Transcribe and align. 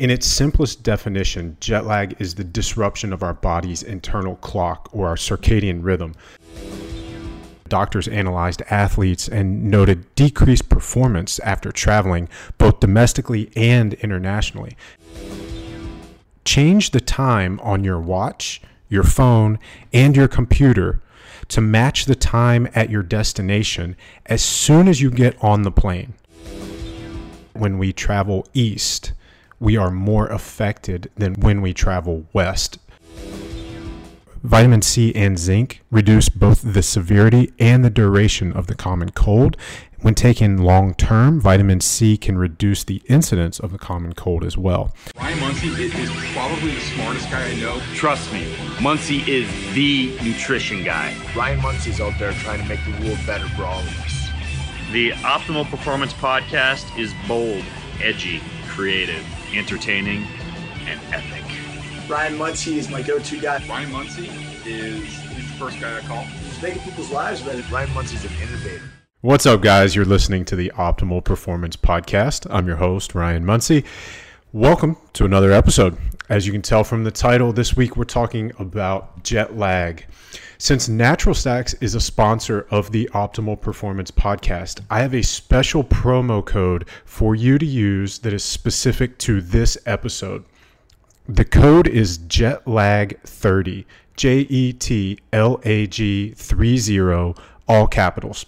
In 0.00 0.08
its 0.08 0.26
simplest 0.26 0.82
definition, 0.82 1.58
jet 1.60 1.84
lag 1.84 2.16
is 2.18 2.34
the 2.34 2.42
disruption 2.42 3.12
of 3.12 3.22
our 3.22 3.34
body's 3.34 3.82
internal 3.82 4.36
clock 4.36 4.88
or 4.92 5.08
our 5.08 5.14
circadian 5.14 5.84
rhythm. 5.84 6.14
Doctors 7.68 8.08
analyzed 8.08 8.62
athletes 8.70 9.28
and 9.28 9.70
noted 9.70 10.14
decreased 10.14 10.70
performance 10.70 11.38
after 11.40 11.70
traveling 11.70 12.30
both 12.56 12.80
domestically 12.80 13.50
and 13.54 13.92
internationally. 13.92 14.74
Change 16.46 16.92
the 16.92 17.02
time 17.02 17.60
on 17.60 17.84
your 17.84 18.00
watch, 18.00 18.62
your 18.88 19.04
phone, 19.04 19.58
and 19.92 20.16
your 20.16 20.28
computer 20.28 21.02
to 21.48 21.60
match 21.60 22.06
the 22.06 22.14
time 22.14 22.66
at 22.74 22.88
your 22.88 23.02
destination 23.02 23.96
as 24.24 24.42
soon 24.42 24.88
as 24.88 25.02
you 25.02 25.10
get 25.10 25.36
on 25.44 25.60
the 25.60 25.70
plane. 25.70 26.14
When 27.52 27.76
we 27.76 27.92
travel 27.92 28.48
east, 28.54 29.12
we 29.60 29.76
are 29.76 29.90
more 29.90 30.26
affected 30.26 31.10
than 31.16 31.34
when 31.34 31.60
we 31.60 31.72
travel 31.72 32.26
west. 32.32 32.78
Vitamin 34.42 34.80
C 34.80 35.14
and 35.14 35.38
zinc 35.38 35.82
reduce 35.90 36.30
both 36.30 36.62
the 36.64 36.82
severity 36.82 37.52
and 37.58 37.84
the 37.84 37.90
duration 37.90 38.52
of 38.52 38.68
the 38.68 38.74
common 38.74 39.10
cold. 39.10 39.54
When 40.00 40.14
taken 40.14 40.56
long 40.56 40.94
term, 40.94 41.38
vitamin 41.38 41.82
C 41.82 42.16
can 42.16 42.38
reduce 42.38 42.82
the 42.82 43.02
incidence 43.06 43.60
of 43.60 43.70
the 43.70 43.76
common 43.78 44.14
cold 44.14 44.42
as 44.42 44.56
well. 44.56 44.94
Ryan 45.14 45.40
Munsey 45.40 45.68
is, 45.68 45.94
is 45.94 46.10
probably 46.32 46.70
the 46.70 46.80
smartest 46.80 47.30
guy 47.30 47.46
I 47.46 47.54
know. 47.60 47.78
Trust 47.92 48.32
me, 48.32 48.56
Munsey 48.80 49.18
is 49.30 49.46
the 49.74 50.16
nutrition 50.24 50.84
guy. 50.84 51.14
Ryan 51.36 51.60
Munsey's 51.60 52.00
out 52.00 52.18
there 52.18 52.32
trying 52.32 52.62
to 52.62 52.66
make 52.66 52.80
the 52.86 53.06
world 53.06 53.18
better 53.26 53.46
for 53.50 53.64
all 53.64 53.80
of 53.80 54.00
us. 54.00 54.30
The 54.90 55.10
Optimal 55.10 55.68
Performance 55.68 56.14
Podcast 56.14 56.98
is 56.98 57.12
bold, 57.28 57.62
edgy, 58.02 58.40
creative, 58.68 59.22
entertaining, 59.54 60.26
and 60.86 61.00
epic. 61.12 61.44
Ryan 62.08 62.36
Munsey 62.36 62.78
is 62.78 62.88
my 62.90 63.02
go-to 63.02 63.40
guy. 63.40 63.64
Ryan 63.68 63.92
Munsey 63.92 64.28
is 64.66 65.04
he's 65.04 65.48
the 65.48 65.58
first 65.58 65.80
guy 65.80 65.96
I 65.96 66.00
call. 66.00 66.22
He's 66.22 66.60
making 66.62 66.82
people's 66.82 67.10
lives 67.10 67.42
better. 67.42 67.62
Ryan 67.72 67.94
Munsey's 67.94 68.24
an 68.24 68.32
innovator. 68.42 68.82
What's 69.20 69.46
up, 69.46 69.60
guys? 69.60 69.94
You're 69.94 70.04
listening 70.04 70.44
to 70.46 70.56
the 70.56 70.72
Optimal 70.76 71.22
Performance 71.22 71.76
Podcast. 71.76 72.46
I'm 72.50 72.66
your 72.66 72.76
host, 72.76 73.14
Ryan 73.14 73.44
Munsey. 73.44 73.84
Welcome 74.52 74.96
to 75.12 75.24
another 75.24 75.52
episode. 75.52 75.96
As 76.30 76.46
you 76.46 76.52
can 76.52 76.62
tell 76.62 76.84
from 76.84 77.02
the 77.02 77.10
title, 77.10 77.52
this 77.52 77.74
week 77.74 77.96
we're 77.96 78.04
talking 78.04 78.52
about 78.60 79.24
jet 79.24 79.56
lag. 79.56 80.06
Since 80.58 80.88
Natural 80.88 81.34
Stacks 81.34 81.74
is 81.80 81.96
a 81.96 82.00
sponsor 82.00 82.68
of 82.70 82.92
the 82.92 83.10
Optimal 83.12 83.60
Performance 83.60 84.12
Podcast, 84.12 84.80
I 84.90 85.00
have 85.00 85.12
a 85.12 85.22
special 85.22 85.82
promo 85.82 86.46
code 86.46 86.88
for 87.04 87.34
you 87.34 87.58
to 87.58 87.66
use 87.66 88.20
that 88.20 88.32
is 88.32 88.44
specific 88.44 89.18
to 89.18 89.40
this 89.40 89.76
episode. 89.86 90.44
The 91.28 91.44
code 91.44 91.88
is 91.88 92.18
JETLAG30, 92.18 93.84
J 94.14 94.38
E 94.48 94.72
T 94.72 95.18
L 95.32 95.60
A 95.64 95.88
G 95.88 96.30
30, 96.36 97.34
all 97.66 97.88
capitals. 97.88 98.46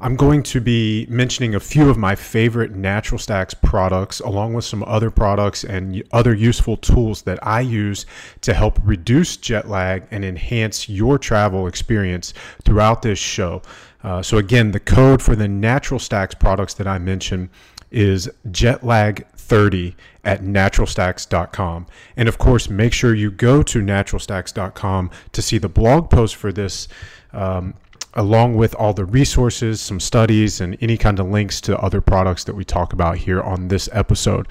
I'm 0.00 0.16
going 0.16 0.42
to 0.44 0.60
be 0.60 1.06
mentioning 1.08 1.54
a 1.54 1.60
few 1.60 1.88
of 1.88 1.96
my 1.96 2.14
favorite 2.14 2.74
Natural 2.74 3.18
Stacks 3.18 3.54
products, 3.54 4.20
along 4.20 4.54
with 4.54 4.64
some 4.64 4.82
other 4.84 5.10
products 5.10 5.64
and 5.64 6.02
other 6.12 6.34
useful 6.34 6.76
tools 6.76 7.22
that 7.22 7.38
I 7.46 7.60
use 7.60 8.06
to 8.42 8.54
help 8.54 8.78
reduce 8.84 9.36
jet 9.36 9.68
lag 9.68 10.04
and 10.10 10.24
enhance 10.24 10.88
your 10.88 11.18
travel 11.18 11.66
experience 11.66 12.34
throughout 12.64 13.02
this 13.02 13.18
show. 13.18 13.62
Uh, 14.02 14.22
so, 14.22 14.38
again, 14.38 14.72
the 14.72 14.80
code 14.80 15.22
for 15.22 15.36
the 15.36 15.48
Natural 15.48 16.00
Stacks 16.00 16.34
products 16.34 16.74
that 16.74 16.86
I 16.86 16.98
mentioned 16.98 17.50
is 17.92 18.28
jetlag30 18.48 19.94
at 20.24 20.42
naturalstacks.com. 20.42 21.86
And 22.16 22.28
of 22.28 22.38
course, 22.38 22.68
make 22.68 22.92
sure 22.92 23.14
you 23.14 23.30
go 23.30 23.62
to 23.62 23.80
naturalstacks.com 23.80 25.10
to 25.32 25.42
see 25.42 25.58
the 25.58 25.68
blog 25.68 26.10
post 26.10 26.34
for 26.36 26.52
this. 26.52 26.88
Um, 27.32 27.74
along 28.14 28.54
with 28.56 28.74
all 28.74 28.92
the 28.92 29.04
resources, 29.04 29.80
some 29.80 30.00
studies, 30.00 30.60
and 30.60 30.76
any 30.80 30.96
kind 30.96 31.18
of 31.18 31.26
links 31.26 31.60
to 31.62 31.78
other 31.78 32.00
products 32.00 32.44
that 32.44 32.54
we 32.54 32.64
talk 32.64 32.92
about 32.92 33.16
here 33.16 33.40
on 33.40 33.68
this 33.68 33.88
episode. 33.92 34.46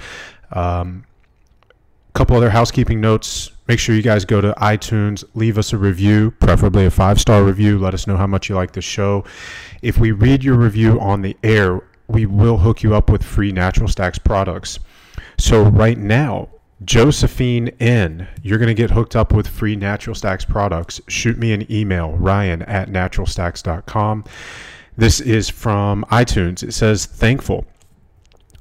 Um, 0.52 1.06
a 2.10 2.14
couple 2.14 2.36
other 2.36 2.50
housekeeping 2.50 3.00
notes. 3.00 3.52
Make 3.68 3.80
sure 3.80 3.96
you 3.96 4.02
guys 4.02 4.26
go 4.26 4.42
to 4.42 4.54
iTunes, 4.58 5.24
leave 5.34 5.58
us 5.58 5.72
a 5.72 5.78
review, 5.78 6.32
preferably 6.40 6.86
a 6.86 6.92
five 6.92 7.22
star 7.22 7.44
review. 7.44 7.80
Let 7.80 7.94
us 7.94 8.06
know 8.06 8.18
how 8.18 8.28
much 8.28 8.50
you 8.50 8.56
like 8.56 8.74
the 8.74 8.82
show. 8.82 9.24
If 9.82 9.98
we 9.98 10.12
read 10.12 10.44
your 10.44 10.56
review 10.58 11.00
on 11.00 11.22
the 11.22 11.38
air, 11.44 11.82
we 12.08 12.26
will 12.26 12.58
hook 12.58 12.84
you 12.84 12.94
up 12.96 13.10
with 13.10 13.24
free 13.24 13.52
Natural 13.52 13.88
Stacks 13.88 14.20
products. 14.20 14.80
So, 15.38 15.64
right 15.64 15.98
now, 15.98 16.50
Josephine 16.84 17.70
N, 17.80 18.28
you're 18.42 18.58
going 18.58 18.68
to 18.68 18.74
get 18.74 18.92
hooked 18.92 19.16
up 19.16 19.34
with 19.34 19.48
free 19.48 19.76
Natural 19.76 20.16
Stacks 20.16 20.46
products. 20.46 21.00
Shoot 21.08 21.38
me 21.38 21.54
an 21.54 21.72
email, 21.72 22.14
ryan 22.14 22.64
at 22.64 22.90
naturalstacks.com. 22.90 24.24
This 24.98 25.20
is 25.22 25.50
from 25.50 26.04
iTunes. 26.12 26.64
It 26.64 26.74
says, 26.74 27.06
Thankful. 27.06 27.66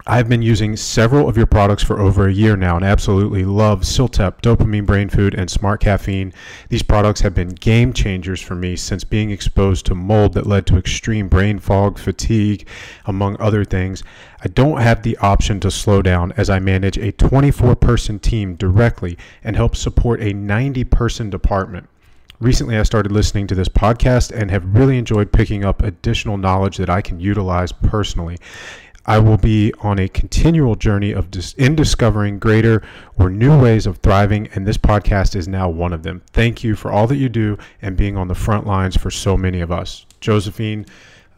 I've 0.06 0.31
been 0.31 0.41
using 0.41 0.77
several 0.77 1.28
of 1.28 1.37
your 1.37 1.47
products 1.47 1.83
for 1.83 2.00
over 2.00 2.27
a 2.27 2.33
year 2.33 2.56
now 2.56 2.77
and 2.77 2.84
absolutely 2.84 3.44
love 3.44 3.83
CILTEP, 3.83 4.41
Dopamine 4.41 4.87
Brain 4.87 5.11
Food, 5.11 5.34
and 5.34 5.50
Smart 5.50 5.81
Caffeine. 5.83 6.33
These 6.71 6.83
products 6.83 7.21
have 7.21 7.34
been 7.34 7.50
game 7.50 7.93
changers 7.93 8.41
for 8.41 8.55
me 8.55 8.77
since 8.77 9.05
being 9.05 9.31
exposed 9.31 9.84
to 9.87 9.94
mold 9.94 10.33
that 10.34 10.47
led 10.47 10.66
to 10.69 10.78
extreme 10.78 11.28
brain 11.28 11.59
fog, 11.59 11.99
fatigue, 11.99 12.66
among 13.05 13.37
other 13.38 13.62
things. 13.62 14.03
I 14.43 14.49
don't 14.49 14.81
have 14.81 15.03
the 15.03 15.19
option 15.19 15.61
to 15.61 15.71
slow 15.71 16.00
down 16.00 16.32
as 16.37 16.49
I 16.49 16.61
manage 16.61 16.97
a 16.97 17.12
24 17.12 17.77
person 17.77 18.19
team 18.19 18.55
directly 18.55 19.19
and 19.44 19.55
help 19.55 19.77
support 19.77 20.22
a 20.22 20.32
90 20.32 20.84
person 20.84 21.28
department. 21.28 21.88
Recently, 22.41 22.78
I 22.78 22.84
started 22.84 23.12
listening 23.12 23.47
to 23.49 23.55
this 23.55 23.69
podcast 23.69 24.32
and 24.32 24.50
have 24.50 24.65
really 24.75 24.97
enjoyed 24.97 25.31
picking 25.31 25.62
up 25.62 25.82
additional 25.82 26.38
knowledge 26.38 26.78
that 26.78 26.88
I 26.88 27.03
can 27.03 27.21
utilize 27.21 27.71
personally. 27.71 28.38
I 29.06 29.19
will 29.19 29.38
be 29.38 29.72
on 29.81 29.99
a 29.99 30.09
continual 30.09 30.77
journey 30.77 31.12
of 31.12 31.31
dis- 31.31 31.55
in 31.55 31.75
discovering 31.75 32.38
greater 32.38 32.83
or 33.19 33.31
new 33.31 33.59
ways 33.61 33.87
of 33.87 33.99
thriving, 33.99 34.49
and 34.55 34.66
this 34.66 34.78
podcast 34.78 35.34
is 35.34 35.49
now 35.49 35.69
one 35.69 35.93
of 35.93 36.03
them. 36.03 36.22
Thank 36.33 36.62
you 36.62 36.75
for 36.75 36.91
all 36.93 37.06
that 37.06 37.16
you 37.16 37.28
do 37.28 37.59
and 37.83 37.97
being 37.97 38.16
on 38.16 38.28
the 38.28 38.34
front 38.34 38.66
lines 38.66 38.97
for 38.97 39.11
so 39.11 39.37
many 39.37 39.61
of 39.61 39.72
us. 39.72 40.06
Josephine, 40.21 40.87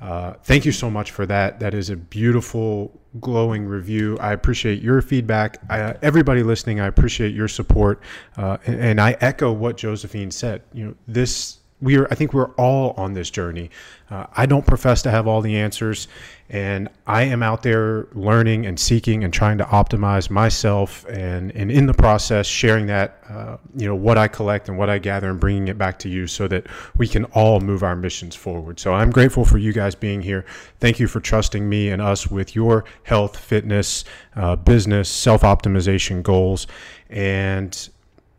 uh, 0.00 0.34
thank 0.42 0.64
you 0.64 0.72
so 0.72 0.90
much 0.90 1.12
for 1.12 1.26
that. 1.26 1.60
That 1.60 1.74
is 1.74 1.88
a 1.88 1.96
beautiful, 1.96 3.00
glowing 3.20 3.64
review. 3.66 4.18
I 4.18 4.32
appreciate 4.32 4.82
your 4.82 5.00
feedback. 5.00 5.58
I, 5.70 5.94
everybody 6.02 6.42
listening, 6.42 6.80
I 6.80 6.86
appreciate 6.88 7.34
your 7.34 7.46
support, 7.46 8.02
uh, 8.36 8.58
and, 8.66 8.80
and 8.80 9.00
I 9.00 9.16
echo 9.20 9.52
what 9.52 9.76
Josephine 9.76 10.32
said. 10.32 10.62
You 10.72 10.86
know, 10.86 10.94
this 11.06 11.58
we 11.82 11.98
are. 11.98 12.06
I 12.10 12.14
think 12.14 12.32
we're 12.32 12.52
all 12.52 12.94
on 12.96 13.12
this 13.12 13.28
journey. 13.28 13.70
Uh, 14.08 14.26
I 14.36 14.46
don't 14.46 14.64
profess 14.64 15.02
to 15.02 15.10
have 15.10 15.26
all 15.26 15.40
the 15.40 15.56
answers, 15.56 16.06
and 16.48 16.88
I 17.06 17.24
am 17.24 17.42
out 17.42 17.62
there 17.62 18.06
learning 18.12 18.66
and 18.66 18.78
seeking 18.78 19.24
and 19.24 19.32
trying 19.32 19.58
to 19.58 19.64
optimize 19.64 20.30
myself, 20.30 21.04
and 21.08 21.50
and 21.52 21.72
in 21.72 21.86
the 21.86 21.94
process, 21.94 22.46
sharing 22.46 22.86
that, 22.86 23.18
uh, 23.28 23.56
you 23.76 23.88
know, 23.88 23.96
what 23.96 24.16
I 24.16 24.28
collect 24.28 24.68
and 24.68 24.78
what 24.78 24.88
I 24.88 24.98
gather, 24.98 25.28
and 25.28 25.40
bringing 25.40 25.68
it 25.68 25.76
back 25.76 25.98
to 26.00 26.08
you, 26.08 26.26
so 26.28 26.46
that 26.48 26.66
we 26.96 27.08
can 27.08 27.24
all 27.26 27.60
move 27.60 27.82
our 27.82 27.96
missions 27.96 28.36
forward. 28.36 28.78
So 28.78 28.94
I'm 28.94 29.10
grateful 29.10 29.44
for 29.44 29.58
you 29.58 29.72
guys 29.72 29.96
being 29.96 30.22
here. 30.22 30.44
Thank 30.78 31.00
you 31.00 31.08
for 31.08 31.18
trusting 31.18 31.68
me 31.68 31.90
and 31.90 32.00
us 32.00 32.28
with 32.28 32.54
your 32.54 32.84
health, 33.02 33.36
fitness, 33.36 34.04
uh, 34.36 34.54
business, 34.54 35.08
self 35.08 35.42
optimization 35.42 36.22
goals, 36.22 36.68
and 37.10 37.88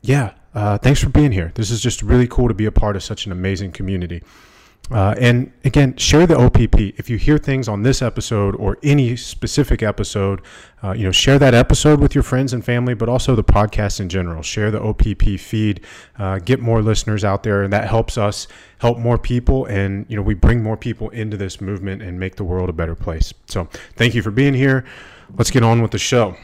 yeah, 0.02 0.34
uh, 0.54 0.78
thanks 0.78 1.02
for 1.02 1.10
being 1.10 1.32
here. 1.32 1.52
This 1.56 1.72
is 1.72 1.82
just 1.82 2.02
really 2.02 2.28
cool 2.28 2.48
to 2.48 2.54
be 2.54 2.66
a 2.66 2.72
part 2.72 2.96
of 2.96 3.04
such 3.04 3.26
an 3.26 3.32
amazing 3.32 3.72
community. 3.72 4.24
Uh, 4.92 5.16
and 5.18 5.52
again, 5.64 5.96
share 5.96 6.28
the 6.28 6.38
OPP. 6.38 7.00
If 7.00 7.10
you 7.10 7.18
hear 7.18 7.38
things 7.38 7.70
on 7.70 7.84
this 7.84 8.02
episode 8.02 8.54
or 8.58 8.78
any 8.84 9.16
specific 9.16 9.82
episode, 9.82 10.42
uh, 10.84 10.92
you 10.92 11.06
know, 11.06 11.12
share 11.12 11.40
that 11.40 11.54
episode 11.54 12.02
with 12.02 12.14
your 12.14 12.24
friends 12.24 12.52
and 12.52 12.64
family, 12.66 12.94
but 12.94 13.08
also 13.08 13.34
the 13.34 13.44
podcast 13.44 14.02
in 14.02 14.10
general. 14.10 14.42
Share 14.42 14.72
the 14.72 14.82
OPP 14.82 15.40
feed, 15.40 15.82
uh, 16.20 16.40
get 16.40 16.60
more 16.60 16.82
listeners 16.82 17.24
out 17.24 17.44
there, 17.44 17.64
and 17.64 17.72
that 17.72 17.88
helps 17.88 18.18
us 18.18 18.48
help 18.80 18.98
more 18.98 19.18
people. 19.18 19.66
And 19.68 20.06
you 20.10 20.18
know, 20.18 20.22
we 20.22 20.34
bring 20.34 20.62
more 20.62 20.76
people 20.76 21.10
into 21.12 21.38
this 21.38 21.62
movement 21.62 22.02
and 22.02 22.20
make 22.20 22.36
the 22.36 22.44
world 22.44 22.70
a 22.70 22.74
better 22.74 22.96
place. 22.96 23.34
So, 23.48 23.70
thank 23.96 24.14
you 24.14 24.22
for 24.22 24.32
being 24.32 24.54
here. 24.54 24.84
Let's 25.38 25.50
get 25.50 25.64
on 25.64 25.82
with 25.82 25.92
the 25.92 25.98
show. 25.98 26.36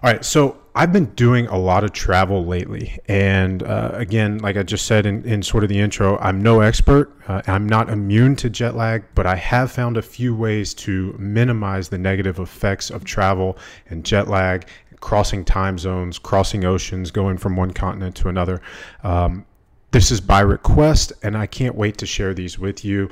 All 0.00 0.12
right, 0.12 0.24
so 0.24 0.56
I've 0.76 0.92
been 0.92 1.06
doing 1.16 1.48
a 1.48 1.58
lot 1.58 1.82
of 1.82 1.92
travel 1.92 2.44
lately. 2.44 2.96
And 3.08 3.64
uh, 3.64 3.90
again, 3.94 4.38
like 4.38 4.56
I 4.56 4.62
just 4.62 4.86
said 4.86 5.06
in, 5.06 5.24
in 5.24 5.42
sort 5.42 5.64
of 5.64 5.68
the 5.68 5.80
intro, 5.80 6.16
I'm 6.18 6.40
no 6.40 6.60
expert. 6.60 7.12
Uh, 7.26 7.42
I'm 7.48 7.68
not 7.68 7.90
immune 7.90 8.36
to 8.36 8.48
jet 8.48 8.76
lag, 8.76 9.02
but 9.16 9.26
I 9.26 9.34
have 9.34 9.72
found 9.72 9.96
a 9.96 10.02
few 10.02 10.36
ways 10.36 10.72
to 10.74 11.16
minimize 11.18 11.88
the 11.88 11.98
negative 11.98 12.38
effects 12.38 12.90
of 12.90 13.02
travel 13.02 13.58
and 13.88 14.04
jet 14.04 14.28
lag, 14.28 14.68
crossing 15.00 15.44
time 15.44 15.78
zones, 15.78 16.16
crossing 16.16 16.64
oceans, 16.64 17.10
going 17.10 17.36
from 17.36 17.56
one 17.56 17.72
continent 17.72 18.14
to 18.16 18.28
another. 18.28 18.62
Um, 19.02 19.46
this 19.90 20.12
is 20.12 20.20
by 20.20 20.40
request, 20.40 21.12
and 21.24 21.36
I 21.36 21.46
can't 21.46 21.74
wait 21.74 21.98
to 21.98 22.06
share 22.06 22.34
these 22.34 22.56
with 22.56 22.84
you. 22.84 23.10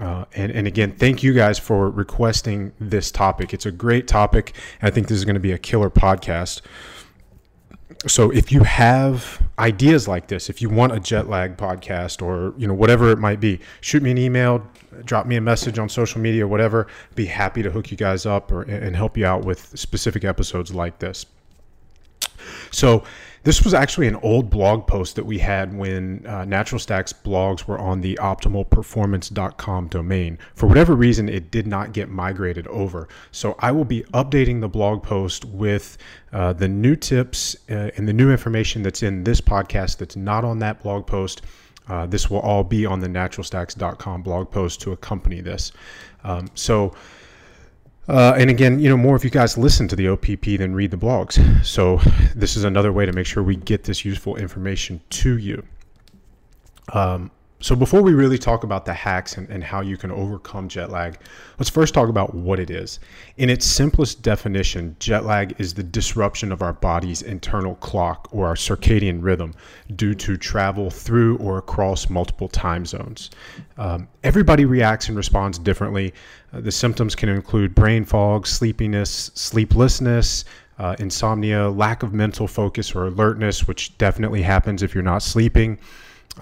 Uh, 0.00 0.26
and, 0.34 0.52
and 0.52 0.66
again, 0.66 0.92
thank 0.92 1.22
you 1.22 1.32
guys 1.32 1.58
for 1.58 1.90
requesting 1.90 2.72
this 2.78 3.10
topic. 3.10 3.54
It's 3.54 3.66
a 3.66 3.72
great 3.72 4.06
topic. 4.06 4.54
I 4.82 4.90
think 4.90 5.08
this 5.08 5.16
is 5.16 5.24
going 5.24 5.34
to 5.34 5.40
be 5.40 5.52
a 5.52 5.58
killer 5.58 5.90
podcast. 5.90 6.60
So 8.06 8.30
if 8.30 8.52
you 8.52 8.62
have 8.62 9.42
ideas 9.58 10.06
like 10.06 10.28
this, 10.28 10.50
if 10.50 10.60
you 10.60 10.68
want 10.68 10.92
a 10.92 11.00
jet 11.00 11.28
lag 11.28 11.56
podcast 11.56 12.20
or 12.20 12.54
you 12.58 12.66
know 12.66 12.74
whatever 12.74 13.10
it 13.10 13.18
might 13.18 13.40
be, 13.40 13.58
shoot 13.80 14.02
me 14.02 14.10
an 14.10 14.18
email, 14.18 14.62
drop 15.04 15.26
me 15.26 15.36
a 15.36 15.40
message 15.40 15.78
on 15.78 15.88
social 15.88 16.20
media, 16.20 16.46
whatever. 16.46 16.88
Be 17.14 17.24
happy 17.26 17.62
to 17.62 17.70
hook 17.70 17.90
you 17.90 17.96
guys 17.96 18.26
up 18.26 18.52
or, 18.52 18.62
and 18.62 18.94
help 18.94 19.16
you 19.16 19.24
out 19.24 19.44
with 19.44 19.78
specific 19.78 20.24
episodes 20.24 20.74
like 20.74 20.98
this. 20.98 21.26
So 22.70 23.02
this 23.46 23.62
was 23.62 23.74
actually 23.74 24.08
an 24.08 24.16
old 24.16 24.50
blog 24.50 24.88
post 24.88 25.14
that 25.14 25.24
we 25.24 25.38
had 25.38 25.72
when 25.72 26.26
uh, 26.26 26.44
Natural 26.44 26.80
Stacks 26.80 27.12
blogs 27.12 27.64
were 27.68 27.78
on 27.78 28.00
the 28.00 28.18
optimalperformance.com 28.20 29.86
domain. 29.86 30.36
For 30.56 30.66
whatever 30.66 30.96
reason, 30.96 31.28
it 31.28 31.52
did 31.52 31.64
not 31.64 31.92
get 31.92 32.08
migrated 32.08 32.66
over. 32.66 33.06
So 33.30 33.54
I 33.60 33.70
will 33.70 33.84
be 33.84 34.02
updating 34.12 34.60
the 34.60 34.68
blog 34.68 35.04
post 35.04 35.44
with 35.44 35.96
uh, 36.32 36.54
the 36.54 36.66
new 36.66 36.96
tips 36.96 37.54
uh, 37.70 37.90
and 37.96 38.08
the 38.08 38.12
new 38.12 38.32
information 38.32 38.82
that's 38.82 39.04
in 39.04 39.22
this 39.22 39.40
podcast 39.40 39.98
that's 39.98 40.16
not 40.16 40.44
on 40.44 40.58
that 40.58 40.82
blog 40.82 41.06
post. 41.06 41.42
Uh, 41.86 42.04
this 42.04 42.28
will 42.28 42.40
all 42.40 42.64
be 42.64 42.84
on 42.84 42.98
the 42.98 43.06
naturalstacks.com 43.06 44.22
blog 44.22 44.50
post 44.50 44.80
to 44.80 44.90
accompany 44.90 45.40
this. 45.40 45.70
Um, 46.24 46.50
so, 46.54 46.96
uh, 48.08 48.34
and 48.36 48.50
again, 48.50 48.78
you 48.78 48.88
know, 48.88 48.96
more 48.96 49.16
of 49.16 49.24
you 49.24 49.30
guys 49.30 49.58
listen 49.58 49.88
to 49.88 49.96
the 49.96 50.08
OPP 50.08 50.58
than 50.58 50.74
read 50.74 50.90
the 50.90 50.96
blogs. 50.96 51.64
So 51.64 51.98
this 52.34 52.56
is 52.56 52.64
another 52.64 52.92
way 52.92 53.06
to 53.06 53.12
make 53.12 53.26
sure 53.26 53.42
we 53.42 53.56
get 53.56 53.84
this 53.84 54.04
useful 54.04 54.36
information 54.36 55.00
to 55.10 55.36
you. 55.36 55.64
Um, 56.92 57.30
so 57.60 57.74
before 57.74 58.02
we 58.02 58.12
really 58.12 58.36
talk 58.36 58.64
about 58.64 58.84
the 58.84 58.92
hacks 58.92 59.38
and, 59.38 59.48
and 59.48 59.64
how 59.64 59.80
you 59.80 59.96
can 59.96 60.10
overcome 60.10 60.68
jet 60.68 60.90
lag, 60.90 61.18
let's 61.58 61.70
first 61.70 61.94
talk 61.94 62.10
about 62.10 62.34
what 62.34 62.60
it 62.60 62.70
is. 62.70 63.00
In 63.38 63.48
its 63.48 63.64
simplest 63.64 64.20
definition, 64.20 64.94
jet 64.98 65.24
lag 65.24 65.58
is 65.58 65.72
the 65.72 65.82
disruption 65.82 66.52
of 66.52 66.60
our 66.60 66.74
body's 66.74 67.22
internal 67.22 67.74
clock 67.76 68.28
or 68.30 68.46
our 68.46 68.56
circadian 68.56 69.22
rhythm 69.22 69.54
due 69.96 70.14
to 70.14 70.36
travel 70.36 70.90
through 70.90 71.38
or 71.38 71.56
across 71.56 72.10
multiple 72.10 72.48
time 72.48 72.84
zones. 72.84 73.30
Um, 73.78 74.06
everybody 74.22 74.66
reacts 74.66 75.08
and 75.08 75.16
responds 75.16 75.58
differently. 75.58 76.12
Uh, 76.52 76.60
the 76.60 76.72
symptoms 76.72 77.14
can 77.14 77.30
include 77.30 77.74
brain 77.74 78.04
fog, 78.04 78.46
sleepiness, 78.46 79.30
sleeplessness, 79.34 80.44
uh, 80.78 80.94
insomnia, 80.98 81.70
lack 81.70 82.02
of 82.02 82.12
mental 82.12 82.46
focus 82.46 82.94
or 82.94 83.06
alertness, 83.06 83.66
which 83.66 83.96
definitely 83.96 84.42
happens 84.42 84.82
if 84.82 84.94
you're 84.94 85.02
not 85.02 85.22
sleeping. 85.22 85.78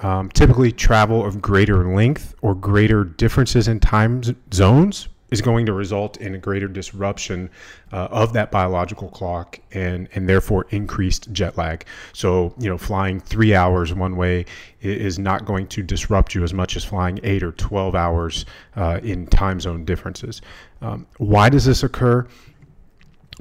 Um, 0.02 0.28
typically, 0.30 0.72
travel 0.72 1.24
of 1.24 1.40
greater 1.40 1.94
length 1.94 2.34
or 2.42 2.54
greater 2.54 3.04
differences 3.04 3.68
in 3.68 3.80
time 3.80 4.22
zones 4.52 5.08
is 5.30 5.40
going 5.40 5.66
to 5.66 5.72
result 5.72 6.16
in 6.18 6.34
a 6.34 6.38
greater 6.38 6.68
disruption 6.68 7.50
uh, 7.92 8.08
of 8.10 8.32
that 8.32 8.50
biological 8.50 9.08
clock 9.08 9.58
and 9.72 10.08
and 10.14 10.28
therefore 10.28 10.66
increased 10.70 11.32
jet 11.32 11.56
lag. 11.56 11.84
So 12.12 12.54
you 12.58 12.68
know, 12.68 12.78
flying 12.78 13.20
three 13.20 13.54
hours 13.54 13.92
one 13.92 14.16
way 14.16 14.46
is 14.80 15.18
not 15.18 15.44
going 15.44 15.66
to 15.68 15.82
disrupt 15.82 16.34
you 16.34 16.44
as 16.44 16.52
much 16.54 16.76
as 16.76 16.84
flying 16.84 17.20
eight 17.22 17.42
or 17.42 17.52
twelve 17.52 17.94
hours 17.94 18.46
uh, 18.76 19.00
in 19.02 19.26
time 19.26 19.60
zone 19.60 19.84
differences. 19.84 20.40
Um, 20.82 21.06
why 21.18 21.48
does 21.48 21.64
this 21.64 21.82
occur? 21.82 22.26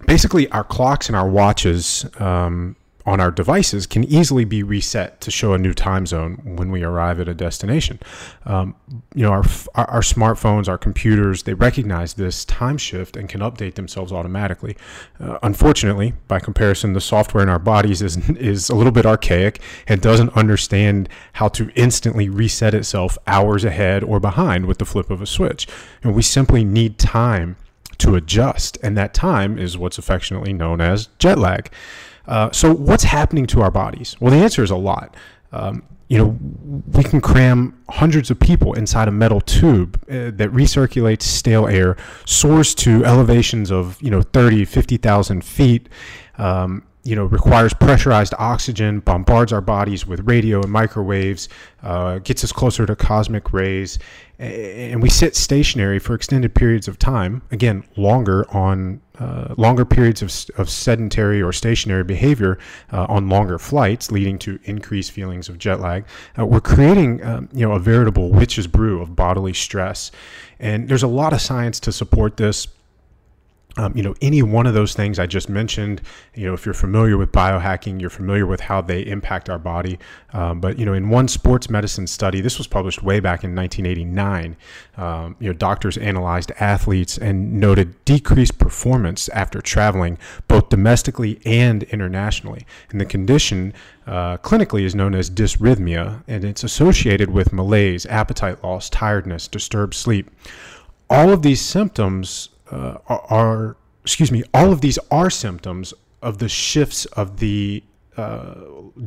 Basically, 0.07 0.49
our 0.49 0.63
clocks 0.63 1.07
and 1.07 1.15
our 1.15 1.29
watches 1.29 2.05
um, 2.19 2.75
on 3.05 3.19
our 3.19 3.31
devices 3.31 3.85
can 3.85 4.03
easily 4.05 4.45
be 4.45 4.63
reset 4.63 5.19
to 5.21 5.29
show 5.29 5.53
a 5.53 5.57
new 5.57 5.73
time 5.73 6.05
zone 6.05 6.39
when 6.43 6.71
we 6.71 6.83
arrive 6.83 7.19
at 7.19 7.27
a 7.27 7.33
destination. 7.33 7.99
Um, 8.45 8.75
you 9.13 9.23
know, 9.23 9.31
our, 9.31 9.43
our 9.75 10.01
smartphones, 10.01 10.67
our 10.67 10.77
computers, 10.77 11.43
they 11.43 11.53
recognize 11.53 12.13
this 12.13 12.45
time 12.45 12.77
shift 12.77 13.17
and 13.17 13.27
can 13.27 13.41
update 13.41 13.75
themselves 13.75 14.11
automatically. 14.11 14.77
Uh, 15.19 15.37
unfortunately, 15.43 16.13
by 16.27 16.39
comparison, 16.39 16.93
the 16.93 17.01
software 17.01 17.43
in 17.43 17.49
our 17.49 17.59
bodies 17.59 18.01
is 18.01 18.17
is 18.37 18.69
a 18.69 18.75
little 18.75 18.91
bit 18.91 19.05
archaic 19.05 19.59
and 19.87 20.01
doesn't 20.01 20.35
understand 20.35 21.09
how 21.33 21.47
to 21.49 21.69
instantly 21.75 22.29
reset 22.29 22.73
itself 22.73 23.17
hours 23.27 23.65
ahead 23.65 24.03
or 24.03 24.19
behind 24.19 24.65
with 24.65 24.77
the 24.77 24.85
flip 24.85 25.09
of 25.09 25.21
a 25.21 25.25
switch. 25.25 25.67
And 26.03 26.15
we 26.15 26.21
simply 26.21 26.63
need 26.63 26.97
time 26.97 27.57
to 27.99 28.15
adjust, 28.15 28.77
and 28.81 28.97
that 28.97 29.13
time 29.13 29.57
is 29.57 29.77
what's 29.77 29.97
affectionately 29.97 30.53
known 30.53 30.81
as 30.81 31.07
jet 31.19 31.37
lag. 31.37 31.69
Uh, 32.27 32.51
so, 32.51 32.73
what's 32.73 33.03
happening 33.03 33.45
to 33.47 33.61
our 33.61 33.71
bodies? 33.71 34.15
Well, 34.19 34.31
the 34.31 34.37
answer 34.37 34.63
is 34.63 34.71
a 34.71 34.75
lot. 34.75 35.15
Um, 35.51 35.83
you 36.09 36.17
know, 36.17 36.37
we 36.91 37.03
can 37.03 37.21
cram 37.21 37.81
hundreds 37.89 38.29
of 38.29 38.39
people 38.39 38.73
inside 38.73 39.07
a 39.07 39.11
metal 39.11 39.41
tube 39.41 39.99
uh, 40.03 40.31
that 40.31 40.51
recirculates 40.51 41.23
stale 41.23 41.67
air, 41.67 41.97
soars 42.25 42.75
to 42.75 43.03
elevations 43.03 43.71
of, 43.71 44.01
you 44.01 44.11
know, 44.11 44.21
30, 44.21 44.65
50,000 44.65 45.43
feet, 45.43 45.89
um, 46.37 46.83
you 47.03 47.15
know, 47.15 47.25
requires 47.25 47.73
pressurized 47.73 48.33
oxygen, 48.39 49.01
bombards 49.01 49.51
our 49.51 49.61
bodies 49.61 50.07
with 50.07 50.21
radio 50.21 50.61
and 50.61 50.71
microwaves, 50.71 51.49
uh, 51.81 52.19
gets 52.19 52.43
us 52.45 52.53
closer 52.53 52.85
to 52.85 52.95
cosmic 52.95 53.51
rays, 53.51 53.99
and 54.39 55.01
we 55.01 55.09
sit 55.09 55.35
stationary 55.35 55.99
for 55.99 56.15
extended 56.15 56.55
periods 56.55 56.87
of 56.87 56.97
time. 56.97 57.41
Again, 57.51 57.83
longer 57.97 58.49
on 58.55 59.01
uh, 59.19 59.53
longer 59.57 59.85
periods 59.85 60.21
of, 60.21 60.59
of 60.59 60.69
sedentary 60.69 61.41
or 61.41 61.53
stationary 61.53 62.03
behavior 62.03 62.57
uh, 62.91 63.05
on 63.07 63.29
longer 63.29 63.59
flights, 63.59 64.11
leading 64.11 64.39
to 64.39 64.59
increased 64.63 65.11
feelings 65.11 65.49
of 65.49 65.57
jet 65.59 65.79
lag. 65.79 66.05
Uh, 66.39 66.45
we're 66.45 66.59
creating, 66.59 67.23
um, 67.23 67.47
you 67.53 67.67
know, 67.67 67.73
a 67.73 67.79
veritable 67.79 68.31
witch's 68.31 68.65
brew 68.65 69.01
of 69.01 69.15
bodily 69.15 69.53
stress, 69.53 70.09
and 70.59 70.87
there's 70.87 71.03
a 71.03 71.07
lot 71.07 71.33
of 71.33 71.41
science 71.41 71.79
to 71.81 71.91
support 71.91 72.37
this. 72.37 72.67
Um, 73.75 73.93
you 73.95 74.03
know, 74.03 74.13
any 74.21 74.43
one 74.43 74.67
of 74.67 74.75
those 74.75 74.93
things 74.93 75.17
I 75.17 75.25
just 75.25 75.49
mentioned, 75.49 76.01
you 76.35 76.45
know, 76.45 76.53
if 76.53 76.63
you're 76.65 76.75
familiar 76.75 77.17
with 77.17 77.31
biohacking, 77.31 77.99
you're 77.99 78.11
familiar 78.11 78.45
with 78.45 78.59
how 78.59 78.81
they 78.81 79.01
impact 79.01 79.49
our 79.49 79.57
body. 79.57 79.97
Um, 80.31 80.59
but, 80.59 80.77
you 80.77 80.85
know, 80.85 80.93
in 80.93 81.09
one 81.09 81.27
sports 81.27 81.71
medicine 81.71 82.05
study, 82.05 82.39
this 82.39 82.59
was 82.59 82.67
published 82.67 83.01
way 83.01 83.19
back 83.19 83.43
in 83.43 83.55
1989, 83.55 84.55
um, 84.97 85.35
you 85.39 85.47
know, 85.47 85.53
doctors 85.53 85.97
analyzed 85.97 86.51
athletes 86.59 87.17
and 87.17 87.59
noted 87.59 88.05
decreased 88.05 88.59
performance 88.59 89.27
after 89.29 89.59
traveling 89.59 90.19
both 90.47 90.69
domestically 90.69 91.41
and 91.43 91.83
internationally. 91.83 92.67
And 92.91 93.01
the 93.01 93.05
condition 93.05 93.73
uh, 94.05 94.37
clinically 94.37 94.83
is 94.83 94.93
known 94.93 95.15
as 95.15 95.31
dysrhythmia, 95.31 96.23
and 96.27 96.43
it's 96.43 96.63
associated 96.63 97.31
with 97.31 97.51
malaise, 97.51 98.05
appetite 98.05 98.63
loss, 98.63 98.89
tiredness, 98.89 99.47
disturbed 99.47 99.95
sleep. 99.95 100.29
All 101.09 101.31
of 101.31 101.41
these 101.41 101.61
symptoms 101.61 102.49
uh, 102.71 102.97
are, 103.07 103.77
excuse 104.03 104.31
me, 104.31 104.43
all 104.53 104.71
of 104.71 104.81
these 104.81 104.99
are 105.11 105.29
symptoms 105.29 105.93
of 106.21 106.37
the 106.37 106.49
shifts 106.49 107.05
of 107.05 107.39
the 107.39 107.83
uh, 108.15 108.53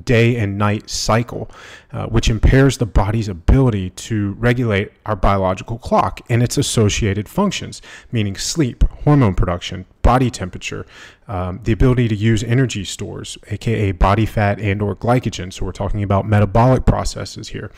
day 0.05 0.37
and 0.37 0.59
night 0.59 0.91
cycle, 0.91 1.49
uh, 1.93 2.07
which 2.07 2.29
impairs 2.29 2.79
the 2.79 2.87
body's 2.87 3.29
ability 3.29 3.91
to 3.91 4.33
regulate 4.33 4.91
our 5.07 5.15
biological 5.15 5.79
clock 5.79 6.21
and 6.29 6.43
its 6.43 6.59
associated 6.59 7.29
functions, 7.29 7.81
meaning 8.11 8.37
sleep, 8.37 8.83
hormone 9.05 9.35
production, 9.35 9.87
body 10.03 10.29
temperature, 10.29 10.85
um, 11.29 11.61
the 11.63 11.73
ability 11.73 12.09
to 12.09 12.17
use 12.17 12.43
energy 12.43 12.85
stores, 12.85 13.39
aka 13.49 13.93
body 13.93 14.27
fat 14.27 14.61
and 14.61 14.83
or 14.83 14.97
glycogen. 14.97 15.53
So 15.53 15.65
we're 15.65 15.73
talking 15.73 16.03
about 16.03 16.27
metabolic 16.27 16.85
processes 16.85 17.49
here. 17.49 17.71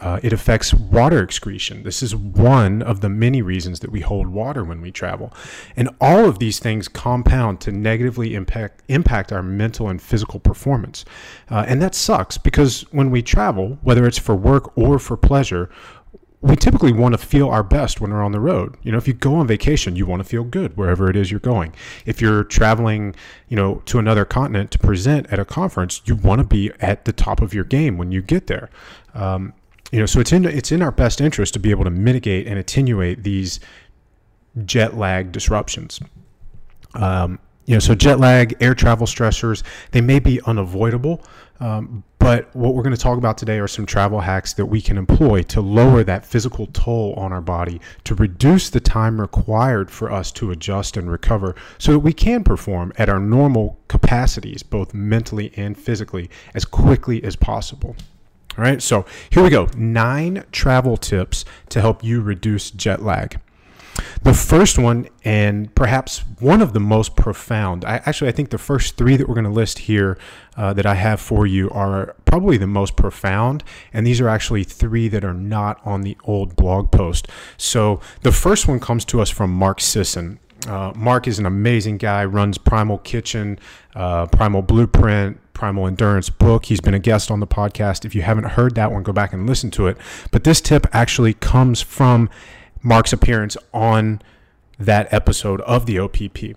Uh, 0.00 0.20
it 0.22 0.32
affects 0.32 0.74
water 0.74 1.22
excretion. 1.22 1.82
This 1.82 2.02
is 2.02 2.14
one 2.14 2.82
of 2.82 3.00
the 3.00 3.08
many 3.08 3.42
reasons 3.42 3.80
that 3.80 3.90
we 3.90 4.00
hold 4.00 4.28
water 4.28 4.64
when 4.64 4.80
we 4.80 4.90
travel. 4.90 5.32
And 5.76 5.88
all 6.00 6.26
of 6.26 6.38
these 6.38 6.58
things 6.58 6.88
compound 6.88 7.60
to 7.62 7.72
negatively 7.72 8.34
impact, 8.34 8.82
impact 8.88 9.32
our 9.32 9.42
mental 9.42 9.88
and 9.88 10.00
physical 10.00 10.40
performance. 10.40 11.04
Uh, 11.50 11.64
and 11.66 11.80
that 11.82 11.94
sucks 11.94 12.38
because 12.38 12.82
when 12.92 13.10
we 13.10 13.22
travel, 13.22 13.78
whether 13.82 14.06
it's 14.06 14.18
for 14.18 14.34
work 14.34 14.76
or 14.76 14.98
for 14.98 15.16
pleasure, 15.16 15.70
we 16.42 16.54
typically 16.54 16.92
want 16.92 17.12
to 17.12 17.18
feel 17.18 17.48
our 17.48 17.62
best 17.62 18.00
when 18.00 18.12
we're 18.12 18.22
on 18.22 18.32
the 18.32 18.40
road. 18.40 18.76
You 18.82 18.92
know, 18.92 18.98
if 18.98 19.08
you 19.08 19.14
go 19.14 19.34
on 19.34 19.46
vacation, 19.46 19.96
you 19.96 20.06
want 20.06 20.22
to 20.22 20.28
feel 20.28 20.44
good 20.44 20.76
wherever 20.76 21.08
it 21.10 21.16
is 21.16 21.30
you're 21.30 21.40
going. 21.40 21.74
If 22.04 22.20
you're 22.20 22.44
traveling, 22.44 23.16
you 23.48 23.56
know, 23.56 23.82
to 23.86 23.98
another 23.98 24.24
continent 24.24 24.70
to 24.72 24.78
present 24.78 25.26
at 25.32 25.38
a 25.38 25.44
conference, 25.44 26.02
you 26.04 26.14
want 26.14 26.40
to 26.40 26.46
be 26.46 26.70
at 26.80 27.04
the 27.04 27.12
top 27.12 27.40
of 27.40 27.54
your 27.54 27.64
game 27.64 27.96
when 27.98 28.12
you 28.12 28.22
get 28.22 28.46
there. 28.46 28.70
Um, 29.14 29.54
you 29.92 30.00
know, 30.00 30.06
so 30.06 30.20
it's 30.20 30.32
in 30.32 30.44
it's 30.44 30.72
in 30.72 30.82
our 30.82 30.92
best 30.92 31.20
interest 31.20 31.54
to 31.54 31.60
be 31.60 31.70
able 31.70 31.84
to 31.84 31.90
mitigate 31.90 32.46
and 32.46 32.58
attenuate 32.58 33.22
these 33.22 33.60
jet 34.64 34.96
lag 34.96 35.32
disruptions. 35.32 36.00
Um, 36.94 37.38
you 37.66 37.74
know, 37.74 37.80
so 37.80 37.94
jet 37.94 38.20
lag, 38.20 38.56
air 38.60 38.74
travel 38.74 39.06
stressors, 39.06 39.64
they 39.90 40.00
may 40.00 40.20
be 40.20 40.40
unavoidable, 40.42 41.22
um, 41.58 42.04
but 42.20 42.54
what 42.54 42.74
we're 42.74 42.82
going 42.82 42.94
to 42.94 43.00
talk 43.00 43.18
about 43.18 43.36
today 43.36 43.58
are 43.58 43.66
some 43.66 43.86
travel 43.86 44.20
hacks 44.20 44.52
that 44.54 44.66
we 44.66 44.80
can 44.80 44.96
employ 44.96 45.42
to 45.42 45.60
lower 45.60 46.04
that 46.04 46.24
physical 46.24 46.66
toll 46.68 47.12
on 47.14 47.32
our 47.32 47.40
body, 47.40 47.80
to 48.04 48.14
reduce 48.14 48.70
the 48.70 48.80
time 48.80 49.20
required 49.20 49.90
for 49.90 50.12
us 50.12 50.30
to 50.32 50.52
adjust 50.52 50.96
and 50.96 51.10
recover 51.10 51.56
so 51.78 51.92
that 51.92 51.98
we 51.98 52.12
can 52.12 52.44
perform 52.44 52.92
at 52.98 53.08
our 53.08 53.20
normal 53.20 53.78
capacities, 53.88 54.62
both 54.62 54.94
mentally 54.94 55.52
and 55.56 55.76
physically, 55.76 56.30
as 56.54 56.64
quickly 56.64 57.22
as 57.24 57.34
possible. 57.34 57.96
All 58.58 58.64
right, 58.64 58.80
so 58.80 59.04
here 59.30 59.42
we 59.42 59.50
go 59.50 59.68
nine 59.76 60.44
travel 60.50 60.96
tips 60.96 61.44
to 61.68 61.80
help 61.80 62.02
you 62.02 62.22
reduce 62.22 62.70
jet 62.70 63.02
lag. 63.02 63.38
The 64.22 64.34
first 64.34 64.78
one, 64.78 65.08
and 65.24 65.74
perhaps 65.74 66.24
one 66.40 66.60
of 66.60 66.72
the 66.72 66.80
most 66.80 67.16
profound, 67.16 67.84
I, 67.84 67.96
actually, 68.04 68.28
I 68.28 68.32
think 68.32 68.50
the 68.50 68.58
first 68.58 68.96
three 68.96 69.16
that 69.16 69.28
we're 69.28 69.34
going 69.34 69.44
to 69.44 69.50
list 69.50 69.80
here 69.80 70.18
uh, 70.56 70.72
that 70.72 70.86
I 70.86 70.94
have 70.94 71.20
for 71.20 71.46
you 71.46 71.70
are 71.70 72.14
probably 72.24 72.56
the 72.56 72.66
most 72.66 72.96
profound. 72.96 73.62
And 73.92 74.06
these 74.06 74.20
are 74.20 74.28
actually 74.28 74.64
three 74.64 75.08
that 75.08 75.24
are 75.24 75.34
not 75.34 75.80
on 75.84 76.02
the 76.02 76.16
old 76.24 76.56
blog 76.56 76.90
post. 76.90 77.28
So 77.56 78.00
the 78.22 78.32
first 78.32 78.66
one 78.66 78.80
comes 78.80 79.04
to 79.06 79.20
us 79.20 79.30
from 79.30 79.50
Mark 79.50 79.80
Sisson. 79.80 80.40
Uh, 80.66 80.92
Mark 80.96 81.28
is 81.28 81.38
an 81.38 81.46
amazing 81.46 81.96
guy, 81.96 82.24
runs 82.24 82.58
Primal 82.58 82.98
Kitchen, 82.98 83.58
uh, 83.94 84.26
Primal 84.26 84.62
Blueprint, 84.62 85.38
Primal 85.52 85.86
Endurance 85.86 86.28
book. 86.28 86.66
He's 86.66 86.80
been 86.80 86.94
a 86.94 86.98
guest 86.98 87.30
on 87.30 87.40
the 87.40 87.46
podcast. 87.46 88.04
If 88.04 88.14
you 88.14 88.22
haven't 88.22 88.44
heard 88.44 88.74
that 88.74 88.90
one, 88.92 89.02
go 89.02 89.12
back 89.12 89.32
and 89.32 89.46
listen 89.46 89.70
to 89.72 89.86
it. 89.86 89.96
But 90.30 90.44
this 90.44 90.60
tip 90.60 90.86
actually 90.92 91.34
comes 91.34 91.80
from 91.80 92.28
Mark's 92.82 93.12
appearance 93.12 93.56
on 93.72 94.20
that 94.78 95.12
episode 95.12 95.60
of 95.62 95.86
the 95.86 95.98
OPP. 95.98 96.56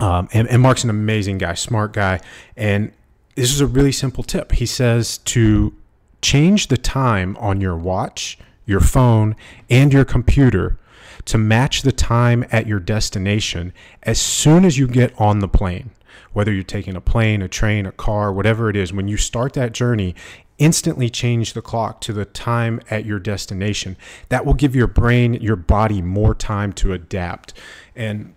Um, 0.00 0.28
and, 0.32 0.48
and 0.48 0.62
Mark's 0.62 0.84
an 0.84 0.90
amazing 0.90 1.38
guy, 1.38 1.54
smart 1.54 1.92
guy. 1.92 2.20
And 2.56 2.92
this 3.34 3.52
is 3.52 3.60
a 3.60 3.66
really 3.66 3.92
simple 3.92 4.24
tip. 4.24 4.52
He 4.52 4.66
says 4.66 5.18
to 5.18 5.74
change 6.22 6.68
the 6.68 6.78
time 6.78 7.36
on 7.38 7.60
your 7.60 7.76
watch, 7.76 8.38
your 8.66 8.80
phone, 8.80 9.36
and 9.68 9.92
your 9.92 10.04
computer 10.04 10.78
to 11.26 11.38
match 11.38 11.82
the 11.82 11.92
time 11.92 12.44
at 12.50 12.66
your 12.66 12.80
destination 12.80 13.72
as 14.02 14.20
soon 14.20 14.64
as 14.64 14.78
you 14.78 14.86
get 14.86 15.18
on 15.20 15.40
the 15.40 15.48
plane. 15.48 15.90
Whether 16.32 16.52
you're 16.52 16.62
taking 16.62 16.96
a 16.96 17.00
plane, 17.00 17.42
a 17.42 17.48
train, 17.48 17.86
a 17.86 17.92
car, 17.92 18.32
whatever 18.32 18.70
it 18.70 18.76
is, 18.76 18.92
when 18.92 19.08
you 19.08 19.16
start 19.16 19.52
that 19.54 19.72
journey, 19.72 20.14
instantly 20.58 21.08
change 21.08 21.54
the 21.54 21.62
clock 21.62 22.00
to 22.02 22.12
the 22.12 22.24
time 22.24 22.80
at 22.90 23.04
your 23.04 23.18
destination. 23.18 23.96
That 24.28 24.44
will 24.46 24.54
give 24.54 24.76
your 24.76 24.86
brain, 24.86 25.34
your 25.34 25.56
body 25.56 26.02
more 26.02 26.34
time 26.34 26.72
to 26.74 26.92
adapt. 26.92 27.54
And 27.96 28.34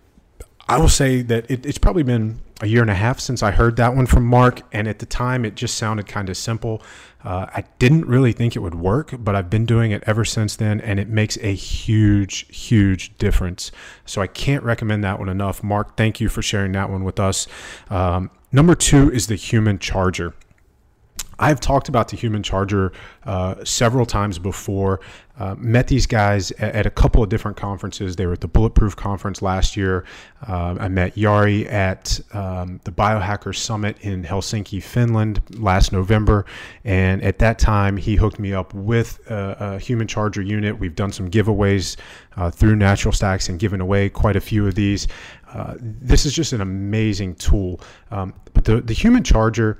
I 0.66 0.78
will 0.78 0.88
say 0.88 1.22
that 1.22 1.48
it, 1.50 1.64
it's 1.66 1.78
probably 1.78 2.02
been 2.02 2.40
a 2.64 2.66
year 2.66 2.82
and 2.82 2.90
a 2.90 2.94
half 2.94 3.20
since 3.20 3.42
I 3.42 3.50
heard 3.50 3.76
that 3.76 3.94
one 3.94 4.06
from 4.06 4.24
Mark. 4.24 4.62
And 4.72 4.88
at 4.88 4.98
the 4.98 5.06
time, 5.06 5.44
it 5.44 5.54
just 5.54 5.76
sounded 5.76 6.08
kind 6.08 6.28
of 6.28 6.36
simple. 6.36 6.82
Uh, 7.22 7.46
I 7.54 7.64
didn't 7.78 8.06
really 8.06 8.32
think 8.32 8.56
it 8.56 8.58
would 8.60 8.74
work, 8.74 9.14
but 9.18 9.34
I've 9.34 9.48
been 9.48 9.64
doing 9.64 9.92
it 9.92 10.02
ever 10.06 10.24
since 10.24 10.56
then, 10.56 10.80
and 10.80 11.00
it 11.00 11.08
makes 11.08 11.38
a 11.38 11.54
huge, 11.54 12.46
huge 12.54 13.16
difference. 13.16 13.70
So 14.04 14.20
I 14.20 14.26
can't 14.26 14.62
recommend 14.62 15.04
that 15.04 15.18
one 15.18 15.28
enough. 15.28 15.62
Mark, 15.62 15.96
thank 15.96 16.20
you 16.20 16.28
for 16.28 16.42
sharing 16.42 16.72
that 16.72 16.90
one 16.90 17.04
with 17.04 17.18
us. 17.18 17.46
Um, 17.88 18.30
number 18.52 18.74
two 18.74 19.10
is 19.10 19.26
the 19.26 19.36
human 19.36 19.78
charger. 19.78 20.34
I've 21.38 21.60
talked 21.60 21.88
about 21.88 22.08
the 22.08 22.16
human 22.16 22.42
charger 22.42 22.92
uh, 23.24 23.64
several 23.64 24.06
times 24.06 24.38
before. 24.38 25.00
Uh, 25.36 25.56
met 25.58 25.88
these 25.88 26.06
guys 26.06 26.52
at, 26.52 26.76
at, 26.76 26.86
a 26.86 26.90
couple 26.90 27.20
of 27.20 27.28
different 27.28 27.56
conferences. 27.56 28.14
They 28.14 28.24
were 28.24 28.34
at 28.34 28.40
the 28.40 28.46
Bulletproof 28.46 28.94
Conference 28.94 29.42
last 29.42 29.76
year. 29.76 30.04
Uh, 30.46 30.76
I 30.78 30.86
met 30.86 31.16
Yari 31.16 31.68
at 31.72 32.20
um, 32.32 32.80
the 32.84 32.92
Biohacker 32.92 33.52
Summit 33.52 33.98
in 34.02 34.22
Helsinki, 34.22 34.80
Finland 34.80 35.42
last 35.58 35.90
November. 35.90 36.46
And 36.84 37.20
at 37.22 37.40
that 37.40 37.58
time, 37.58 37.96
he 37.96 38.14
hooked 38.14 38.38
me 38.38 38.54
up 38.54 38.72
with 38.74 39.28
a, 39.28 39.56
a 39.58 39.78
human 39.80 40.06
charger 40.06 40.40
unit. 40.40 40.78
We've 40.78 40.94
done 40.94 41.10
some 41.10 41.28
giveaways 41.28 41.96
uh, 42.36 42.52
through 42.52 42.76
Natural 42.76 43.10
Stacks 43.10 43.48
and 43.48 43.58
given 43.58 43.80
away 43.80 44.10
quite 44.10 44.36
a 44.36 44.40
few 44.40 44.68
of 44.68 44.76
these. 44.76 45.08
Uh, 45.52 45.74
this 45.80 46.26
is 46.26 46.32
just 46.32 46.52
an 46.52 46.60
amazing 46.60 47.34
tool. 47.34 47.80
Um, 48.12 48.34
but 48.52 48.64
the, 48.64 48.80
the 48.80 48.94
human 48.94 49.24
charger 49.24 49.78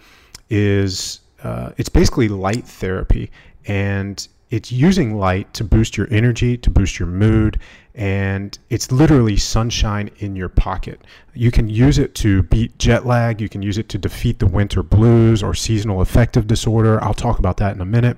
is 0.50 1.20
uh, 1.44 1.72
it's 1.76 1.88
basically 1.88 2.28
light 2.28 2.66
therapy, 2.66 3.30
and 3.66 4.26
it's 4.50 4.70
using 4.70 5.16
light 5.16 5.52
to 5.54 5.64
boost 5.64 5.96
your 5.96 6.06
energy, 6.10 6.56
to 6.56 6.70
boost 6.70 6.98
your 6.98 7.08
mood, 7.08 7.58
and 7.94 8.58
it's 8.70 8.90
literally 8.92 9.36
sunshine 9.36 10.10
in 10.18 10.36
your 10.36 10.48
pocket. 10.48 11.00
You 11.34 11.50
can 11.50 11.68
use 11.68 11.98
it 11.98 12.14
to 12.16 12.42
beat 12.44 12.78
jet 12.78 13.04
lag. 13.06 13.40
You 13.40 13.48
can 13.48 13.62
use 13.62 13.78
it 13.78 13.88
to 13.90 13.98
defeat 13.98 14.38
the 14.38 14.46
winter 14.46 14.82
blues 14.82 15.42
or 15.42 15.54
seasonal 15.54 16.00
affective 16.00 16.46
disorder. 16.46 17.02
I'll 17.02 17.14
talk 17.14 17.38
about 17.38 17.56
that 17.58 17.74
in 17.74 17.80
a 17.80 17.86
minute. 17.86 18.16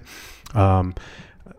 Um, 0.55 0.95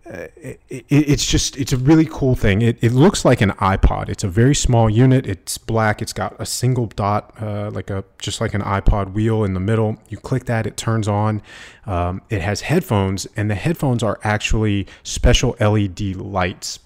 it, 0.09 0.61
it, 0.69 0.85
it's 0.89 1.25
just 1.25 1.57
it's 1.57 1.73
a 1.73 1.77
really 1.77 2.05
cool 2.05 2.35
thing. 2.35 2.61
It, 2.61 2.77
it 2.81 2.91
looks 2.91 3.25
like 3.25 3.41
an 3.41 3.51
iPod. 3.51 4.09
It's 4.09 4.23
a 4.23 4.27
very 4.27 4.55
small 4.55 4.89
unit. 4.89 5.25
It's 5.25 5.57
black. 5.57 6.01
It's 6.01 6.13
got 6.13 6.35
a 6.39 6.45
single 6.45 6.87
dot, 6.87 7.33
uh, 7.41 7.71
like 7.71 7.89
a 7.89 8.03
just 8.19 8.41
like 8.41 8.53
an 8.53 8.61
iPod 8.61 9.13
wheel 9.13 9.43
in 9.43 9.53
the 9.53 9.59
middle. 9.59 9.97
You 10.09 10.17
click 10.17 10.45
that, 10.45 10.65
it 10.65 10.77
turns 10.77 11.07
on. 11.07 11.41
Um, 11.85 12.21
it 12.29 12.41
has 12.41 12.61
headphones, 12.61 13.27
and 13.35 13.49
the 13.49 13.55
headphones 13.55 14.03
are 14.03 14.19
actually 14.23 14.87
special 15.03 15.55
LED 15.59 16.15
lights. 16.15 16.79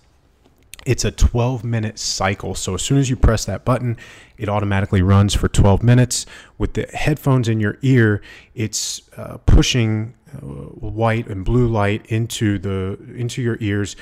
It's 0.86 1.06
a 1.06 1.12
12 1.12 1.64
minute 1.64 2.00
cycle. 2.00 2.56
So 2.56 2.74
as 2.74 2.82
soon 2.82 2.98
as 2.98 3.10
you 3.10 3.16
press 3.16 3.46
that 3.46 3.64
button, 3.64 3.98
it 4.38 4.50
automatically 4.50 5.04
runs 5.04 5.36
for 5.36 5.48
12 5.48 5.84
minutes. 5.84 6.26
With 6.58 6.74
the 6.74 6.88
headphones 6.88 7.48
in 7.48 7.60
your 7.60 7.78
ear, 7.84 8.22
it's 8.56 9.02
uh, 9.16 9.38
pushing 9.46 10.16
uh, 10.21 10.21
white 10.40 11.28
and 11.28 11.44
blue 11.46 11.68
light 11.68 12.06
into 12.08 12.58
the 12.60 12.98
into 13.16 13.42
your 13.42 13.58
ears, 13.60 13.96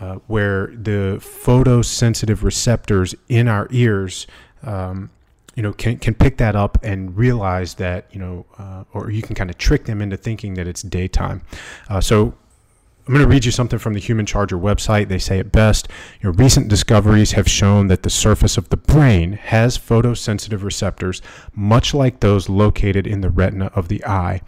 uh, 0.00 0.16
where 0.26 0.68
the 0.68 1.18
photosensitive 1.20 2.42
receptors 2.42 3.14
in 3.28 3.48
our 3.48 3.68
ears. 3.70 4.26
Um, 4.62 5.10
you 5.54 5.62
know, 5.62 5.72
can, 5.72 5.96
can 5.96 6.12
pick 6.12 6.36
that 6.36 6.54
up 6.54 6.76
and 6.82 7.16
realize 7.16 7.76
that, 7.76 8.04
you 8.12 8.20
know, 8.20 8.44
uh, 8.58 8.84
or 8.92 9.10
you 9.10 9.22
can 9.22 9.34
kind 9.34 9.48
of 9.48 9.56
trick 9.56 9.86
them 9.86 10.02
into 10.02 10.14
thinking 10.14 10.52
that 10.52 10.68
it's 10.68 10.82
daytime. 10.82 11.40
Uh, 11.88 11.98
so 11.98 12.34
I'm 13.06 13.14
going 13.14 13.24
to 13.24 13.30
read 13.30 13.44
you 13.44 13.52
something 13.52 13.78
from 13.78 13.94
the 13.94 14.00
Human 14.00 14.26
Charger 14.26 14.58
website. 14.58 15.08
They 15.08 15.18
say 15.18 15.38
it 15.38 15.52
best. 15.52 15.88
Your 16.20 16.32
recent 16.32 16.68
discoveries 16.68 17.32
have 17.32 17.48
shown 17.48 17.86
that 17.86 18.02
the 18.02 18.10
surface 18.10 18.58
of 18.58 18.68
the 18.68 18.76
brain 18.76 19.32
has 19.34 19.78
photosensitive 19.78 20.62
receptors, 20.62 21.22
much 21.54 21.94
like 21.94 22.20
those 22.20 22.48
located 22.48 23.06
in 23.06 23.20
the 23.20 23.30
retina 23.30 23.66
of 23.76 23.88
the 23.88 24.04
eye. 24.04 24.42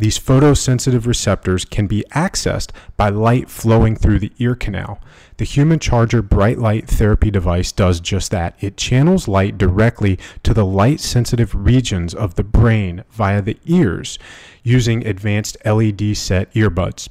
These 0.00 0.18
photosensitive 0.18 1.04
receptors 1.04 1.66
can 1.66 1.86
be 1.86 2.06
accessed 2.14 2.70
by 2.96 3.10
light 3.10 3.50
flowing 3.50 3.96
through 3.96 4.20
the 4.20 4.32
ear 4.38 4.54
canal. 4.54 4.98
The 5.36 5.44
Human 5.44 5.78
Charger 5.78 6.22
Bright 6.22 6.58
Light 6.58 6.88
Therapy 6.88 7.30
device 7.30 7.70
does 7.70 8.00
just 8.00 8.30
that. 8.30 8.56
It 8.60 8.78
channels 8.78 9.28
light 9.28 9.58
directly 9.58 10.18
to 10.42 10.54
the 10.54 10.64
light 10.64 11.00
sensitive 11.00 11.54
regions 11.54 12.14
of 12.14 12.36
the 12.36 12.42
brain 12.42 13.04
via 13.10 13.42
the 13.42 13.58
ears 13.66 14.18
using 14.62 15.06
advanced 15.06 15.58
LED 15.66 16.16
set 16.16 16.50
earbuds. 16.54 17.10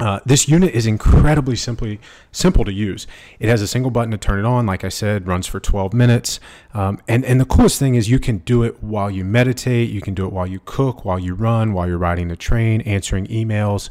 Uh, 0.00 0.20
this 0.24 0.48
unit 0.48 0.72
is 0.74 0.86
incredibly 0.86 1.56
simply 1.56 2.00
simple 2.30 2.64
to 2.64 2.72
use. 2.72 3.06
It 3.40 3.48
has 3.48 3.60
a 3.60 3.66
single 3.66 3.90
button 3.90 4.12
to 4.12 4.18
turn 4.18 4.38
it 4.38 4.44
on. 4.44 4.64
Like 4.64 4.84
I 4.84 4.88
said, 4.90 5.26
runs 5.26 5.46
for 5.46 5.58
12 5.58 5.92
minutes. 5.92 6.38
Um, 6.72 7.00
and 7.08 7.24
and 7.24 7.40
the 7.40 7.44
coolest 7.44 7.78
thing 7.78 7.96
is 7.96 8.08
you 8.08 8.20
can 8.20 8.38
do 8.38 8.62
it 8.62 8.82
while 8.82 9.10
you 9.10 9.24
meditate. 9.24 9.90
You 9.90 10.00
can 10.00 10.14
do 10.14 10.24
it 10.24 10.32
while 10.32 10.46
you 10.46 10.60
cook, 10.64 11.04
while 11.04 11.18
you 11.18 11.34
run, 11.34 11.72
while 11.72 11.88
you're 11.88 11.98
riding 11.98 12.28
the 12.28 12.36
train, 12.36 12.80
answering 12.82 13.26
emails. 13.26 13.88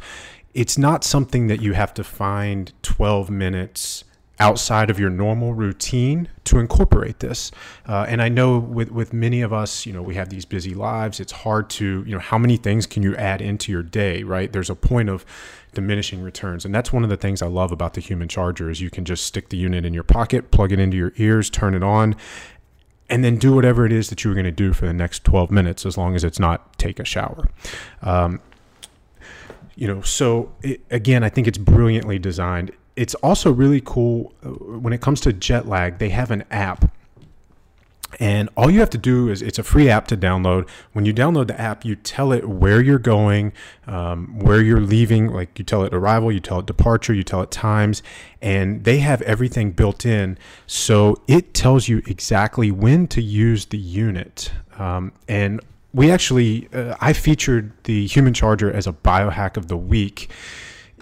It's 0.54 0.78
not 0.78 1.04
something 1.04 1.48
that 1.48 1.62
you 1.62 1.74
have 1.74 1.94
to 1.96 2.04
find 2.04 2.72
12 2.82 3.30
minutes 3.30 4.06
outside 4.40 4.90
of 4.90 5.00
your 5.00 5.10
normal 5.10 5.54
routine 5.54 6.28
to 6.44 6.60
incorporate 6.60 7.20
this. 7.20 7.52
Uh, 7.88 8.06
and 8.08 8.22
I 8.22 8.30
know 8.30 8.58
with, 8.60 8.92
with 8.92 9.12
many 9.14 9.42
of 9.42 9.52
us, 9.52 9.86
you 9.86 9.94
know, 9.94 10.02
we 10.02 10.16
have 10.16 10.30
these 10.30 10.46
busy 10.46 10.74
lives. 10.74 11.20
It's 11.20 11.32
hard 11.32 11.70
to, 11.72 12.04
you 12.06 12.14
know, 12.14 12.20
how 12.20 12.38
many 12.38 12.58
things 12.58 12.86
can 12.86 13.04
you 13.04 13.16
add 13.16 13.42
into 13.42 13.72
your 13.72 13.84
day, 13.84 14.24
right? 14.24 14.52
There's 14.52 14.70
a 14.70 14.76
point 14.76 15.10
of 15.10 15.26
diminishing 15.78 16.22
returns. 16.22 16.66
And 16.66 16.76
that's 16.76 16.92
one 16.92 17.04
of 17.04 17.10
the 17.10 17.16
things 17.16 17.42
I 17.42 17.48
love 17.48 17.72
about 17.72 17.94
the 17.94 18.02
human 18.02 18.28
charger 18.28 18.70
is 18.70 18.82
you 18.82 18.90
can 18.90 19.06
just 19.06 19.26
stick 19.26 19.50
the 19.50 19.58
unit 19.58 19.86
in 19.86 19.94
your 19.94 20.04
pocket, 20.04 20.52
plug 20.52 20.72
it 20.72 20.80
into 20.80 20.98
your 20.98 21.14
ears, 21.18 21.50
turn 21.50 21.76
it 21.76 21.84
on, 21.84 22.16
and 23.10 23.24
then 23.24 23.38
do 23.38 23.54
whatever 23.54 23.86
it 23.86 23.92
is 23.92 24.10
that 24.10 24.24
you 24.24 24.32
are 24.32 24.34
going 24.34 24.44
to 24.46 24.52
do 24.52 24.74
for 24.74 24.88
the 24.88 24.94
next 24.94 25.24
12 25.24 25.52
minutes, 25.52 25.86
as 25.86 25.98
long 25.98 26.16
as 26.16 26.24
it's 26.24 26.40
not 26.40 26.78
take 26.80 27.00
a 27.00 27.06
shower. 27.06 27.48
Um, 28.02 28.42
you 29.76 29.88
know, 29.88 30.02
so 30.02 30.52
it, 30.64 30.82
again, 30.90 31.24
I 31.24 31.30
think 31.30 31.48
it's 31.48 31.60
brilliantly 31.60 32.18
designed 32.18 32.72
it's 32.98 33.14
also 33.16 33.54
really 33.54 33.80
cool 33.86 34.34
uh, 34.44 34.50
when 34.50 34.92
it 34.92 35.00
comes 35.00 35.22
to 35.22 35.32
jet 35.32 35.68
lag. 35.68 36.00
They 36.00 36.10
have 36.10 36.32
an 36.32 36.44
app, 36.50 36.92
and 38.20 38.50
all 38.56 38.72
you 38.72 38.80
have 38.80 38.90
to 38.92 38.98
do 38.98 39.30
is 39.30 39.42
it's 39.42 39.60
a 39.60 39.64
free 39.64 39.90
app 39.90 40.08
to 40.08 40.18
download. 40.18 40.68
When 40.94 41.06
you 41.06 41.14
download 41.14 41.48
the 41.48 41.60
app, 41.60 41.86
you 41.86 41.96
tell 41.96 42.32
it 42.32 42.48
where 42.48 42.82
you're 42.82 43.00
going, 43.00 43.54
um, 43.86 44.40
where 44.40 44.62
you're 44.62 44.80
leaving. 44.80 45.28
Like 45.28 45.60
you 45.60 45.66
tell 45.66 45.84
it 45.84 45.94
arrival, 45.94 46.32
you 46.32 46.40
tell 46.40 46.60
it 46.60 46.66
departure, 46.66 47.14
you 47.14 47.24
tell 47.24 47.42
it 47.42 47.52
times, 47.52 48.02
and 48.42 48.84
they 48.84 49.00
have 49.00 49.22
everything 49.24 49.72
built 49.72 50.06
in. 50.06 50.38
So 50.66 51.22
it 51.28 51.54
tells 51.54 51.88
you 51.88 52.02
exactly 52.08 52.72
when 52.72 53.08
to 53.08 53.22
use 53.22 53.66
the 53.68 53.78
unit. 53.78 54.52
Um, 54.78 55.12
and 55.28 55.62
we 55.94 56.12
actually, 56.12 56.70
uh, 56.74 56.96
I 57.00 57.14
featured 57.14 57.72
the 57.84 58.08
Human 58.08 58.34
Charger 58.34 58.72
as 58.72 58.88
a 58.88 58.94
biohack 58.94 59.58
of 59.58 59.68
the 59.68 59.78
week 59.78 60.30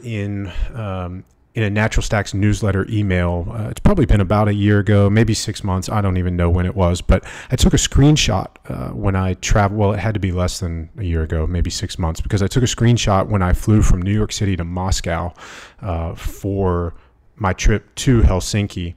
in 0.03 0.51
um, 0.73 1.23
in 1.55 1.63
a 1.63 1.69
Natural 1.69 2.03
Stacks 2.03 2.33
newsletter 2.33 2.85
email. 2.89 3.47
Uh, 3.49 3.69
it's 3.69 3.79
probably 3.79 4.05
been 4.05 4.19
about 4.19 4.49
a 4.49 4.53
year 4.53 4.79
ago, 4.79 5.09
maybe 5.09 5.33
six 5.33 5.63
months. 5.63 5.87
I 5.87 6.01
don't 6.01 6.17
even 6.17 6.35
know 6.35 6.49
when 6.49 6.65
it 6.65 6.75
was, 6.75 7.01
but 7.01 7.25
I 7.49 7.55
took 7.55 7.73
a 7.73 7.77
screenshot 7.77 8.47
uh, 8.67 8.89
when 8.89 9.15
I 9.15 9.35
traveled. 9.35 9.79
Well, 9.79 9.93
it 9.93 9.99
had 9.99 10.13
to 10.15 10.19
be 10.19 10.33
less 10.33 10.59
than 10.59 10.89
a 10.97 11.03
year 11.03 11.23
ago, 11.23 11.47
maybe 11.47 11.69
six 11.69 11.97
months, 11.97 12.19
because 12.19 12.43
I 12.43 12.47
took 12.47 12.61
a 12.61 12.67
screenshot 12.67 13.29
when 13.29 13.41
I 13.41 13.53
flew 13.53 13.81
from 13.81 14.01
New 14.01 14.13
York 14.13 14.33
City 14.33 14.57
to 14.57 14.65
Moscow 14.65 15.33
uh, 15.81 16.13
for 16.13 16.93
my 17.37 17.53
trip 17.53 17.95
to 17.95 18.21
Helsinki 18.21 18.95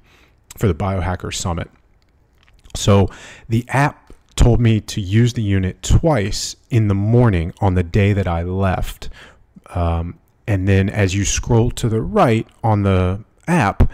for 0.57 0.67
the 0.67 0.75
Biohacker 0.75 1.33
Summit. 1.33 1.71
So 2.75 3.09
the 3.49 3.65
app 3.69 4.13
told 4.35 4.61
me 4.61 4.81
to 4.81 5.01
use 5.01 5.33
the 5.33 5.43
unit 5.43 5.83
twice 5.83 6.57
in 6.71 6.89
the 6.89 6.95
morning 6.95 7.53
on 7.61 7.75
the 7.75 7.83
day 7.85 8.13
that 8.13 8.27
I 8.27 8.43
left. 8.43 9.11
Um, 9.71 10.19
and 10.49 10.67
then 10.67 10.89
as 10.89 11.15
you 11.15 11.27
scroll 11.27 11.71
to 11.71 11.91
the 11.91 12.01
right 12.01 12.49
on 12.65 12.83
the 12.83 13.23
app, 13.47 13.93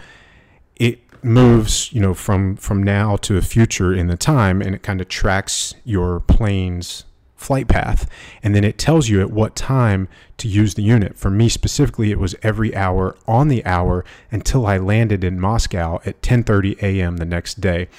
it 0.77 1.01
moves, 1.21 1.91
you 1.91 1.99
know, 1.99 2.13
from 2.13 2.55
from 2.55 2.81
now 2.81 3.17
to 3.17 3.33
the 3.33 3.41
future 3.41 3.93
in 3.93 4.07
the 4.07 4.15
time, 4.15 4.61
and 4.61 4.73
it 4.73 4.81
kind 4.81 5.01
of 5.01 5.09
tracks 5.09 5.75
your 5.83 6.21
plane's 6.21 7.03
flight 7.35 7.67
path, 7.67 8.09
and 8.41 8.55
then 8.55 8.63
it 8.63 8.77
tells 8.77 9.09
you 9.09 9.19
at 9.19 9.31
what 9.31 9.53
time 9.57 10.07
to 10.37 10.47
use 10.47 10.75
the 10.75 10.81
unit. 10.81 11.17
For 11.17 11.29
me 11.29 11.49
specifically, 11.49 12.09
it 12.09 12.19
was 12.19 12.35
every 12.41 12.73
hour 12.73 13.17
on 13.27 13.49
the 13.49 13.63
hour 13.65 14.05
until 14.31 14.65
I 14.65 14.77
landed 14.77 15.25
in 15.25 15.41
Moscow 15.41 15.99
at 16.05 16.21
10:30 16.21 16.81
a.m. 16.81 17.17
the 17.17 17.25
next 17.25 17.59
day. 17.59 17.89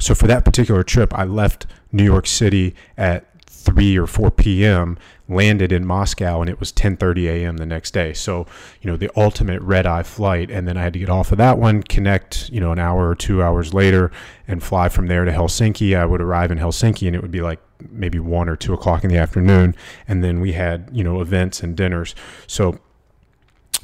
So 0.00 0.14
for 0.14 0.26
that 0.26 0.42
particular 0.42 0.82
trip, 0.82 1.12
I 1.14 1.24
left 1.24 1.66
New 1.92 2.04
York 2.04 2.26
City 2.26 2.74
at 2.96 3.26
3 3.46 3.98
or 3.98 4.06
4 4.06 4.30
p.m 4.30 4.96
landed 5.28 5.72
in 5.72 5.84
Moscow 5.84 6.40
and 6.40 6.48
it 6.48 6.60
was 6.60 6.72
10:30 6.72 7.26
a.m. 7.26 7.56
the 7.56 7.66
next 7.66 7.92
day. 7.92 8.12
So, 8.12 8.46
you 8.80 8.90
know, 8.90 8.96
the 8.96 9.10
ultimate 9.16 9.60
red 9.62 9.86
eye 9.86 10.02
flight 10.02 10.50
and 10.50 10.68
then 10.68 10.76
I 10.76 10.82
had 10.82 10.92
to 10.92 10.98
get 10.98 11.10
off 11.10 11.32
of 11.32 11.38
that 11.38 11.58
one, 11.58 11.82
connect, 11.82 12.48
you 12.50 12.60
know, 12.60 12.72
an 12.72 12.78
hour 12.78 13.08
or 13.08 13.14
2 13.14 13.42
hours 13.42 13.74
later 13.74 14.10
and 14.46 14.62
fly 14.62 14.88
from 14.88 15.06
there 15.08 15.24
to 15.24 15.32
Helsinki. 15.32 15.96
I 15.96 16.06
would 16.06 16.20
arrive 16.20 16.50
in 16.50 16.58
Helsinki 16.58 17.06
and 17.06 17.16
it 17.16 17.22
would 17.22 17.30
be 17.30 17.42
like 17.42 17.60
maybe 17.90 18.18
1 18.18 18.48
or 18.48 18.56
2 18.56 18.72
o'clock 18.72 19.04
in 19.04 19.10
the 19.10 19.18
afternoon 19.18 19.74
and 20.06 20.22
then 20.22 20.40
we 20.40 20.52
had, 20.52 20.88
you 20.92 21.02
know, 21.02 21.20
events 21.20 21.62
and 21.62 21.76
dinners. 21.76 22.14
So 22.46 22.78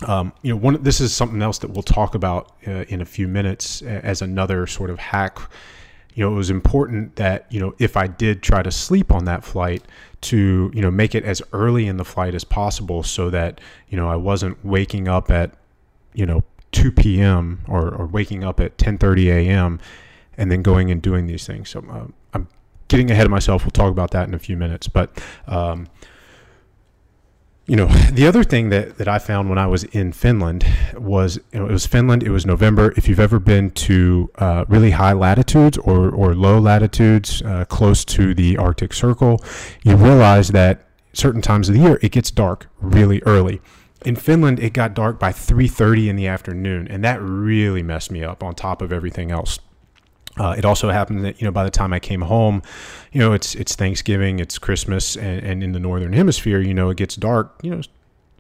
um, 0.07 0.33
you 0.43 0.53
know, 0.53 0.57
one. 0.57 0.83
This 0.83 1.01
is 1.01 1.15
something 1.15 1.41
else 1.43 1.59
that 1.59 1.71
we'll 1.71 1.85
talk 1.85 2.17
about 2.17 2.51
uh, 2.67 2.87
in 2.89 3.01
a 3.01 3.05
few 3.05 3.29
minutes 3.29 3.83
as 3.83 4.21
another 4.21 4.67
sort 4.67 4.91
of 4.91 4.99
hack 4.99 5.39
you 6.15 6.25
know, 6.25 6.33
it 6.33 6.37
was 6.37 6.51
important 6.51 7.17
that, 7.17 7.47
you 7.51 7.61
know, 7.61 7.75
if 7.79 7.97
I 7.97 8.07
did 8.07 8.43
try 8.43 8.63
to 8.63 8.71
sleep 8.71 9.13
on 9.13 9.25
that 9.25 9.45
flight, 9.45 9.83
to, 10.23 10.71
you 10.75 10.81
know, 10.81 10.91
make 10.91 11.15
it 11.15 11.25
as 11.25 11.43
early 11.53 11.87
in 11.87 11.97
the 11.97 12.05
flight 12.05 12.35
as 12.35 12.45
possible 12.45 13.03
so 13.03 13.31
that, 13.31 13.61
you 13.89 13.97
know, 13.97 14.09
I 14.09 14.17
wasn't 14.17 14.65
waking 14.65 15.09
up 15.09 15.31
at, 15.31 15.55
you 16.15 16.27
know, 16.27 16.43
2 16.73 16.93
p.m. 16.93 17.65
or, 17.69 17.95
or 17.95 18.07
waking 18.07 18.45
up 18.45 18.59
at 18.61 18.79
10:30 18.79 19.27
a.m. 19.27 19.81
and 20.37 20.51
then 20.51 20.63
going 20.63 20.91
and 20.91 21.03
doing 21.03 21.27
these 21.27 21.47
things. 21.47 21.71
So 21.71 21.85
uh, 21.91 22.07
I'm 22.33 22.49
getting 22.89 23.11
ahead 23.11 23.27
of 23.27 23.31
myself. 23.31 23.65
We'll 23.65 23.71
talk 23.71 23.91
about 23.91 24.11
that 24.13 24.29
in 24.29 24.35
a 24.35 24.39
few 24.39 24.57
minutes. 24.57 24.89
But 24.89 25.23
um, 25.47 25.87
you 27.67 27.77
know, 27.77 27.87
the 28.13 28.27
other 28.27 28.45
thing 28.45 28.71
that, 28.71 28.99
that 28.99 29.09
I 29.09 29.19
found 29.19 29.49
when 29.49 29.59
I 29.59 29.67
was 29.67 29.85
in 29.85 30.13
Finland 30.13 30.67
was, 30.95 31.39
you 31.53 31.61
know, 31.61 31.67
it 31.67 31.73
was 31.73 31.87
Finland, 31.87 32.23
it 32.23 32.31
was 32.31 32.47
November. 32.47 32.93
If 32.97 33.09
you've 33.09 33.21
ever 33.21 33.39
been 33.39 33.71
to 33.71 34.31
uh, 34.37 34.65
really 34.69 34.93
high 34.93 35.13
latitudes 35.13 35.79
or, 35.79 36.11
or 36.11 36.35
low 36.35 36.59
latitudes 36.59 37.43
uh, 37.43 37.65
close 37.67 38.05
to 38.07 38.35
the 38.35 38.57
Arctic 38.57 38.93
Circle, 38.93 39.43
you 39.83 39.97
realize 39.97 40.49
that 40.49 40.87
certain 41.13 41.43
times 41.43 41.69
of 41.69 41.75
the 41.75 41.81
year 41.81 41.99
it 42.03 42.11
gets 42.13 42.31
dark 42.31 42.69
really 42.81 43.23
early. 43.25 43.61
In 44.05 44.17
Finland, 44.17 44.59
it 44.59 44.73
got 44.73 44.95
dark 44.95 45.21
by 45.21 45.31
3:30 45.31 46.09
in 46.09 46.17
the 46.17 46.27
afternoon, 46.27 46.89
and 46.89 47.05
that 47.05 47.23
really 47.23 47.85
messed 47.85 48.11
me 48.11 48.25
up 48.25 48.43
on 48.43 48.55
top 48.55 48.83
of 48.83 48.93
everything 48.93 49.31
else. 49.31 49.61
Uh, 50.39 50.55
it 50.57 50.65
also 50.65 50.91
happened 50.91 51.25
that 51.25 51.41
you 51.41 51.45
know 51.45 51.51
by 51.51 51.65
the 51.65 51.71
time 51.71 51.93
I 51.93 52.01
came 52.01 52.23
home, 52.23 52.63
you 53.13 53.21
know 53.21 53.33
it's 53.33 53.55
it's 53.55 53.75
Thanksgiving, 53.75 54.39
it's 54.39 54.59
Christmas, 54.59 55.17
and, 55.17 55.45
and 55.45 55.63
in 55.63 55.73
the 55.73 55.81
northern 55.81 56.13
hemisphere, 56.13 56.61
you 56.61 56.75
know 56.75 56.91
it 56.91 56.97
gets 56.97 57.17
dark. 57.17 57.55
You 57.63 57.71
know, 57.73 57.83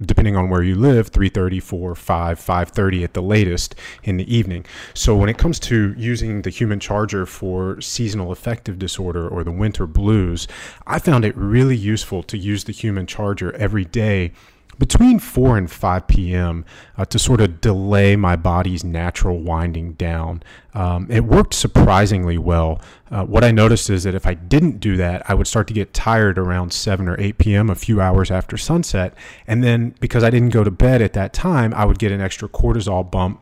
depending 0.01 0.37
on 0.37 0.49
where 0.49 0.63
you 0.63 0.75
live, 0.75 1.11
3:30, 1.11 1.63
4, 1.63 1.95
5, 1.95 2.41
5:30 2.41 3.05
at 3.05 3.15
the 3.15 3.23
latest 3.23 3.75
in 4.03 4.17
the 4.17 4.35
evening. 4.35 4.65
So 4.95 5.15
when 5.15 5.29
it 5.29 5.39
comes 5.39 5.59
to 5.61 5.95
using 5.97 6.43
the 6.43 6.51
human 6.51 6.81
charger 6.81 7.27
for 7.27 7.81
seasonal 7.81 8.33
affective 8.33 8.79
disorder 8.79 9.29
or 9.29 9.45
the 9.45 9.53
winter 9.53 9.87
blues, 9.87 10.49
I 10.87 10.99
found 10.99 11.25
it 11.25 11.37
really 11.37 11.77
useful 11.77 12.23
to 12.25 12.39
use 12.39 12.65
the 12.65 12.73
human 12.73 13.07
charger 13.07 13.53
every 13.57 13.85
day 13.85 14.33
between 14.79 15.19
4 15.19 15.59
and 15.59 15.71
5 15.71 16.07
p.m. 16.07 16.65
Uh, 16.97 17.05
to 17.05 17.19
sort 17.19 17.41
of 17.41 17.61
delay 17.61 18.17
my 18.17 18.37
body's 18.37 18.85
natural 18.85 19.39
winding 19.39 19.93
down. 19.93 20.43
Um, 20.75 21.07
it 21.11 21.25
worked 21.25 21.55
surprisingly 21.55 22.39
well. 22.39 22.81
Uh, 23.11 23.25
what 23.25 23.45
I 23.45 23.51
noticed 23.51 23.91
is 23.91 24.05
that 24.05 24.15
if 24.15 24.27
I 24.27 24.35
didn't 24.35 24.81
do 24.81 24.97
that, 24.97 25.29
I 25.29 25.35
would 25.35 25.47
start 25.47 25.69
to 25.69 25.75
get 25.75 25.93
tired 25.93 26.39
around 26.39 26.73
7 26.73 27.09
or 27.09 27.21
8 27.21 27.39
p.m., 27.39 27.71
a 27.71 27.75
few 27.75 28.01
hours 28.01 28.31
after 28.31 28.57
sunset. 28.57 29.15
And 29.47 29.63
then 29.63 29.95
because 30.01 30.25
I 30.25 30.31
didn't 30.31 30.51
go 30.51 30.65
to 30.65 30.71
bed 30.71 31.03
at 31.03 31.13
that 31.13 31.33
time, 31.33 31.75
I 31.75 31.85
would 31.85 31.99
get 31.99 32.13
an 32.13 32.21
extra 32.21 32.49
cortisol 32.49 33.09
bump 33.09 33.41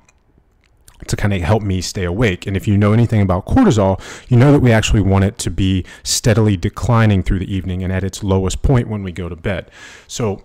to 1.07 1.17
kind 1.17 1.33
of 1.33 1.41
help 1.41 1.63
me 1.63 1.81
stay 1.81 2.05
awake. 2.05 2.47
And 2.47 2.57
if 2.57 2.69
you 2.69 2.77
know 2.77 2.93
anything 2.93 3.23
about 3.23 3.47
cortisol, 3.47 4.01
you 4.29 4.37
know 4.37 4.53
that 4.53 4.61
we 4.61 4.73
actually 4.73 5.01
want 5.01 5.25
it 5.25 5.39
to 5.39 5.51
be 5.51 5.85
steadily 6.03 6.57
declining 6.57 7.23
through 7.23 7.39
the 7.39 7.53
evening 7.53 7.83
and 7.83 7.93
at 7.93 8.05
its 8.05 8.23
lowest 8.23 8.63
point 8.63 8.89
when 8.89 9.03
we 9.03 9.13
go 9.13 9.29
to 9.29 9.37
bed. 9.37 9.71
So 10.07 10.45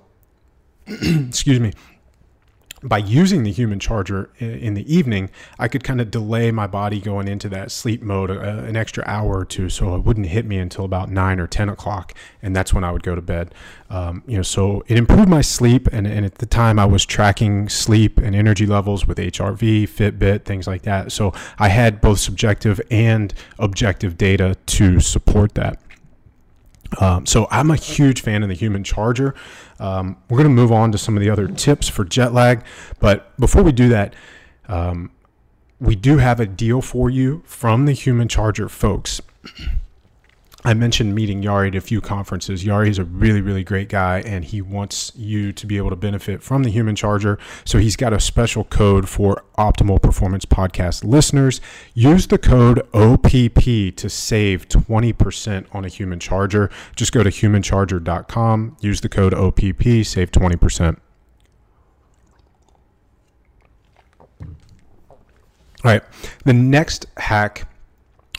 excuse 1.27 1.59
me, 1.59 1.73
by 2.85 2.99
using 2.99 3.43
the 3.43 3.51
human 3.51 3.79
charger 3.79 4.29
in 4.37 4.75
the 4.75 4.93
evening, 4.93 5.31
I 5.57 5.67
could 5.67 5.83
kind 5.83 5.99
of 5.99 6.11
delay 6.11 6.51
my 6.51 6.67
body 6.67 7.01
going 7.01 7.27
into 7.27 7.49
that 7.49 7.71
sleep 7.71 8.03
mode 8.03 8.29
uh, 8.29 8.35
an 8.35 8.75
extra 8.75 9.03
hour 9.07 9.39
or 9.39 9.45
two, 9.45 9.69
so 9.69 9.95
it 9.95 10.03
wouldn't 10.03 10.27
hit 10.27 10.45
me 10.45 10.59
until 10.59 10.85
about 10.85 11.09
nine 11.09 11.39
or 11.39 11.47
ten 11.47 11.67
o'clock, 11.67 12.13
and 12.43 12.55
that's 12.55 12.73
when 12.73 12.83
I 12.83 12.91
would 12.91 13.01
go 13.01 13.15
to 13.15 13.21
bed. 13.21 13.55
Um, 13.89 14.23
you 14.27 14.37
know, 14.37 14.43
so 14.43 14.83
it 14.87 14.97
improved 14.97 15.29
my 15.29 15.41
sleep, 15.41 15.87
and, 15.91 16.05
and 16.05 16.25
at 16.25 16.35
the 16.35 16.45
time 16.45 16.77
I 16.77 16.85
was 16.85 17.05
tracking 17.05 17.69
sleep 17.69 18.19
and 18.19 18.35
energy 18.35 18.67
levels 18.67 19.07
with 19.07 19.17
HRV, 19.17 19.89
Fitbit, 19.89 20.45
things 20.45 20.67
like 20.67 20.83
that. 20.83 21.11
So 21.11 21.33
I 21.57 21.69
had 21.69 22.01
both 22.01 22.19
subjective 22.19 22.79
and 22.91 23.33
objective 23.57 24.15
data 24.17 24.57
to 24.67 24.99
support 24.99 25.55
that. 25.55 25.79
Um, 26.99 27.25
so 27.25 27.47
I'm 27.51 27.71
a 27.71 27.75
huge 27.75 28.21
fan 28.21 28.43
of 28.43 28.49
the 28.49 28.55
human 28.55 28.83
charger. 28.83 29.35
Um, 29.79 30.17
we're 30.29 30.37
going 30.37 30.49
to 30.49 30.55
move 30.55 30.71
on 30.71 30.91
to 30.91 30.97
some 30.97 31.17
of 31.17 31.21
the 31.21 31.29
other 31.29 31.47
tips 31.47 31.89
for 31.89 32.05
jet 32.05 32.33
lag, 32.33 32.63
but 32.99 33.37
before 33.39 33.63
we 33.63 33.71
do 33.71 33.89
that, 33.89 34.15
um, 34.67 35.11
we 35.79 35.95
do 35.95 36.17
have 36.17 36.39
a 36.39 36.45
deal 36.45 36.81
for 36.81 37.09
you 37.09 37.43
from 37.45 37.85
the 37.85 37.91
human 37.91 38.27
charger 38.27 38.69
folks. 38.69 39.21
I 40.65 40.73
mentioned 40.73 41.13
meeting 41.13 41.43
Yari 41.43 41.67
at 41.67 41.75
a 41.75 41.81
few 41.81 42.01
conferences. 42.01 42.63
Yari 42.63 42.89
is 42.89 42.97
a 42.97 43.03
really, 43.03 43.39
really 43.39 43.63
great 43.63 43.87
guy, 43.87 44.21
and 44.21 44.43
he 44.43 44.63
wants 44.63 45.11
you 45.15 45.53
to 45.53 45.67
be 45.67 45.77
able 45.77 45.91
to 45.91 45.95
benefit 45.95 46.41
from 46.41 46.63
the 46.63 46.71
human 46.71 46.95
charger. 46.95 47.37
So 47.65 47.77
he's 47.77 47.95
got 47.95 48.13
a 48.13 48.19
special 48.19 48.63
code 48.63 49.07
for 49.07 49.43
Optimal 49.59 50.01
Performance 50.01 50.43
Podcast 50.43 51.03
listeners. 51.03 51.61
Use 51.93 52.25
the 52.25 52.39
code 52.39 52.79
OPP 52.95 53.95
to 53.95 54.09
save 54.09 54.67
20% 54.67 55.67
on 55.71 55.85
a 55.85 55.87
human 55.87 56.19
charger. 56.19 56.71
Just 56.95 57.11
go 57.11 57.21
to 57.21 57.29
humancharger.com, 57.29 58.77
use 58.81 59.01
the 59.01 59.09
code 59.09 59.35
OPP, 59.35 60.03
save 60.03 60.31
20%. 60.31 60.97
All 65.83 65.91
right, 65.91 66.01
the 66.43 66.53
next 66.53 67.05
hack 67.17 67.67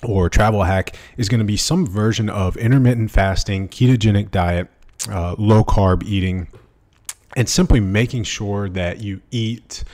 or 0.02 0.28
travel 0.28 0.62
hack 0.64 0.96
is 1.16 1.28
going 1.28 1.38
to 1.38 1.44
be 1.44 1.56
some 1.56 1.87
version 1.87 2.28
of 2.28 2.56
intermittent 2.56 3.11
fasting, 3.11 3.68
ketogenic 3.68 4.30
diet, 4.30 4.68
uh, 5.11 5.35
low 5.38 5.64
carb 5.64 6.02
eating, 6.04 6.48
and 7.37 7.48
simply 7.48 7.80
making 7.80 8.24
sure 8.24 8.68
that 8.68 9.00
you 9.00 9.20
eat 9.30 9.85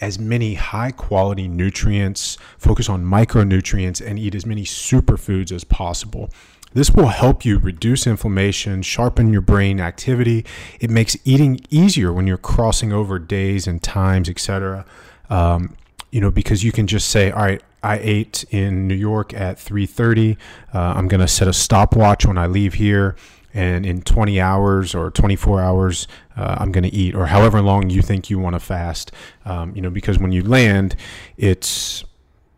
as 0.00 0.18
many 0.18 0.54
high 0.54 0.90
quality 0.90 1.46
nutrients, 1.46 2.38
focus 2.58 2.88
on 2.88 3.04
micronutrients, 3.04 4.04
and 4.04 4.18
eat 4.18 4.34
as 4.34 4.46
many 4.46 4.64
superfoods 4.64 5.52
as 5.52 5.64
possible. 5.64 6.30
This 6.72 6.90
will 6.92 7.08
help 7.08 7.44
you 7.44 7.58
reduce 7.58 8.06
inflammation, 8.06 8.82
sharpen 8.82 9.32
your 9.32 9.40
brain 9.40 9.80
activity. 9.80 10.46
It 10.78 10.88
makes 10.88 11.16
eating 11.24 11.60
easier 11.68 12.12
when 12.12 12.26
you're 12.26 12.38
crossing 12.38 12.92
over 12.92 13.18
days 13.18 13.66
and 13.66 13.82
times, 13.82 14.28
etc. 14.28 14.86
Um, 15.28 15.76
you 16.12 16.20
know, 16.20 16.30
because 16.30 16.62
you 16.62 16.70
can 16.70 16.86
just 16.86 17.10
say, 17.10 17.30
all 17.30 17.42
right, 17.42 17.62
I 17.82 17.98
ate 17.98 18.44
in 18.50 18.86
New 18.86 18.94
York 18.94 19.32
at 19.34 19.58
3:30. 19.58 20.36
Uh, 20.72 20.78
I'm 20.78 21.08
going 21.08 21.20
to 21.20 21.28
set 21.28 21.48
a 21.48 21.52
stopwatch 21.52 22.26
when 22.26 22.38
I 22.38 22.46
leave 22.46 22.74
here, 22.74 23.16
and 23.54 23.86
in 23.86 24.02
20 24.02 24.40
hours 24.40 24.94
or 24.94 25.10
24 25.10 25.60
hours, 25.60 26.06
uh, 26.36 26.56
I'm 26.58 26.72
going 26.72 26.84
to 26.84 26.94
eat, 26.94 27.14
or 27.14 27.26
however 27.26 27.60
long 27.60 27.90
you 27.90 28.02
think 28.02 28.30
you 28.30 28.38
want 28.38 28.54
to 28.54 28.60
fast. 28.60 29.12
Um, 29.44 29.74
you 29.74 29.82
know, 29.82 29.90
because 29.90 30.18
when 30.18 30.32
you 30.32 30.42
land, 30.42 30.96
it's 31.36 32.04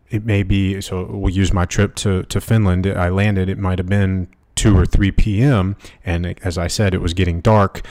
it 0.09 0.25
may 0.25 0.43
be. 0.43 0.81
So 0.81 1.05
we'll 1.05 1.33
use 1.33 1.53
my 1.53 1.65
trip 1.65 1.95
to 1.95 2.23
to 2.23 2.41
Finland. 2.41 2.85
I 2.87 3.09
landed. 3.09 3.49
It 3.49 3.57
might 3.57 3.79
have 3.79 3.89
been 3.89 4.27
2 4.55 4.77
or 4.77 4.85
3 4.85 5.11
p.m. 5.11 5.75
and 6.05 6.37
as 6.43 6.57
I 6.57 6.67
said, 6.67 6.93
it 6.93 7.01
was 7.01 7.13
getting 7.13 7.41
dark. 7.41 7.81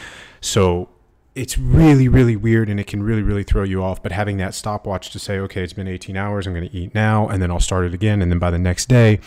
So 0.40 0.88
it's 1.34 1.56
really 1.56 2.08
really 2.08 2.36
weird 2.36 2.68
and 2.68 2.78
it 2.78 2.86
can 2.86 3.02
really 3.02 3.22
really 3.22 3.42
throw 3.42 3.62
you 3.62 3.82
off 3.82 4.02
but 4.02 4.12
having 4.12 4.36
that 4.36 4.54
stopwatch 4.54 5.10
to 5.10 5.18
say 5.18 5.38
okay 5.38 5.62
it's 5.62 5.72
been 5.72 5.88
18 5.88 6.16
hours 6.16 6.46
i'm 6.46 6.52
going 6.52 6.68
to 6.68 6.76
eat 6.76 6.94
now 6.94 7.26
and 7.28 7.42
then 7.42 7.50
i'll 7.50 7.60
start 7.60 7.86
it 7.86 7.94
again 7.94 8.20
and 8.20 8.30
then 8.30 8.38
by 8.38 8.50
the 8.50 8.58
next 8.58 8.86
day 8.86 9.18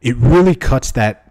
it 0.00 0.16
really 0.16 0.54
cuts 0.54 0.90
that 0.92 1.30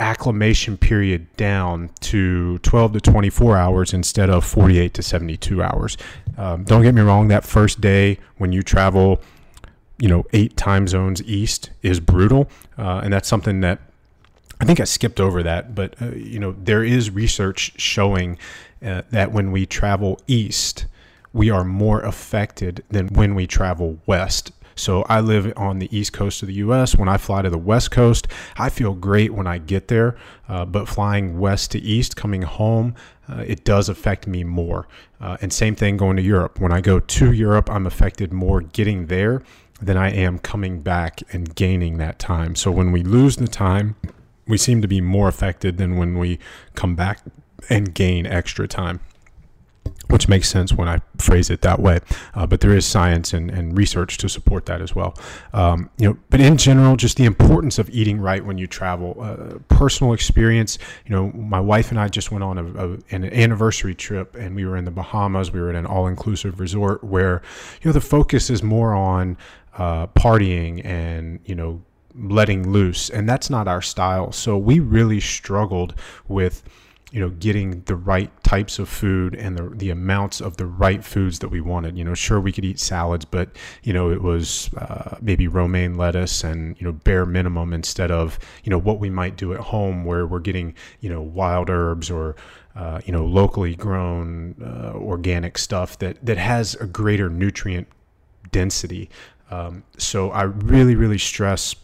acclimation 0.00 0.78
period 0.78 1.26
down 1.36 1.90
to 2.00 2.58
12 2.58 2.94
to 2.94 3.00
24 3.00 3.56
hours 3.56 3.92
instead 3.92 4.30
of 4.30 4.44
48 4.44 4.94
to 4.94 5.02
72 5.02 5.62
hours. 5.62 5.98
Um, 6.38 6.64
don't 6.64 6.82
get 6.82 6.94
me 6.94 7.02
wrong 7.02 7.28
that 7.28 7.44
first 7.44 7.80
day 7.80 8.18
when 8.38 8.50
you 8.50 8.62
travel 8.62 9.20
you 9.98 10.08
know 10.08 10.24
eight 10.32 10.56
time 10.56 10.88
zones 10.88 11.22
east 11.24 11.68
is 11.82 12.00
brutal 12.00 12.48
uh, 12.78 13.02
and 13.04 13.12
that's 13.12 13.28
something 13.28 13.60
that 13.60 13.78
I 14.60 14.66
think 14.66 14.78
I 14.78 14.84
skipped 14.84 15.20
over 15.20 15.42
that, 15.42 15.74
but 15.74 16.00
uh, 16.02 16.10
you 16.10 16.38
know 16.38 16.52
there 16.52 16.84
is 16.84 17.10
research 17.10 17.72
showing 17.76 18.38
uh, 18.84 19.02
that 19.10 19.32
when 19.32 19.52
we 19.52 19.64
travel 19.64 20.20
east, 20.26 20.86
we 21.32 21.48
are 21.50 21.64
more 21.64 22.00
affected 22.00 22.84
than 22.90 23.08
when 23.08 23.34
we 23.34 23.46
travel 23.46 23.98
west. 24.06 24.52
So 24.74 25.02
I 25.02 25.20
live 25.20 25.52
on 25.56 25.78
the 25.78 25.94
east 25.96 26.12
coast 26.12 26.42
of 26.42 26.48
the 26.48 26.54
U.S. 26.54 26.96
When 26.96 27.08
I 27.08 27.16
fly 27.16 27.42
to 27.42 27.50
the 27.50 27.58
west 27.58 27.90
coast, 27.90 28.28
I 28.56 28.70
feel 28.70 28.94
great 28.94 29.32
when 29.32 29.46
I 29.46 29.58
get 29.58 29.88
there, 29.88 30.16
uh, 30.48 30.64
but 30.64 30.88
flying 30.88 31.38
west 31.38 31.72
to 31.72 31.78
east, 31.78 32.16
coming 32.16 32.42
home, 32.42 32.94
uh, 33.28 33.44
it 33.46 33.64
does 33.64 33.88
affect 33.88 34.26
me 34.26 34.42
more. 34.42 34.88
Uh, 35.20 35.36
and 35.42 35.52
same 35.52 35.74
thing 35.74 35.96
going 35.98 36.16
to 36.16 36.22
Europe. 36.22 36.58
When 36.60 36.72
I 36.72 36.80
go 36.80 36.98
to 36.98 37.32
Europe, 37.32 37.70
I'm 37.70 37.86
affected 37.86 38.32
more 38.32 38.62
getting 38.62 39.06
there 39.06 39.42
than 39.82 39.96
I 39.96 40.10
am 40.10 40.38
coming 40.38 40.80
back 40.80 41.20
and 41.32 41.54
gaining 41.54 41.98
that 41.98 42.18
time. 42.18 42.54
So 42.54 42.70
when 42.70 42.90
we 42.90 43.02
lose 43.02 43.36
the 43.36 43.48
time 43.48 43.96
we 44.50 44.58
seem 44.58 44.82
to 44.82 44.88
be 44.88 45.00
more 45.00 45.28
affected 45.28 45.78
than 45.78 45.96
when 45.96 46.18
we 46.18 46.38
come 46.74 46.94
back 46.94 47.20
and 47.68 47.94
gain 47.94 48.26
extra 48.26 48.66
time 48.68 49.00
which 50.10 50.28
makes 50.28 50.48
sense 50.48 50.72
when 50.72 50.88
I 50.88 51.00
phrase 51.18 51.50
it 51.50 51.62
that 51.62 51.78
way. 51.78 52.00
Uh, 52.34 52.46
but 52.46 52.60
there 52.60 52.74
is 52.74 52.84
science 52.84 53.32
and, 53.32 53.50
and 53.50 53.76
research 53.76 54.18
to 54.18 54.28
support 54.28 54.66
that 54.66 54.80
as 54.80 54.94
well. 54.94 55.14
Um, 55.52 55.88
you 55.98 56.08
know, 56.08 56.18
but 56.30 56.40
in 56.40 56.56
general, 56.56 56.96
just 56.96 57.16
the 57.16 57.24
importance 57.24 57.78
of 57.78 57.88
eating 57.90 58.20
right 58.20 58.44
when 58.44 58.58
you 58.58 58.66
travel. 58.66 59.16
Uh, 59.20 59.58
personal 59.68 60.12
experience. 60.12 60.78
You 61.06 61.14
know, 61.14 61.32
my 61.32 61.60
wife 61.60 61.90
and 61.90 62.00
I 62.00 62.08
just 62.08 62.32
went 62.32 62.44
on 62.44 62.58
a, 62.58 62.64
a, 62.64 62.98
an 63.10 63.24
anniversary 63.24 63.94
trip, 63.94 64.34
and 64.34 64.56
we 64.56 64.64
were 64.64 64.76
in 64.76 64.84
the 64.84 64.90
Bahamas. 64.90 65.52
We 65.52 65.60
were 65.60 65.70
in 65.70 65.76
an 65.76 65.86
all-inclusive 65.86 66.58
resort 66.58 67.04
where, 67.04 67.42
you 67.80 67.88
know, 67.88 67.92
the 67.92 68.00
focus 68.00 68.50
is 68.50 68.62
more 68.62 68.94
on 68.94 69.36
uh, 69.76 70.08
partying 70.08 70.84
and 70.84 71.38
you 71.44 71.54
know 71.54 71.80
letting 72.14 72.70
loose 72.70 73.10
and 73.10 73.28
that's 73.28 73.50
not 73.50 73.68
our 73.68 73.82
style. 73.82 74.32
So 74.32 74.56
we 74.56 74.80
really 74.80 75.20
struggled 75.20 75.94
with 76.28 76.62
you 77.10 77.20
know 77.20 77.30
getting 77.30 77.82
the 77.82 77.96
right 77.96 78.30
types 78.44 78.78
of 78.78 78.88
food 78.88 79.34
and 79.34 79.58
the, 79.58 79.68
the 79.70 79.90
amounts 79.90 80.40
of 80.40 80.56
the 80.56 80.66
right 80.66 81.04
foods 81.04 81.40
that 81.40 81.48
we 81.48 81.60
wanted. 81.60 81.98
You 81.98 82.04
know 82.04 82.14
sure 82.14 82.40
we 82.40 82.52
could 82.52 82.64
eat 82.64 82.78
salads 82.78 83.24
but 83.24 83.50
you 83.82 83.92
know 83.92 84.10
it 84.10 84.22
was 84.22 84.72
uh, 84.74 85.16
maybe 85.20 85.48
romaine 85.48 85.96
lettuce 85.96 86.44
and 86.44 86.80
you 86.80 86.86
know 86.86 86.92
bare 86.92 87.26
minimum 87.26 87.72
instead 87.72 88.10
of 88.10 88.38
you 88.64 88.70
know 88.70 88.78
what 88.78 89.00
we 89.00 89.10
might 89.10 89.36
do 89.36 89.52
at 89.52 89.60
home 89.60 90.04
where 90.04 90.26
we're 90.26 90.40
getting 90.40 90.74
you 91.00 91.10
know 91.10 91.20
wild 91.20 91.68
herbs 91.68 92.10
or 92.10 92.36
uh, 92.76 93.00
you 93.04 93.12
know 93.12 93.24
locally 93.24 93.74
grown 93.74 94.54
uh, 94.62 94.92
organic 94.96 95.58
stuff 95.58 95.98
that 95.98 96.24
that 96.24 96.38
has 96.38 96.74
a 96.76 96.86
greater 96.86 97.28
nutrient 97.28 97.88
density. 98.52 99.10
Um, 99.50 99.82
so 99.98 100.30
i 100.30 100.42
really 100.42 100.94
really 100.94 101.18
stress 101.18 101.74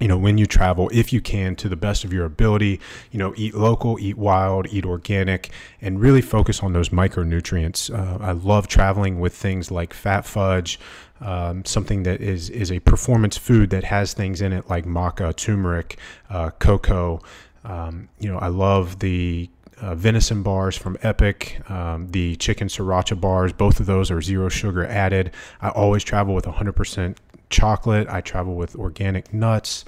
you 0.00 0.08
know 0.08 0.16
when 0.16 0.38
you 0.38 0.46
travel 0.46 0.90
if 0.92 1.12
you 1.12 1.20
can 1.20 1.54
to 1.56 1.68
the 1.68 1.76
best 1.76 2.04
of 2.04 2.12
your 2.12 2.24
ability 2.24 2.80
you 3.10 3.18
know 3.18 3.32
eat 3.36 3.54
local 3.54 3.98
eat 4.00 4.16
wild 4.16 4.66
eat 4.70 4.84
organic 4.84 5.50
and 5.80 6.00
really 6.00 6.22
focus 6.22 6.62
on 6.62 6.72
those 6.72 6.88
micronutrients 6.88 7.92
uh, 7.92 8.22
i 8.24 8.32
love 8.32 8.66
traveling 8.66 9.20
with 9.20 9.34
things 9.34 9.70
like 9.70 9.92
fat 9.92 10.24
fudge 10.24 10.78
um, 11.20 11.64
something 11.64 12.02
that 12.02 12.20
is 12.20 12.50
is 12.50 12.72
a 12.72 12.80
performance 12.80 13.36
food 13.36 13.70
that 13.70 13.84
has 13.84 14.12
things 14.12 14.40
in 14.40 14.52
it 14.52 14.68
like 14.68 14.84
maca 14.84 15.34
turmeric 15.36 15.98
uh, 16.30 16.50
cocoa 16.58 17.20
um, 17.64 18.08
you 18.18 18.28
know 18.28 18.38
i 18.38 18.48
love 18.48 18.98
the 19.00 19.48
uh, 19.80 19.96
venison 19.96 20.44
bars 20.44 20.76
from 20.76 20.96
Epic, 21.02 21.60
um, 21.68 22.06
the 22.12 22.36
chicken 22.36 22.68
sriracha 22.68 23.20
bars. 23.20 23.52
Both 23.52 23.80
of 23.80 23.86
those 23.86 24.12
are 24.12 24.22
zero 24.22 24.48
sugar 24.48 24.86
added. 24.86 25.32
I 25.60 25.70
always 25.70 26.04
travel 26.04 26.36
with 26.36 26.44
100% 26.44 27.16
chocolate. 27.52 28.08
I 28.08 28.20
travel 28.20 28.56
with 28.56 28.74
organic 28.74 29.32
nuts. 29.32 29.84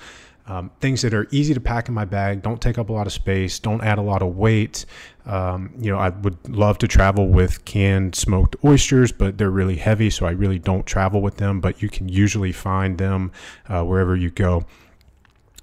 Um, 0.46 0.70
things 0.80 1.00
that 1.00 1.14
are 1.14 1.26
easy 1.30 1.54
to 1.54 1.60
pack 1.60 1.88
in 1.88 1.94
my 1.94 2.04
bag, 2.04 2.42
don't 2.42 2.60
take 2.60 2.76
up 2.76 2.90
a 2.90 2.92
lot 2.92 3.06
of 3.06 3.14
space, 3.14 3.58
don't 3.58 3.82
add 3.82 3.96
a 3.96 4.02
lot 4.02 4.20
of 4.20 4.36
weight. 4.36 4.84
Um, 5.24 5.72
you 5.78 5.90
know, 5.90 5.96
I 5.96 6.10
would 6.10 6.36
love 6.50 6.76
to 6.78 6.88
travel 6.88 7.28
with 7.28 7.64
canned 7.64 8.14
smoked 8.14 8.54
oysters, 8.62 9.10
but 9.10 9.38
they're 9.38 9.50
really 9.50 9.76
heavy, 9.76 10.10
so 10.10 10.26
I 10.26 10.32
really 10.32 10.58
don't 10.58 10.84
travel 10.84 11.22
with 11.22 11.38
them. 11.38 11.62
But 11.62 11.80
you 11.80 11.88
can 11.88 12.10
usually 12.10 12.52
find 12.52 12.98
them 12.98 13.32
uh, 13.68 13.84
wherever 13.84 14.14
you 14.14 14.30
go. 14.30 14.66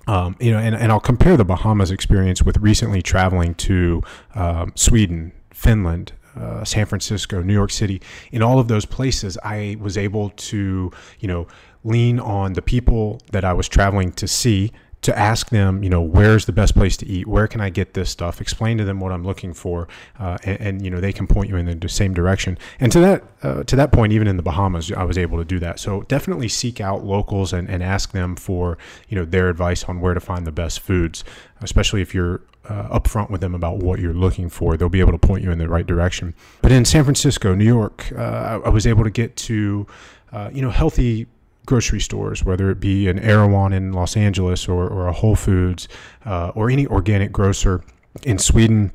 Um, 0.08 0.36
you 0.40 0.52
know, 0.52 0.58
and, 0.58 0.76
and 0.76 0.92
I'll 0.92 1.00
compare 1.00 1.38
the 1.38 1.46
Bahamas 1.46 1.92
experience 1.92 2.42
with 2.42 2.58
recently 2.58 3.04
traveling 3.04 3.54
to 3.56 4.02
um, 4.34 4.74
Sweden, 4.74 5.32
Finland, 5.52 6.14
uh, 6.36 6.64
San 6.64 6.86
Francisco, 6.88 7.44
New 7.44 7.54
York 7.54 7.72
City. 7.72 8.02
In 8.32 8.42
all 8.42 8.58
of 8.58 8.68
those 8.68 8.86
places, 8.86 9.38
I 9.44 9.78
was 9.80 9.98
able 9.98 10.32
to, 10.32 10.92
you 11.20 11.28
know, 11.28 11.48
lean 11.84 12.20
on 12.20 12.54
the 12.54 12.62
people 12.62 13.22
that 13.32 13.44
I 13.44 13.54
was 13.54 13.68
traveling 13.68 14.12
to 14.14 14.28
see 14.28 14.72
to 15.02 15.18
ask 15.18 15.50
them, 15.50 15.84
you 15.84 15.90
know, 15.90 16.02
where's 16.02 16.46
the 16.46 16.52
best 16.52 16.76
place 16.76 16.96
to 16.98 17.08
eat? 17.08 17.26
Where 17.26 17.48
can 17.48 17.60
I 17.60 17.70
get 17.70 17.96
this 17.96 18.10
stuff? 18.10 18.40
Explain 18.40 18.78
to 18.78 18.86
them 18.86 19.00
what 19.00 19.12
I'm 19.12 19.24
looking 19.24 19.54
for, 19.54 19.88
uh, 20.20 20.38
and, 20.44 20.62
and, 20.62 20.86
you 20.86 20.92
know 20.92 21.02
they 21.02 21.12
can 21.12 21.26
point 21.26 21.50
you 21.50 21.56
in 21.56 21.80
the 21.80 21.90
same 21.90 22.14
direction. 22.14 22.58
And 22.80 22.92
to 22.92 23.00
that 23.00 23.24
uh, 23.42 23.64
to 23.64 23.76
that 23.76 23.92
point, 23.92 24.14
even 24.14 24.28
in 24.28 24.38
the 24.38 24.44
Bahamas, 24.44 24.92
I 24.92 25.04
was 25.04 25.18
able 25.18 25.40
to 25.40 25.46
do 25.46 25.60
that. 25.60 25.80
So 25.80 26.04
definitely 26.04 26.48
seek 26.50 26.80
out 26.80 27.04
locals 27.04 27.52
and, 27.52 27.68
and 27.70 27.82
ask 27.82 28.12
them 28.12 28.36
for 28.36 28.78
you 29.10 29.18
know 29.18 29.26
their 29.26 29.50
advice 29.50 29.84
on 29.86 30.02
where 30.02 30.14
to 30.14 30.20
find 30.20 30.46
the 30.46 30.52
best 30.52 30.82
foods, 30.82 31.24
especially 31.62 32.02
if 32.02 32.14
you're 32.14 32.42
uh, 32.66 33.00
upfront 33.00 33.32
with 33.32 33.42
them 33.42 33.56
about 33.56 33.78
what 33.78 34.00
you're 34.00 34.14
looking 34.14 34.50
for. 34.50 34.78
They'll 34.78 34.90
be 34.90 35.00
able 35.00 35.14
to 35.14 35.18
point 35.18 35.44
you 35.44 35.52
in 35.52 35.58
the 35.58 35.68
right 35.68 35.88
direction. 35.88 36.36
But 36.62 36.72
in 36.72 36.86
San 36.86 37.04
Francisco, 37.04 37.56
New 37.56 37.66
York, 37.66 38.12
uh, 38.16 38.62
I, 38.64 38.70
was 38.70 38.86
able 38.86 39.04
to 39.04 39.10
get 39.10 39.36
to 39.38 39.88
uh, 40.32 40.52
you 40.54 40.62
know 40.62 40.70
healthy 40.70 41.26
grocery 41.66 42.00
stores, 42.00 42.44
whether 42.44 42.70
it 42.70 42.80
be 42.80 43.08
an 43.08 43.20
Erewhon 43.20 43.74
in 43.74 43.94
Los 43.94 44.18
Angeles 44.18 44.68
or, 44.68 44.88
or 44.88 45.08
a 45.08 45.14
Whole 45.14 45.36
Foods 45.36 45.88
uh, 46.26 46.52
or 46.56 46.70
any 46.70 46.88
organic 46.88 47.32
grocer 47.32 47.84
in 48.24 48.38
Sweden. 48.38 48.92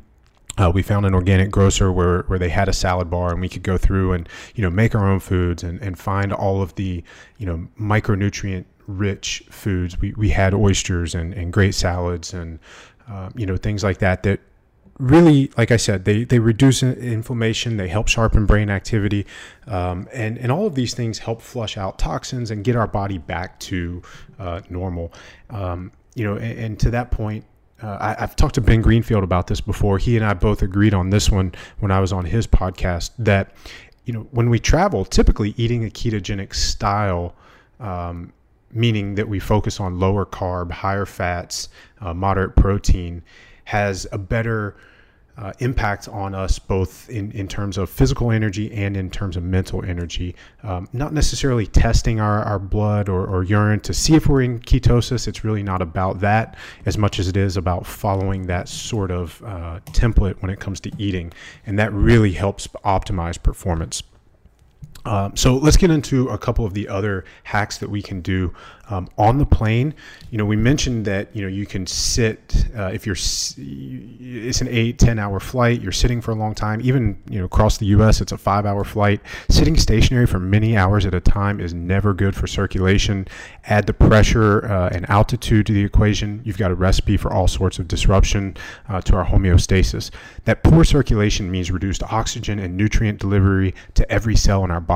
Uh, 0.59 0.71
we 0.75 0.83
found 0.83 1.05
an 1.05 1.15
organic 1.15 1.51
grocer 1.51 1.93
where, 1.93 2.23
where 2.23 2.39
they 2.39 2.49
had 2.49 2.69
a 2.69 2.73
salad 2.73 3.11
bar 3.11 3.31
and 3.31 3.41
we 3.41 3.49
could 3.49 3.63
go 3.63 3.77
through 3.77 4.13
and 4.13 4.27
you 4.55 4.63
know 4.63 4.71
make 4.71 4.95
our 4.95 5.07
own 5.07 5.21
foods 5.21 5.63
and, 5.63 5.79
and 5.83 5.99
find 5.99 6.33
all 6.33 6.63
of 6.63 6.75
the 6.77 7.05
you 7.37 7.45
know 7.45 7.69
micronutrient 7.79 8.65
rich 8.87 9.43
foods 9.51 10.01
we, 10.01 10.15
we 10.15 10.31
had 10.31 10.55
oysters 10.55 11.15
and, 11.15 11.35
and 11.35 11.53
great 11.53 11.75
salads 11.75 12.33
and 12.33 12.59
uh, 13.07 13.29
you 13.35 13.45
know 13.45 13.59
things 13.59 13.85
like 13.85 13.99
that 13.99 14.23
that 14.23 14.41
really, 14.99 15.51
like 15.57 15.71
I 15.71 15.77
said, 15.77 16.05
they, 16.05 16.25
they 16.25 16.39
reduce 16.39 16.83
inflammation, 16.83 17.77
they 17.77 17.89
help 17.89 18.09
sharpen 18.09 18.47
brain 18.47 18.71
activity, 18.71 19.27
um, 19.67 20.09
and, 20.13 20.39
and 20.39 20.51
all 20.51 20.67
of 20.67 20.75
these 20.75 20.95
things 20.95 21.19
help 21.19 21.43
flush 21.43 21.77
out 21.77 21.99
toxins 21.99 22.51
and 22.51 22.65
get 22.65 22.77
our 22.77 22.87
body 22.87 23.19
back 23.19 23.59
to 23.61 24.03
uh, 24.39 24.61
normal. 24.71 25.13
Um, 25.51 25.93
you 26.15 26.25
know, 26.25 26.37
and, 26.37 26.59
and, 26.59 26.81
to 26.81 26.91
that 26.91 27.11
point, 27.11 27.45
uh, 27.83 27.99
I, 28.01 28.21
have 28.21 28.37
talked 28.37 28.55
to 28.55 28.63
Ben 28.63 28.81
Greenfield 28.81 29.23
about 29.23 29.49
this 29.49 29.61
before. 29.61 29.99
He 29.99 30.17
and 30.17 30.25
I 30.25 30.33
both 30.33 30.63
agreed 30.63 30.95
on 30.95 31.11
this 31.11 31.31
one 31.31 31.53
when 31.79 31.91
I 31.91 32.01
was 32.01 32.13
on 32.13 32.25
his 32.25 32.47
podcast 32.47 33.11
that, 33.19 33.53
you 34.07 34.15
know, 34.15 34.27
when 34.31 34.49
we 34.49 34.59
travel, 34.59 35.05
typically 35.05 35.53
eating 35.59 35.85
a 35.85 35.89
ketogenic 35.89 36.55
style, 36.55 37.35
um, 37.81 38.33
meaning 38.73 39.15
that 39.17 39.29
we 39.29 39.39
focus 39.39 39.79
on 39.79 39.99
lower 39.99 40.25
carb, 40.25 40.71
higher 40.71 41.05
fats, 41.05 41.69
uh, 42.01 42.15
moderate 42.15 42.57
protein, 42.57 43.23
has 43.67 44.07
a 44.13 44.19
better 44.19 44.77
uh, 45.39 45.53
impact 45.59 46.09
on 46.09 46.35
us 46.35 46.59
both 46.59 47.11
in, 47.11 47.31
in 47.33 47.47
terms 47.47 47.77
of 47.77 47.91
physical 47.91 48.31
energy 48.31 48.73
and 48.73 48.97
in 48.97 49.11
terms 49.11 49.37
of 49.37 49.43
mental 49.43 49.85
energy. 49.85 50.35
Um, 50.63 50.89
not 50.93 51.13
necessarily 51.13 51.67
testing 51.67 52.21
our, 52.21 52.43
our 52.43 52.59
blood 52.59 53.09
or, 53.09 53.27
or, 53.27 53.43
urine 53.45 53.81
to 53.81 53.93
see 53.93 54.15
if 54.15 54.29
we're 54.29 54.43
in 54.43 54.61
ketosis. 54.61 55.29
It's 55.29 55.45
really 55.45 55.63
not 55.63 55.83
about 55.83 56.21
that 56.21 56.57
as 56.87 56.97
much 56.97 57.19
as 57.19 57.29
it 57.29 57.37
is 57.37 57.59
about 57.59 57.87
following 57.87 58.47
that 58.47 58.69
sort 58.69 59.11
of 59.11 59.43
uh, 59.45 59.81
template 59.87 60.41
when 60.41 60.51
it 60.51 60.59
comes 60.59 60.81
to 60.81 60.91
eating. 60.97 61.33
And 61.67 61.79
that 61.79 61.93
really 61.93 62.33
helps 62.33 62.67
optimize 62.85 63.41
performance. 63.41 64.03
Um, 65.07 65.37
so 65.37 65.57
let's 65.57 65.77
get 65.77 65.91
into 65.91 66.29
a 66.29 66.39
couple 66.39 66.65
of 66.65 66.75
the 66.75 66.89
other 66.89 67.25
hacks 67.45 67.79
that 67.79 67.89
we 67.89 68.03
can 68.03 68.21
do 68.21 68.53
um, 68.91 69.09
on 69.17 69.39
the 69.39 69.47
plane. 69.47 69.95
You 70.31 70.39
know, 70.39 70.45
we 70.45 70.57
mentioned 70.57 71.05
that 71.07 71.35
you 71.35 71.43
know 71.43 71.49
you 71.49 71.67
can 71.67 71.87
sit 71.87 72.65
Uh, 72.77 72.91
if 72.93 73.07
you're, 73.07 73.17
it's 73.17 74.61
an 74.61 74.69
eight 74.69 74.99
ten 74.99 75.19
hour 75.19 75.41
flight. 75.41 75.81
You're 75.81 75.93
sitting 75.93 76.21
for 76.21 76.33
a 76.33 76.35
long 76.35 76.55
time. 76.55 76.81
Even 76.83 77.17
you 77.31 77.39
know 77.39 77.47
across 77.47 77.79
the 77.79 77.87
U.S., 77.87 78.21
it's 78.21 78.33
a 78.33 78.39
five 78.39 78.67
hour 78.67 78.85
flight. 78.85 79.21
Sitting 79.49 79.77
stationary 79.77 80.27
for 80.27 80.39
many 80.39 80.77
hours 80.77 81.07
at 81.07 81.15
a 81.15 81.21
time 81.21 81.61
is 81.61 81.73
never 81.73 82.13
good 82.13 82.35
for 82.37 82.47
circulation. 82.47 83.27
Add 83.65 83.87
the 83.87 83.95
pressure 83.95 84.67
uh, 84.67 84.91
and 84.93 85.09
altitude 85.09 85.67
to 85.67 85.73
the 85.73 85.85
equation. 85.85 86.43
You've 86.45 86.59
got 86.59 86.71
a 86.71 86.75
recipe 86.75 87.17
for 87.17 87.33
all 87.33 87.49
sorts 87.49 87.79
of 87.79 87.89
disruption 87.89 88.57
uh, 88.89 89.01
to 89.03 89.17
our 89.17 89.25
homeostasis. 89.25 90.11
That 90.45 90.63
poor 90.63 90.85
circulation 90.85 91.51
means 91.51 91.71
reduced 91.71 92.03
oxygen 92.03 92.59
and 92.59 92.77
nutrient 92.77 93.19
delivery 93.21 93.75
to 93.95 94.03
every 94.11 94.37
cell 94.37 94.65
in 94.65 94.71
our 94.71 94.81
body. 94.81 94.96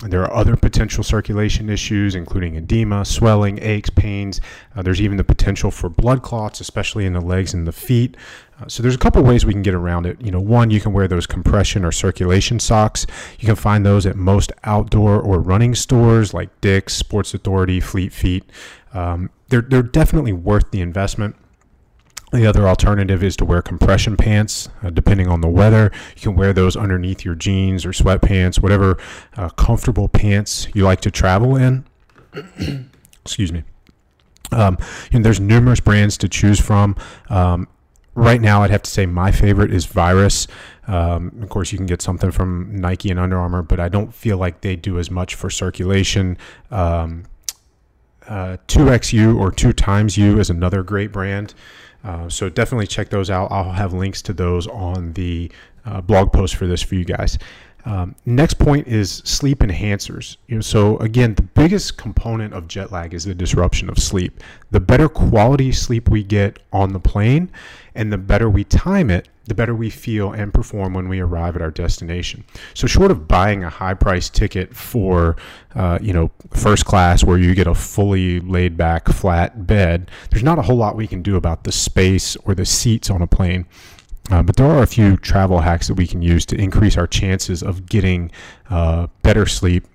There 0.00 0.22
are 0.22 0.32
other 0.32 0.56
potential 0.56 1.02
circulation 1.02 1.70
issues, 1.70 2.14
including 2.14 2.54
edema, 2.54 3.06
swelling, 3.06 3.58
aches, 3.62 3.88
pains. 3.88 4.42
Uh, 4.74 4.82
there's 4.82 5.00
even 5.00 5.16
the 5.16 5.24
potential 5.24 5.70
for 5.70 5.88
blood 5.88 6.22
clots, 6.22 6.60
especially 6.60 7.06
in 7.06 7.14
the 7.14 7.20
legs 7.20 7.54
and 7.54 7.66
the 7.66 7.72
feet. 7.72 8.14
Uh, 8.60 8.68
so 8.68 8.82
there's 8.82 8.94
a 8.94 8.98
couple 8.98 9.22
ways 9.22 9.46
we 9.46 9.54
can 9.54 9.62
get 9.62 9.74
around 9.74 10.04
it. 10.04 10.20
You 10.20 10.30
know, 10.30 10.40
one, 10.40 10.70
you 10.70 10.80
can 10.80 10.92
wear 10.92 11.08
those 11.08 11.26
compression 11.26 11.82
or 11.82 11.92
circulation 11.92 12.60
socks. 12.60 13.06
You 13.38 13.46
can 13.46 13.56
find 13.56 13.86
those 13.86 14.04
at 14.04 14.16
most 14.16 14.52
outdoor 14.64 15.18
or 15.18 15.40
running 15.40 15.74
stores 15.74 16.34
like 16.34 16.60
Dick's, 16.60 16.94
Sports 16.94 17.32
Authority, 17.32 17.80
Fleet 17.80 18.12
Feet. 18.12 18.44
Um, 18.92 19.30
they're 19.48 19.62
they're 19.62 19.82
definitely 19.82 20.32
worth 20.32 20.72
the 20.72 20.82
investment. 20.82 21.36
The 22.36 22.46
other 22.46 22.68
alternative 22.68 23.24
is 23.24 23.34
to 23.36 23.46
wear 23.46 23.62
compression 23.62 24.14
pants, 24.14 24.68
uh, 24.82 24.90
depending 24.90 25.26
on 25.26 25.40
the 25.40 25.48
weather. 25.48 25.90
You 26.16 26.22
can 26.22 26.36
wear 26.36 26.52
those 26.52 26.76
underneath 26.76 27.24
your 27.24 27.34
jeans 27.34 27.86
or 27.86 27.92
sweatpants, 27.92 28.60
whatever 28.60 28.98
uh, 29.38 29.48
comfortable 29.50 30.06
pants 30.06 30.68
you 30.74 30.84
like 30.84 31.00
to 31.00 31.10
travel 31.10 31.56
in. 31.56 31.86
Excuse 33.24 33.52
me. 33.52 33.64
Um, 34.52 34.76
know, 35.12 35.20
there's 35.20 35.40
numerous 35.40 35.80
brands 35.80 36.18
to 36.18 36.28
choose 36.28 36.60
from. 36.60 36.94
Um, 37.30 37.68
right 38.14 38.40
now, 38.40 38.62
I'd 38.62 38.70
have 38.70 38.82
to 38.82 38.90
say 38.90 39.06
my 39.06 39.32
favorite 39.32 39.72
is 39.72 39.86
Virus. 39.86 40.46
Um, 40.86 41.32
of 41.40 41.48
course, 41.48 41.72
you 41.72 41.78
can 41.78 41.86
get 41.86 42.02
something 42.02 42.30
from 42.30 42.76
Nike 42.76 43.10
and 43.10 43.18
Under 43.18 43.38
Armour, 43.38 43.62
but 43.62 43.80
I 43.80 43.88
don't 43.88 44.14
feel 44.14 44.36
like 44.36 44.60
they 44.60 44.76
do 44.76 44.98
as 44.98 45.10
much 45.10 45.34
for 45.34 45.48
circulation. 45.48 46.36
Um, 46.70 47.24
uh, 48.28 48.58
2XU 48.68 49.38
or 49.38 49.50
2 49.50 49.72
times 49.72 50.18
U 50.18 50.38
is 50.38 50.50
another 50.50 50.82
great 50.82 51.12
brand. 51.12 51.54
Uh, 52.06 52.28
so 52.28 52.48
definitely 52.48 52.86
check 52.86 53.08
those 53.08 53.30
out. 53.30 53.50
I'll 53.50 53.72
have 53.72 53.92
links 53.92 54.22
to 54.22 54.32
those 54.32 54.68
on 54.68 55.14
the 55.14 55.50
uh, 55.84 56.00
blog 56.00 56.32
post 56.32 56.54
for 56.54 56.66
this 56.66 56.80
for 56.80 56.94
you 56.94 57.04
guys. 57.04 57.36
Um, 57.86 58.16
next 58.26 58.54
point 58.54 58.88
is 58.88 59.22
sleep 59.24 59.60
enhancers. 59.60 60.36
You 60.48 60.56
know, 60.56 60.60
so 60.60 60.98
again, 60.98 61.36
the 61.36 61.42
biggest 61.42 61.96
component 61.96 62.52
of 62.52 62.66
jet 62.66 62.90
lag 62.90 63.14
is 63.14 63.24
the 63.24 63.34
disruption 63.34 63.88
of 63.88 63.98
sleep. 63.98 64.42
The 64.72 64.80
better 64.80 65.08
quality 65.08 65.70
sleep 65.70 66.08
we 66.10 66.24
get 66.24 66.58
on 66.72 66.92
the 66.92 66.98
plane, 66.98 67.48
and 67.94 68.12
the 68.12 68.18
better 68.18 68.50
we 68.50 68.64
time 68.64 69.08
it, 69.08 69.28
the 69.44 69.54
better 69.54 69.72
we 69.72 69.88
feel 69.88 70.32
and 70.32 70.52
perform 70.52 70.94
when 70.94 71.08
we 71.08 71.20
arrive 71.20 71.54
at 71.54 71.62
our 71.62 71.70
destination. 71.70 72.44
So, 72.74 72.88
short 72.88 73.12
of 73.12 73.28
buying 73.28 73.62
a 73.62 73.70
high-price 73.70 74.30
ticket 74.30 74.74
for, 74.74 75.36
uh, 75.76 76.00
you 76.02 76.12
know, 76.12 76.32
first 76.50 76.84
class 76.86 77.22
where 77.22 77.38
you 77.38 77.54
get 77.54 77.68
a 77.68 77.74
fully 77.74 78.40
laid-back 78.40 79.08
flat 79.08 79.68
bed, 79.68 80.10
there's 80.30 80.42
not 80.42 80.58
a 80.58 80.62
whole 80.62 80.76
lot 80.76 80.96
we 80.96 81.06
can 81.06 81.22
do 81.22 81.36
about 81.36 81.62
the 81.62 81.70
space 81.70 82.34
or 82.44 82.56
the 82.56 82.66
seats 82.66 83.08
on 83.10 83.22
a 83.22 83.28
plane. 83.28 83.66
Uh, 84.30 84.42
but 84.42 84.56
there 84.56 84.66
are 84.66 84.82
a 84.82 84.86
few 84.86 85.16
travel 85.16 85.60
hacks 85.60 85.86
that 85.88 85.94
we 85.94 86.06
can 86.06 86.20
use 86.20 86.44
to 86.46 86.56
increase 86.56 86.96
our 86.96 87.06
chances 87.06 87.62
of 87.62 87.86
getting 87.86 88.30
uh, 88.70 89.06
better 89.22 89.46
sleep 89.46 89.86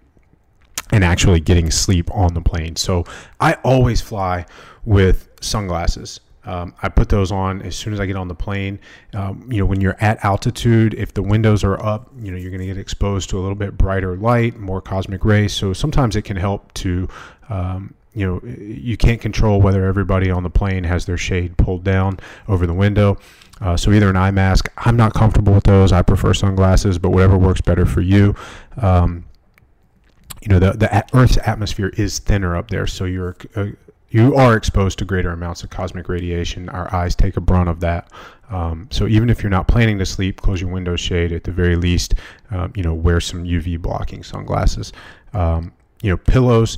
and 0.92 1.04
actually 1.04 1.40
getting 1.40 1.72
sleep 1.72 2.10
on 2.12 2.34
the 2.34 2.42
plane. 2.42 2.76
So 2.76 3.06
I 3.40 3.54
always 3.64 4.02
fly 4.02 4.46
with 4.86 5.30
sunglasses. 5.42 6.20
Um, 6.44 6.74
I 6.82 6.90
put 6.90 7.10
those 7.10 7.32
on 7.32 7.62
as 7.62 7.76
soon 7.76 7.94
as 7.94 8.00
I 8.00 8.06
get 8.06 8.16
on 8.16 8.28
the 8.28 8.36
plane. 8.36 8.80
Um, 9.14 9.48
you 9.52 9.60
know, 9.60 9.66
when 9.66 9.80
you're 9.80 9.98
at 10.00 10.24
altitude, 10.26 10.96
if 10.96 11.14
the 11.14 11.22
windows 11.22 11.64
are 11.64 11.82
up, 11.84 12.10
you 12.20 12.32
know, 12.32 12.38
you're 12.38 12.50
going 12.50 12.62
to 12.62 12.66
get 12.68 12.78
exposed 12.78 13.30
to 13.30 13.38
a 13.38 13.42
little 13.42 13.56
bit 13.56 13.78
brighter 13.78 14.16
light, 14.16 14.58
more 14.58 14.82
cosmic 14.82 15.24
rays. 15.24 15.54
So 15.54 15.72
sometimes 15.74 16.16
it 16.16 16.24
can 16.24 16.38
help 16.38 16.74
to, 16.76 17.08
um, 17.50 17.94
you 18.14 18.26
know, 18.26 18.42
you 18.60 18.98
can't 18.98 19.22
control 19.22 19.62
whether 19.62 19.86
everybody 19.86 20.32
on 20.32 20.44
the 20.44 20.50
plane 20.50 20.84
has 20.84 21.06
their 21.06 21.18
shade 21.18 21.58
pulled 21.58 21.84
down 21.84 22.20
over 22.48 22.66
the 22.66 22.74
window. 22.74 23.18
Uh, 23.62 23.78
so 23.78 23.92
either 23.92 24.10
an 24.10 24.16
eye 24.16 24.32
mask. 24.32 24.70
I'm 24.78 24.98
not 24.98 25.14
comfortable 25.14 25.54
with 25.54 25.66
those. 25.66 25.92
I 25.92 26.02
prefer 26.02 26.34
sunglasses, 26.34 26.98
but 26.98 27.12
whatever 27.12 27.38
works 27.38 27.62
better 27.62 27.86
for 27.86 28.02
you. 28.02 28.36
Um, 28.78 29.26
you 30.42 30.48
know, 30.48 30.60
the 30.60 30.72
the 30.72 31.06
Earth's 31.14 31.38
atmosphere 31.46 31.92
is 31.98 32.18
thinner 32.18 32.56
up 32.56 32.70
there, 32.70 32.88
so 32.88 33.06
you're 33.06 33.36
uh, 33.56 33.68
you 34.10 34.36
are 34.36 34.58
exposed 34.58 35.00
to 35.00 35.06
greater 35.06 35.32
amounts 35.32 35.64
of 35.64 35.70
cosmic 35.70 36.10
radiation. 36.10 36.68
Our 36.70 36.94
eyes 36.94 37.16
take 37.16 37.38
a 37.38 37.42
brunt 37.42 37.70
of 37.70 37.80
that. 37.80 38.12
Um, 38.50 38.90
so 38.92 39.08
even 39.08 39.30
if 39.30 39.42
you're 39.42 39.52
not 39.52 39.68
planning 39.70 39.98
to 40.00 40.06
sleep, 40.06 40.42
close 40.42 40.60
your 40.60 40.70
window 40.70 40.98
shade 40.98 41.32
at 41.32 41.46
the 41.46 41.52
very 41.52 41.78
least. 41.78 42.16
Uh, 42.50 42.68
you 42.76 42.84
know, 42.84 42.94
wear 42.94 43.22
some 43.22 43.46
UV 43.46 43.80
blocking 43.80 44.24
sunglasses. 44.24 44.92
Um, 45.34 45.72
you 46.02 46.10
know, 46.10 46.18
pillows 46.18 46.78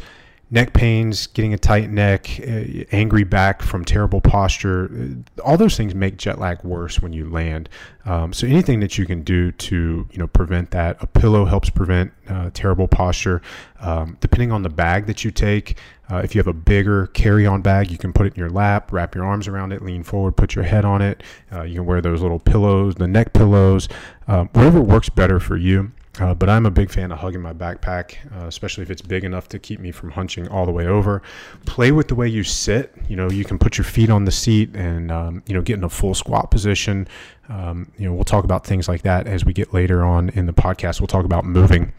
neck 0.53 0.71
pains, 0.71 1.25
getting 1.25 1.51
a 1.51 1.57
tight 1.57 1.89
neck, 1.89 2.39
uh, 2.39 2.85
angry 2.91 3.23
back 3.23 3.63
from 3.63 3.83
terrible 3.83 4.21
posture, 4.21 4.85
uh, 4.85 5.41
all 5.41 5.57
those 5.57 5.75
things 5.75 5.95
make 5.95 6.15
jet 6.15 6.37
lag 6.37 6.63
worse 6.63 7.01
when 7.01 7.11
you 7.11 7.27
land. 7.27 7.67
Um, 8.05 8.31
so 8.33 8.45
anything 8.45 8.79
that 8.81 8.95
you 8.95 9.07
can 9.07 9.23
do 9.23 9.51
to 9.51 10.07
you 10.11 10.17
know 10.17 10.27
prevent 10.27 10.69
that, 10.69 10.97
a 11.01 11.07
pillow 11.07 11.45
helps 11.45 11.71
prevent 11.71 12.13
uh, 12.29 12.51
terrible 12.53 12.87
posture. 12.87 13.41
Um, 13.81 14.15
depending 14.21 14.51
on 14.51 14.61
the 14.61 14.69
bag 14.69 15.07
that 15.07 15.23
you 15.23 15.31
take, 15.31 15.79
uh, 16.11 16.17
if 16.17 16.35
you 16.35 16.39
have 16.39 16.47
a 16.47 16.53
bigger 16.53 17.07
carry-on 17.07 17.63
bag, 17.63 17.89
you 17.89 17.97
can 17.97 18.13
put 18.13 18.27
it 18.27 18.35
in 18.35 18.39
your 18.39 18.51
lap, 18.51 18.93
wrap 18.93 19.15
your 19.15 19.25
arms 19.25 19.47
around 19.47 19.71
it, 19.71 19.81
lean 19.81 20.03
forward, 20.03 20.37
put 20.37 20.53
your 20.53 20.65
head 20.65 20.85
on 20.85 21.01
it. 21.01 21.23
Uh, 21.51 21.63
you 21.63 21.75
can 21.75 21.85
wear 21.87 21.99
those 21.99 22.21
little 22.21 22.39
pillows, 22.39 22.93
the 22.95 23.07
neck 23.07 23.33
pillows, 23.33 23.89
um, 24.27 24.49
whatever 24.53 24.79
works 24.79 25.09
better 25.09 25.39
for 25.39 25.57
you. 25.57 25.91
Uh, 26.19 26.33
but 26.33 26.47
I'm 26.47 26.67
a 26.67 26.71
big 26.71 26.91
fan 26.91 27.11
of 27.11 27.17
hugging 27.17 27.41
my 27.41 27.53
backpack, 27.53 28.17
uh, 28.35 28.45
especially 28.45 28.83
if 28.83 28.91
it's 28.91 29.01
big 29.01 29.23
enough 29.23 29.49
to 29.49 29.57
keep 29.57 29.79
me 29.79 29.91
from 29.91 30.11
hunching 30.11 30.47
all 30.47 30.65
the 30.65 30.71
way 30.71 30.85
over. 30.85 31.23
Play 31.65 31.91
with 31.91 32.07
the 32.07 32.15
way 32.15 32.27
you 32.27 32.43
sit. 32.43 32.93
You 33.09 33.15
know, 33.15 33.31
you 33.31 33.43
can 33.43 33.57
put 33.57 33.79
your 33.79 33.85
feet 33.85 34.11
on 34.11 34.25
the 34.25 34.31
seat 34.31 34.75
and 34.75 35.11
um, 35.11 35.43
you 35.47 35.55
know 35.55 35.61
get 35.61 35.77
in 35.77 35.83
a 35.83 35.89
full 35.89 36.13
squat 36.13 36.51
position. 36.51 37.07
Um, 37.49 37.91
you 37.97 38.07
know, 38.07 38.13
we'll 38.13 38.23
talk 38.25 38.43
about 38.43 38.65
things 38.65 38.87
like 38.87 39.01
that 39.01 39.25
as 39.25 39.43
we 39.43 39.53
get 39.53 39.73
later 39.73 40.03
on 40.03 40.29
in 40.29 40.45
the 40.45 40.53
podcast. 40.53 41.01
We'll 41.01 41.07
talk 41.07 41.25
about 41.25 41.45
moving. 41.45 41.91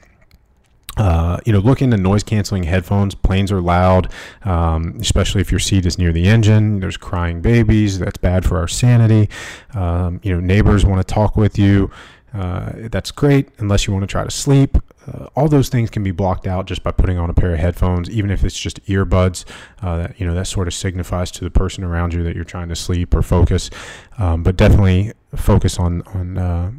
Uh, 0.96 1.38
you 1.44 1.52
know, 1.52 1.58
look 1.58 1.82
into 1.82 1.96
noise 1.96 2.22
canceling 2.22 2.62
headphones. 2.62 3.16
Planes 3.16 3.50
are 3.50 3.60
loud, 3.60 4.12
um, 4.44 4.96
especially 5.00 5.40
if 5.40 5.50
your 5.50 5.58
seat 5.58 5.86
is 5.86 5.98
near 5.98 6.12
the 6.12 6.28
engine. 6.28 6.78
There's 6.78 6.96
crying 6.96 7.40
babies. 7.40 7.98
That's 7.98 8.18
bad 8.18 8.44
for 8.44 8.58
our 8.58 8.68
sanity. 8.68 9.28
Um, 9.74 10.20
you 10.22 10.32
know, 10.32 10.38
neighbors 10.38 10.86
want 10.86 11.06
to 11.06 11.14
talk 11.14 11.36
with 11.36 11.58
you. 11.58 11.90
Uh, 12.34 12.88
that's 12.90 13.10
great 13.12 13.48
unless 13.58 13.86
you 13.86 13.92
want 13.92 14.02
to 14.02 14.08
try 14.08 14.24
to 14.24 14.30
sleep. 14.30 14.76
Uh, 15.06 15.26
all 15.36 15.48
those 15.48 15.68
things 15.68 15.90
can 15.90 16.02
be 16.02 16.10
blocked 16.10 16.46
out 16.46 16.66
just 16.66 16.82
by 16.82 16.90
putting 16.90 17.18
on 17.18 17.30
a 17.30 17.34
pair 17.34 17.52
of 17.52 17.60
headphones, 17.60 18.10
even 18.10 18.30
if 18.30 18.42
it's 18.42 18.58
just 18.58 18.84
earbuds. 18.86 19.44
Uh, 19.82 19.98
that 19.98 20.20
you 20.20 20.26
know 20.26 20.34
that 20.34 20.46
sort 20.46 20.66
of 20.66 20.74
signifies 20.74 21.30
to 21.30 21.44
the 21.44 21.50
person 21.50 21.84
around 21.84 22.12
you 22.12 22.24
that 22.24 22.34
you're 22.34 22.44
trying 22.44 22.68
to 22.68 22.76
sleep 22.76 23.14
or 23.14 23.22
focus. 23.22 23.70
Um, 24.18 24.42
but 24.42 24.56
definitely 24.56 25.12
focus 25.36 25.78
on 25.78 26.02
on 26.14 26.38
uh, 26.38 26.72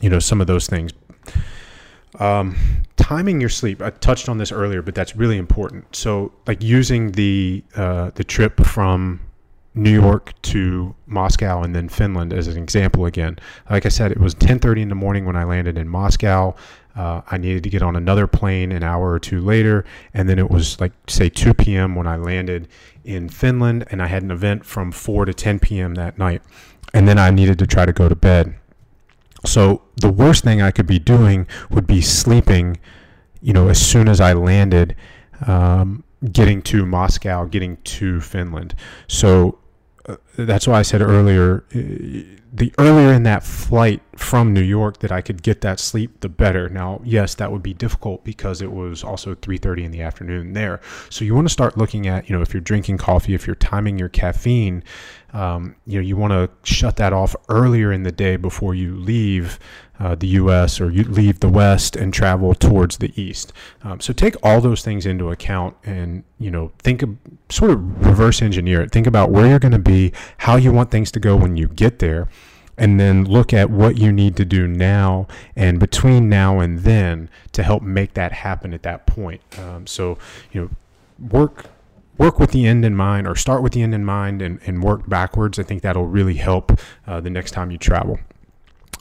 you 0.00 0.10
know 0.10 0.18
some 0.18 0.40
of 0.40 0.46
those 0.46 0.66
things. 0.66 0.92
Um, 2.18 2.56
timing 2.96 3.40
your 3.40 3.50
sleep. 3.50 3.82
I 3.82 3.90
touched 3.90 4.28
on 4.28 4.38
this 4.38 4.50
earlier, 4.50 4.82
but 4.82 4.94
that's 4.94 5.14
really 5.16 5.36
important. 5.36 5.94
So, 5.94 6.32
like 6.46 6.62
using 6.62 7.12
the 7.12 7.62
uh, 7.76 8.10
the 8.14 8.24
trip 8.24 8.64
from 8.64 9.20
New 9.76 9.92
York 9.92 10.32
to 10.40 10.94
Moscow 11.06 11.62
and 11.62 11.76
then 11.76 11.88
Finland 11.88 12.32
as 12.32 12.48
an 12.48 12.56
example 12.56 13.04
again. 13.04 13.38
Like 13.70 13.84
I 13.84 13.90
said, 13.90 14.10
it 14.10 14.18
was 14.18 14.34
10:30 14.34 14.82
in 14.82 14.88
the 14.88 14.94
morning 14.94 15.26
when 15.26 15.36
I 15.36 15.44
landed 15.44 15.76
in 15.76 15.86
Moscow. 15.86 16.56
Uh, 16.96 17.20
I 17.30 17.36
needed 17.36 17.62
to 17.64 17.68
get 17.68 17.82
on 17.82 17.94
another 17.94 18.26
plane 18.26 18.72
an 18.72 18.82
hour 18.82 19.12
or 19.12 19.18
two 19.18 19.42
later, 19.42 19.84
and 20.14 20.30
then 20.30 20.38
it 20.38 20.50
was 20.50 20.80
like 20.80 20.92
say 21.08 21.28
2 21.28 21.52
p.m. 21.52 21.94
when 21.94 22.06
I 22.06 22.16
landed 22.16 22.68
in 23.04 23.28
Finland, 23.28 23.84
and 23.90 24.00
I 24.00 24.06
had 24.06 24.22
an 24.22 24.30
event 24.30 24.64
from 24.64 24.90
4 24.92 25.26
to 25.26 25.34
10 25.34 25.58
p.m. 25.58 25.94
that 25.94 26.16
night, 26.16 26.40
and 26.94 27.06
then 27.06 27.18
I 27.18 27.30
needed 27.30 27.58
to 27.58 27.66
try 27.66 27.84
to 27.84 27.92
go 27.92 28.08
to 28.08 28.16
bed. 28.16 28.54
So 29.44 29.82
the 30.00 30.10
worst 30.10 30.42
thing 30.42 30.62
I 30.62 30.70
could 30.70 30.86
be 30.86 30.98
doing 30.98 31.46
would 31.68 31.86
be 31.86 32.00
sleeping, 32.00 32.78
you 33.42 33.52
know, 33.52 33.68
as 33.68 33.78
soon 33.78 34.08
as 34.08 34.18
I 34.18 34.32
landed, 34.32 34.96
um, 35.46 36.02
getting 36.32 36.62
to 36.62 36.86
Moscow, 36.86 37.44
getting 37.44 37.76
to 37.76 38.22
Finland. 38.22 38.74
So 39.06 39.58
that's 40.36 40.66
why 40.66 40.78
I 40.78 40.82
said 40.82 41.02
earlier, 41.02 41.64
uh, 41.74 42.36
the 42.52 42.72
earlier 42.78 43.12
in 43.12 43.24
that 43.24 43.42
flight 43.42 44.00
from 44.16 44.54
New 44.54 44.62
York 44.62 45.00
that 45.00 45.12
I 45.12 45.20
could 45.20 45.42
get 45.42 45.60
that 45.60 45.78
sleep, 45.78 46.20
the 46.20 46.28
better. 46.28 46.68
Now, 46.68 47.00
yes, 47.04 47.34
that 47.34 47.52
would 47.52 47.62
be 47.62 47.74
difficult 47.74 48.24
because 48.24 48.62
it 48.62 48.72
was 48.72 49.04
also 49.04 49.34
3:30 49.34 49.84
in 49.84 49.90
the 49.90 50.02
afternoon 50.02 50.52
there. 50.52 50.80
So 51.10 51.24
you 51.24 51.34
want 51.34 51.46
to 51.46 51.52
start 51.52 51.76
looking 51.76 52.06
at, 52.06 52.28
you 52.28 52.36
know, 52.36 52.42
if 52.42 52.54
you're 52.54 52.60
drinking 52.62 52.98
coffee, 52.98 53.34
if 53.34 53.46
you're 53.46 53.56
timing 53.56 53.98
your 53.98 54.08
caffeine, 54.08 54.82
um, 55.32 55.76
you 55.86 56.00
know 56.00 56.06
you 56.06 56.16
want 56.16 56.32
to 56.32 56.48
shut 56.62 56.96
that 56.96 57.12
off 57.12 57.36
earlier 57.48 57.92
in 57.92 58.04
the 58.04 58.12
day 58.12 58.36
before 58.36 58.74
you 58.74 58.96
leave 58.96 59.58
uh, 59.98 60.14
the 60.14 60.26
U.S. 60.28 60.80
or 60.80 60.90
you 60.90 61.04
leave 61.04 61.40
the 61.40 61.48
West 61.48 61.96
and 61.96 62.12
travel 62.12 62.54
towards 62.54 62.98
the 62.98 63.12
East. 63.20 63.52
Um, 63.82 64.00
so 64.00 64.12
take 64.12 64.34
all 64.42 64.60
those 64.60 64.82
things 64.82 65.06
into 65.06 65.30
account, 65.30 65.76
and 65.84 66.24
you 66.38 66.50
know 66.50 66.72
think 66.78 67.02
of 67.02 67.16
sort 67.48 67.70
of 67.70 68.06
reverse 68.06 68.42
engineer 68.42 68.82
it. 68.82 68.90
Think 68.90 69.06
about 69.06 69.30
where 69.30 69.46
you're 69.46 69.58
going 69.58 69.72
to 69.72 69.78
be, 69.78 70.12
how 70.38 70.56
you 70.56 70.72
want 70.72 70.90
things 70.90 71.10
to 71.12 71.20
go 71.20 71.36
when 71.36 71.56
you 71.56 71.68
get 71.68 71.98
there, 71.98 72.28
and 72.76 73.00
then 73.00 73.24
look 73.24 73.52
at 73.52 73.70
what 73.70 73.96
you 73.96 74.12
need 74.12 74.36
to 74.36 74.44
do 74.44 74.66
now 74.66 75.26
and 75.54 75.80
between 75.80 76.28
now 76.28 76.60
and 76.60 76.80
then 76.80 77.30
to 77.52 77.62
help 77.62 77.82
make 77.82 78.14
that 78.14 78.32
happen 78.32 78.74
at 78.74 78.82
that 78.82 79.06
point. 79.06 79.40
Um, 79.58 79.86
so 79.86 80.18
you 80.52 80.60
know 80.60 80.70
work 81.30 81.66
work 82.18 82.38
with 82.38 82.50
the 82.50 82.66
end 82.66 82.84
in 82.84 82.94
mind 82.94 83.26
or 83.26 83.34
start 83.34 83.62
with 83.62 83.72
the 83.72 83.82
end 83.82 83.94
in 83.94 84.04
mind 84.04 84.40
and, 84.40 84.58
and 84.66 84.82
work 84.82 85.08
backwards. 85.08 85.58
I 85.58 85.62
think 85.62 85.82
that'll 85.82 86.06
really 86.06 86.34
help 86.34 86.78
uh, 87.06 87.20
the 87.20 87.30
next 87.30 87.50
time 87.50 87.70
you 87.70 87.78
travel. 87.78 88.18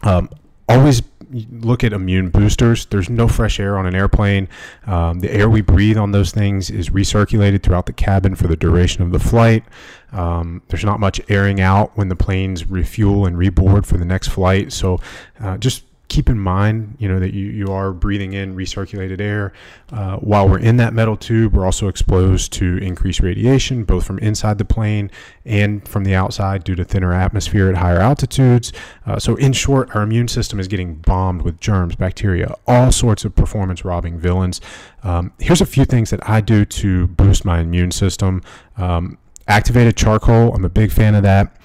Um, 0.04 0.30
always 0.68 1.02
look 1.32 1.84
at 1.84 1.94
immune 1.94 2.30
boosters. 2.30 2.86
There's 2.86 3.10
no 3.10 3.28
fresh 3.28 3.60
air 3.60 3.78
on 3.78 3.86
an 3.86 3.96
airplane. 3.96 4.48
Um, 4.86 5.20
the 5.20 5.32
air 5.32 5.50
we 5.50 5.62
breathe 5.62 5.98
on 5.98 6.12
those 6.12 6.32
things 6.32 6.70
is 6.70 6.90
recirculated 6.90 7.64
throughout 7.64 7.86
the 7.86 7.94
cabin 7.94 8.36
for 8.36 8.48
the 8.48 8.56
duration 8.56 9.04
of 9.04 9.12
the 9.12 9.20
flight. 9.20 9.64
Um, 10.12 10.62
there's 10.68 10.86
not 10.86 11.00
much 11.00 11.20
airing 11.30 11.60
out 11.60 11.92
when 11.98 12.10
the 12.10 12.16
planes 12.16 12.70
refuel 12.70 13.26
and 13.26 13.38
reboard 13.38 13.86
for 13.86 13.98
the 13.98 14.06
next 14.06 14.30
flight. 14.30 14.72
So 14.72 15.00
uh, 15.40 15.58
just 15.58 15.84
keep 16.08 16.30
in 16.30 16.40
mind, 16.40 16.96
you 17.00 17.08
know, 17.08 17.20
that 17.20 17.34
you, 17.34 17.48
you 17.48 17.68
are 17.68 17.92
breathing 17.92 18.34
in 18.34 18.56
recirculated 18.56 19.20
air. 19.20 19.54
Uh, 19.92 20.18
while 20.18 20.48
we're 20.48 20.60
in 20.60 20.78
that 20.78 20.94
metal 20.94 21.18
tube, 21.18 21.54
we're 21.54 21.66
also 21.66 21.88
exposed 21.88 22.54
to 22.54 22.78
increased 22.78 23.20
radiation, 23.20 23.84
both 23.84 24.06
from 24.06 24.20
inside 24.20 24.58
the 24.58 24.66
plane 24.66 25.10
and 25.46 25.88
from 25.88 26.04
the 26.04 26.14
outside 26.14 26.64
due 26.64 26.76
to 26.76 26.84
thinner 26.84 27.14
atmosphere 27.14 27.70
at 27.70 27.78
higher 27.78 28.00
altitudes. 28.00 28.72
Uh, 29.06 29.18
so, 29.20 29.36
in 29.36 29.54
short, 29.54 29.94
our 29.96 30.04
immune 30.04 30.28
system 30.28 30.60
is 30.60 30.68
getting 30.68 30.96
bombed 30.96 31.42
with 31.42 31.60
germs, 31.60 31.96
bacteria, 31.96 32.54
all 32.68 32.92
sorts 32.92 33.26
of 33.26 33.36
performance 33.36 33.84
robbing 33.84 34.20
villains. 34.20 34.62
Um, 35.04 35.34
here's 35.40 35.62
a 35.62 35.66
few 35.66 35.86
things 35.86 36.10
that 36.12 36.28
I 36.28 36.42
do 36.42 36.66
to 36.66 37.08
boost 37.08 37.46
my 37.46 37.60
immune 37.60 37.92
system. 37.92 38.42
Um, 38.78 39.18
activated 39.48 39.96
charcoal, 39.96 40.54
I'm 40.54 40.66
a 40.66 40.70
big 40.70 40.92
fan 40.92 41.16
of 41.16 41.24
that. 41.24 41.56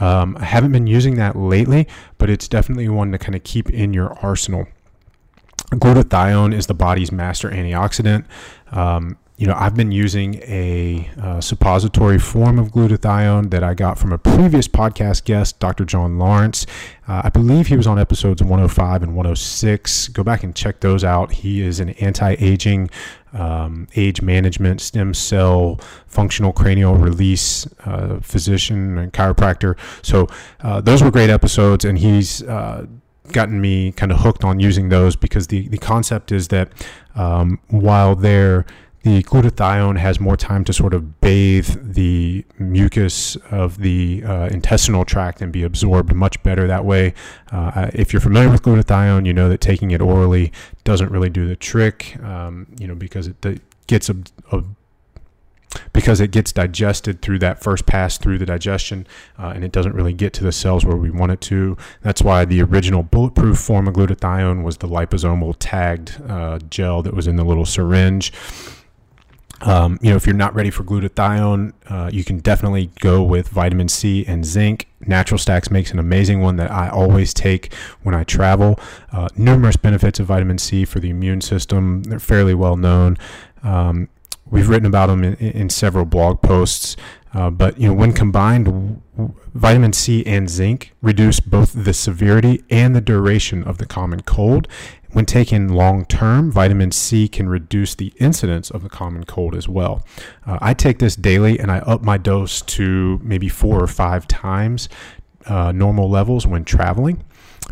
Um, 0.00 0.36
I 0.40 0.44
haven't 0.44 0.72
been 0.72 0.86
using 0.86 1.16
that 1.16 1.36
lately, 1.36 1.86
but 2.18 2.30
it's 2.30 2.48
definitely 2.48 2.88
one 2.88 3.12
to 3.12 3.18
kind 3.18 3.34
of 3.34 3.44
keep 3.44 3.70
in 3.70 3.92
your 3.92 4.18
arsenal. 4.24 4.66
Glutathione 5.72 6.54
is 6.54 6.66
the 6.66 6.74
body's 6.74 7.12
master 7.12 7.48
antioxidant. 7.50 8.24
Um, 8.72 9.16
you 9.40 9.46
know, 9.46 9.54
I've 9.56 9.74
been 9.74 9.90
using 9.90 10.34
a 10.42 11.08
uh, 11.18 11.40
suppository 11.40 12.18
form 12.18 12.58
of 12.58 12.72
glutathione 12.72 13.48
that 13.48 13.64
I 13.64 13.72
got 13.72 13.98
from 13.98 14.12
a 14.12 14.18
previous 14.18 14.68
podcast 14.68 15.24
guest, 15.24 15.58
Dr. 15.58 15.86
John 15.86 16.18
Lawrence. 16.18 16.66
Uh, 17.08 17.22
I 17.24 17.30
believe 17.30 17.68
he 17.68 17.74
was 17.74 17.86
on 17.86 17.98
episodes 17.98 18.42
105 18.42 19.02
and 19.02 19.16
106. 19.16 20.08
Go 20.08 20.22
back 20.22 20.44
and 20.44 20.54
check 20.54 20.80
those 20.80 21.04
out. 21.04 21.32
He 21.32 21.62
is 21.62 21.80
an 21.80 21.88
anti 22.00 22.36
aging, 22.38 22.90
um, 23.32 23.88
age 23.96 24.20
management, 24.20 24.82
stem 24.82 25.14
cell, 25.14 25.80
functional 26.06 26.52
cranial 26.52 26.96
release 26.96 27.66
uh, 27.86 28.20
physician 28.20 28.98
and 28.98 29.10
chiropractor. 29.10 29.74
So, 30.02 30.28
uh, 30.60 30.82
those 30.82 31.02
were 31.02 31.10
great 31.10 31.30
episodes, 31.30 31.86
and 31.86 31.98
he's 31.98 32.42
uh, 32.42 32.84
gotten 33.32 33.58
me 33.58 33.92
kind 33.92 34.12
of 34.12 34.18
hooked 34.18 34.44
on 34.44 34.60
using 34.60 34.90
those 34.90 35.16
because 35.16 35.46
the, 35.46 35.66
the 35.68 35.78
concept 35.78 36.30
is 36.30 36.48
that 36.48 36.70
um, 37.14 37.58
while 37.68 38.14
they're 38.14 38.66
the 39.02 39.22
glutathione 39.22 39.98
has 39.98 40.20
more 40.20 40.36
time 40.36 40.62
to 40.64 40.72
sort 40.72 40.92
of 40.92 41.20
bathe 41.20 41.94
the 41.94 42.44
mucus 42.58 43.36
of 43.50 43.78
the 43.78 44.22
uh, 44.24 44.48
intestinal 44.48 45.04
tract 45.04 45.40
and 45.40 45.52
be 45.52 45.62
absorbed 45.62 46.14
much 46.14 46.42
better 46.42 46.66
that 46.66 46.84
way. 46.84 47.14
Uh, 47.50 47.90
if 47.94 48.12
you're 48.12 48.20
familiar 48.20 48.50
with 48.50 48.62
glutathione, 48.62 49.26
you 49.26 49.32
know 49.32 49.48
that 49.48 49.60
taking 49.60 49.90
it 49.90 50.02
orally 50.02 50.52
doesn't 50.84 51.10
really 51.10 51.30
do 51.30 51.48
the 51.48 51.56
trick, 51.56 52.22
um, 52.22 52.66
you 52.78 52.86
know, 52.86 52.94
because 52.94 53.26
it 53.26 53.60
gets 53.86 54.10
a, 54.10 54.16
a 54.52 54.62
because 55.92 56.20
it 56.20 56.32
gets 56.32 56.52
digested 56.52 57.22
through 57.22 57.38
that 57.38 57.62
first 57.62 57.86
pass 57.86 58.18
through 58.18 58.38
the 58.38 58.46
digestion 58.46 59.06
uh, 59.38 59.52
and 59.54 59.62
it 59.62 59.70
doesn't 59.70 59.94
really 59.94 60.12
get 60.12 60.32
to 60.32 60.42
the 60.42 60.50
cells 60.50 60.84
where 60.84 60.96
we 60.96 61.10
want 61.10 61.30
it 61.30 61.40
to. 61.40 61.76
That's 62.02 62.22
why 62.22 62.44
the 62.44 62.60
original 62.60 63.04
bulletproof 63.04 63.58
form 63.58 63.86
of 63.86 63.94
glutathione 63.94 64.64
was 64.64 64.78
the 64.78 64.88
liposomal 64.88 65.54
tagged 65.58 66.20
uh, 66.28 66.58
gel 66.68 67.02
that 67.02 67.14
was 67.14 67.28
in 67.28 67.36
the 67.36 67.44
little 67.44 67.66
syringe. 67.66 68.32
Um, 69.62 69.98
you 70.00 70.10
know, 70.10 70.16
if 70.16 70.26
you're 70.26 70.34
not 70.34 70.54
ready 70.54 70.70
for 70.70 70.84
glutathione, 70.84 71.72
uh, 71.88 72.10
you 72.12 72.24
can 72.24 72.38
definitely 72.38 72.90
go 73.00 73.22
with 73.22 73.48
vitamin 73.48 73.88
C 73.88 74.24
and 74.26 74.44
zinc. 74.44 74.88
Natural 75.06 75.38
Stacks 75.38 75.70
makes 75.70 75.90
an 75.90 75.98
amazing 75.98 76.40
one 76.40 76.56
that 76.56 76.70
I 76.70 76.88
always 76.88 77.34
take 77.34 77.74
when 78.02 78.14
I 78.14 78.24
travel. 78.24 78.78
Uh, 79.12 79.28
numerous 79.36 79.76
benefits 79.76 80.18
of 80.18 80.26
vitamin 80.26 80.58
C 80.58 80.84
for 80.84 81.00
the 81.00 81.10
immune 81.10 81.40
system. 81.40 82.04
They're 82.04 82.18
fairly 82.18 82.54
well 82.54 82.76
known. 82.76 83.18
Um, 83.62 84.08
we've 84.46 84.68
written 84.68 84.86
about 84.86 85.06
them 85.06 85.24
in, 85.24 85.34
in 85.36 85.68
several 85.68 86.04
blog 86.04 86.40
posts. 86.40 86.96
Uh, 87.32 87.48
but 87.48 87.78
you 87.78 87.88
know, 87.88 87.94
when 87.94 88.12
combined, 88.12 89.00
vitamin 89.54 89.92
C 89.92 90.26
and 90.26 90.50
zinc 90.50 90.92
reduce 91.00 91.38
both 91.38 91.72
the 91.72 91.94
severity 91.94 92.64
and 92.70 92.94
the 92.96 93.00
duration 93.00 93.62
of 93.62 93.78
the 93.78 93.86
common 93.86 94.22
cold, 94.22 94.66
when 95.12 95.26
taken 95.26 95.68
long 95.68 96.04
term, 96.04 96.50
vitamin 96.50 96.92
C 96.92 97.28
can 97.28 97.48
reduce 97.48 97.94
the 97.94 98.12
incidence 98.16 98.70
of 98.70 98.82
the 98.82 98.88
common 98.88 99.24
cold 99.24 99.54
as 99.54 99.68
well. 99.68 100.04
Uh, 100.46 100.58
I 100.60 100.74
take 100.74 100.98
this 100.98 101.16
daily 101.16 101.58
and 101.58 101.70
I 101.70 101.78
up 101.80 102.02
my 102.02 102.16
dose 102.16 102.62
to 102.62 103.20
maybe 103.22 103.48
four 103.48 103.82
or 103.82 103.86
five 103.86 104.28
times 104.28 104.88
uh, 105.46 105.72
normal 105.72 106.08
levels 106.08 106.46
when 106.46 106.64
traveling 106.64 107.24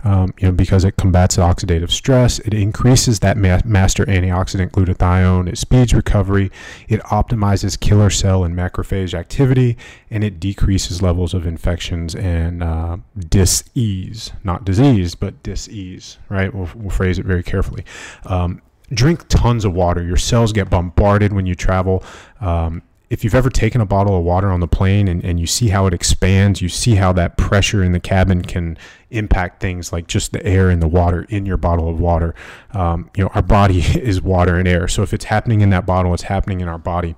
um, 0.05 0.33
you 0.39 0.49
know, 0.49 0.53
because 0.53 0.85
it 0.85 0.97
combats 0.97 1.37
oxidative 1.37 1.91
stress. 1.91 2.39
It 2.41 2.55
increases 2.55 3.21
that 3.21 3.37
ma- 3.37 3.61
master 3.65 4.05
antioxidant 4.07 4.71
glutathione. 4.71 5.49
It 5.49 5.59
speeds 5.59 5.95
recovery. 5.95 6.51
It 6.89 7.01
optimizes 7.05 7.79
killer 7.79 8.11
cell 8.11 8.45
and 8.45 8.55
macrophage 8.55 9.15
activity, 9.15 9.77
and 10.11 10.25
it 10.25 10.41
decreases 10.41 11.03
levels 11.03 11.35
of 11.35 11.47
infections 11.47 12.15
and 12.15 12.63
uh, 12.63 12.99
dis-ease, 13.19 14.33
not 14.45 14.65
disease, 14.65 15.15
but 15.15 15.43
dis-ease. 15.43 16.19
Right? 16.29 16.53
We'll, 16.55 16.69
we'll 16.75 16.91
phrase 16.91 17.19
it 17.19 17.27
very 17.27 17.43
carefully. 17.43 17.85
Um, 18.25 18.63
drink 18.93 19.29
tons 19.29 19.65
of 19.65 19.73
water. 19.73 20.03
Your 20.03 20.17
cells 20.17 20.53
get 20.53 20.71
bombarded 20.71 21.33
when 21.33 21.47
you 21.47 21.55
travel. 21.55 22.03
Um, 22.41 22.83
if 23.11 23.25
you've 23.25 23.35
ever 23.35 23.49
taken 23.49 23.81
a 23.81 23.87
bottle 23.87 24.17
of 24.17 24.25
water 24.25 24.51
on 24.51 24.61
the 24.61 24.69
plane 24.69 25.09
and, 25.09 25.25
and 25.25 25.41
you 25.41 25.47
see 25.47 25.69
how 25.69 25.87
it 25.87 25.95
expands, 25.95 26.61
you 26.61 26.69
see 26.69 26.97
how 26.97 27.13
that 27.15 27.39
pressure 27.39 27.83
in 27.83 27.93
the 27.93 28.01
cabin 28.01 28.43
can 28.43 28.77
impact 29.11 29.61
things 29.61 29.93
like 29.93 30.07
just 30.07 30.33
the 30.33 30.45
air 30.45 30.69
and 30.69 30.83
the 30.83 30.89
water 30.89 31.25
in 31.31 31.47
your 31.47 31.57
bottle 31.57 31.89
of 31.89 31.99
water. 31.99 32.35
Um, 32.73 33.11
you 33.17 33.25
know, 33.25 33.31
our 33.35 33.43
body 33.43 33.81
is 33.99 34.21
water 34.21 34.57
and 34.57 34.69
air. 34.69 34.89
So 34.89 35.03
if 35.03 35.15
it's 35.15 35.25
happening 35.25 35.63
in 35.63 35.71
that 35.71 35.87
bottle, 35.87 36.13
it's 36.13 36.25
happening 36.25 36.61
in 36.61 36.69
our 36.69 36.79
body. 36.79 37.17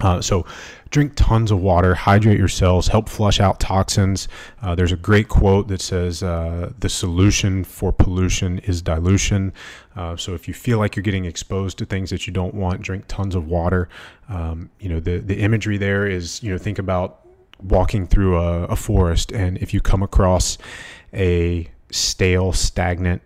Uh, 0.00 0.20
so 0.20 0.44
drink 0.92 1.14
tons 1.16 1.50
of 1.50 1.60
water, 1.60 1.94
hydrate 1.94 2.38
yourselves, 2.38 2.86
help 2.88 3.08
flush 3.08 3.40
out 3.40 3.58
toxins. 3.58 4.28
Uh, 4.60 4.74
there's 4.74 4.92
a 4.92 4.96
great 4.96 5.26
quote 5.26 5.66
that 5.68 5.80
says, 5.80 6.22
uh, 6.22 6.70
The 6.78 6.88
solution 6.88 7.64
for 7.64 7.92
pollution 7.92 8.58
is 8.60 8.82
dilution. 8.82 9.52
Uh, 9.96 10.16
so 10.16 10.34
if 10.34 10.46
you 10.46 10.54
feel 10.54 10.78
like 10.78 10.94
you're 10.94 11.02
getting 11.02 11.24
exposed 11.24 11.78
to 11.78 11.86
things 11.86 12.10
that 12.10 12.26
you 12.26 12.32
don't 12.32 12.54
want, 12.54 12.82
drink 12.82 13.06
tons 13.08 13.34
of 13.34 13.48
water. 13.48 13.88
Um, 14.28 14.70
you 14.78 14.90
know, 14.90 15.00
the, 15.00 15.18
the 15.18 15.40
imagery 15.40 15.78
there 15.78 16.06
is, 16.06 16.42
you 16.42 16.52
know, 16.52 16.58
think 16.58 16.78
about 16.78 17.26
walking 17.62 18.06
through 18.06 18.36
a, 18.36 18.64
a 18.64 18.76
forest, 18.76 19.32
and 19.32 19.56
if 19.58 19.72
you 19.72 19.80
come 19.80 20.02
across 20.02 20.58
a 21.14 21.70
stale, 21.90 22.52
stagnant, 22.52 23.22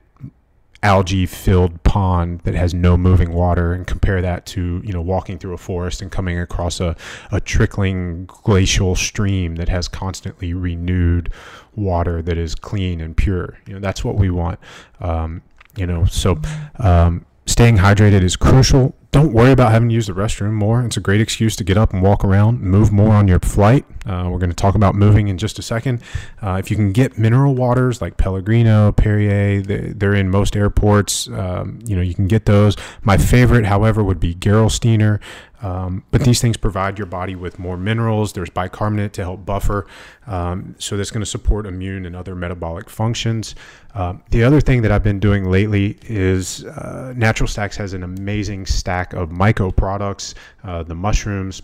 algae 0.87 1.27
filled 1.27 1.83
pond 1.83 2.39
that 2.45 2.55
has 2.55 2.73
no 2.73 2.97
moving 2.97 3.33
water 3.33 3.73
and 3.73 3.89
compare 3.89 4.23
that 4.23 4.47
to 4.47 4.81
you 4.85 4.93
know 4.93 5.03
walking 5.03 5.37
through 5.37 5.53
a 5.53 5.59
forest 5.59 6.01
and 6.01 6.13
coming 6.13 6.39
across 6.39 6.79
a, 6.79 6.95
a 7.33 7.41
trickling 7.41 8.25
glacial 8.27 8.95
stream 8.95 9.57
that 9.57 9.69
has 9.69 9.89
constantly 9.89 10.55
renewed 10.55 11.29
water 11.75 12.23
that 12.23 12.39
is 12.39 12.55
clean 12.55 13.01
and 13.01 13.17
pure. 13.17 13.59
You 13.67 13.75
know 13.75 13.81
that's 13.81 14.05
what 14.05 14.15
we 14.15 14.31
want. 14.31 14.61
Um, 15.01 15.43
you 15.75 15.89
know 15.89 16.05
so 16.05 16.41
um, 16.79 17.27
staying 17.47 17.79
hydrated 17.79 18.23
is 18.23 18.37
crucial 18.37 18.95
don't 19.17 19.33
worry 19.33 19.51
about 19.51 19.73
having 19.73 19.89
to 19.89 19.95
use 19.95 20.09
the 20.09 20.13
restroom 20.13 20.53
more. 20.53 20.83
It's 20.83 20.99
a 20.99 21.01
great 21.01 21.23
excuse 21.23 21.57
to 21.57 21.65
get 21.65 21.79
up 21.79 21.95
and 21.95 22.03
walk 22.03 22.23
around, 22.23 22.61
move 22.61 22.93
more 22.93 23.15
on 23.15 23.29
your 23.29 23.39
flight. 23.41 23.87
Uh, 24.05 24.29
we're 24.31 24.39
going 24.39 24.51
to 24.51 24.55
talk 24.55 24.75
about 24.75 24.95
moving 24.95 25.29
in 25.29 25.39
just 25.39 25.59
a 25.59 25.63
second. 25.63 26.03
Uh, 26.43 26.57
if 26.63 26.71
you 26.71 26.77
can 26.77 26.93
get 26.93 27.17
mineral 27.17 27.55
waters 27.55 28.03
like 28.03 28.19
Pellegrino, 28.19 28.93
Perrier, 28.93 29.63
they're 29.63 30.15
in 30.15 30.29
most 30.29 30.55
airports. 30.55 31.29
Um, 31.29 31.79
you 31.87 31.97
know, 31.97 32.03
you 32.03 32.15
can 32.15 32.27
get 32.27 32.45
those. 32.45 32.77
My 33.03 33.17
favorite, 33.17 33.65
however, 33.65 34.05
would 34.05 34.21
be 34.21 34.35
Gerolsteiner. 34.35 35.19
Um, 35.63 36.05
but 36.11 36.23
these 36.23 36.41
things 36.41 36.57
provide 36.57 36.99
your 36.99 37.07
body 37.07 37.35
with 37.35 37.59
more 37.59 37.77
minerals. 37.77 38.33
There's 38.33 38.51
bicarbonate 38.51 39.13
to 39.15 39.23
help 39.23 39.45
buffer. 39.45 39.87
Um, 40.27 40.75
so 40.79 40.97
that's 40.97 41.11
going 41.11 41.23
to 41.23 41.27
support 41.27 41.67
immune 41.67 42.07
and 42.07 42.15
other 42.15 42.35
metabolic 42.35 42.91
functions. 42.91 43.55
Uh, 43.95 44.15
the 44.31 44.45
other 44.45 44.61
thing 44.61 44.83
that 44.83 44.93
I've 44.93 45.03
been 45.03 45.21
doing 45.21 45.51
lately 45.51 45.99
is 46.03 46.65
uh, 46.65 47.15
Natural 47.17 47.49
Stacks 47.49 47.77
has 47.77 47.95
an 47.95 48.03
amazing 48.03 48.67
stack 48.67 49.13
of 49.15 49.31
myco 49.31 49.75
products, 49.75 50.35
uh, 50.65 50.83
the 50.83 50.95
mushrooms, 50.95 51.63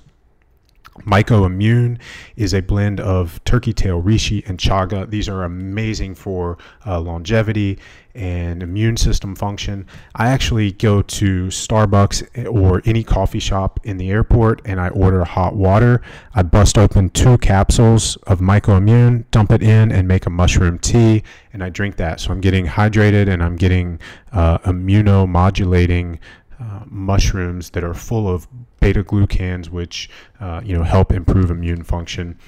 Myco 1.00 1.46
Immune 1.46 1.98
is 2.36 2.52
a 2.52 2.60
blend 2.60 3.00
of 3.00 3.42
turkey 3.44 3.72
tail, 3.72 4.02
reishi, 4.02 4.46
and 4.48 4.58
chaga. 4.58 5.08
These 5.08 5.28
are 5.28 5.44
amazing 5.44 6.14
for 6.14 6.58
uh, 6.86 7.00
longevity 7.00 7.78
and 8.14 8.62
immune 8.62 8.96
system 8.96 9.34
function. 9.34 9.86
I 10.14 10.28
actually 10.28 10.72
go 10.72 11.00
to 11.02 11.46
Starbucks 11.46 12.46
or 12.52 12.82
any 12.84 13.02
coffee 13.02 13.38
shop 13.38 13.80
in 13.84 13.96
the 13.96 14.10
airport 14.10 14.60
and 14.66 14.80
I 14.80 14.90
order 14.90 15.24
hot 15.24 15.56
water. 15.56 16.02
I 16.34 16.42
bust 16.42 16.76
open 16.76 17.10
two 17.10 17.38
capsules 17.38 18.16
of 18.26 18.40
Myco 18.40 18.76
Immune, 18.76 19.24
dump 19.30 19.50
it 19.50 19.62
in, 19.62 19.90
and 19.90 20.06
make 20.06 20.26
a 20.26 20.30
mushroom 20.30 20.78
tea, 20.78 21.22
and 21.52 21.64
I 21.64 21.70
drink 21.70 21.96
that. 21.96 22.20
So 22.20 22.32
I'm 22.32 22.40
getting 22.40 22.66
hydrated 22.66 23.28
and 23.28 23.42
I'm 23.42 23.56
getting 23.56 23.98
uh, 24.32 24.58
immunomodulating 24.58 26.18
uh, 26.62 26.84
mushrooms 26.86 27.70
that 27.70 27.82
are 27.82 27.94
full 27.94 28.28
of 28.32 28.46
beta 28.80 29.02
glucans, 29.02 29.68
which 29.68 30.08
uh, 30.40 30.60
you 30.64 30.76
know 30.76 30.84
help 30.84 31.12
improve 31.12 31.50
immune 31.50 31.82
function. 31.82 32.38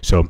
So 0.00 0.28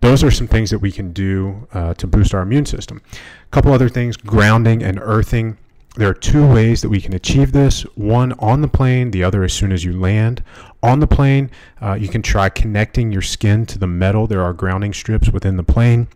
those 0.00 0.22
are 0.22 0.30
some 0.30 0.46
things 0.46 0.70
that 0.70 0.78
we 0.78 0.92
can 0.92 1.12
do 1.12 1.66
uh, 1.72 1.94
to 1.94 2.06
boost 2.06 2.34
our 2.34 2.42
immune 2.42 2.66
system. 2.66 3.02
A 3.12 3.50
couple 3.50 3.72
other 3.72 3.88
things: 3.88 4.16
grounding 4.16 4.82
and 4.82 5.00
earthing. 5.02 5.58
There 5.96 6.08
are 6.08 6.14
two 6.14 6.46
ways 6.46 6.82
that 6.82 6.88
we 6.88 7.00
can 7.00 7.14
achieve 7.14 7.52
this. 7.52 7.82
One 7.94 8.32
on 8.34 8.62
the 8.62 8.68
plane, 8.68 9.12
the 9.12 9.22
other 9.22 9.44
as 9.44 9.52
soon 9.52 9.70
as 9.72 9.84
you 9.84 9.98
land. 9.98 10.42
On 10.82 10.98
the 11.00 11.06
plane, 11.06 11.50
uh, 11.80 11.94
you 11.94 12.08
can 12.08 12.20
try 12.20 12.48
connecting 12.48 13.12
your 13.12 13.22
skin 13.22 13.64
to 13.66 13.78
the 13.78 13.86
metal. 13.86 14.26
There 14.26 14.42
are 14.42 14.52
grounding 14.52 14.92
strips 14.92 15.30
within 15.30 15.56
the 15.56 15.62
plane. 15.62 16.08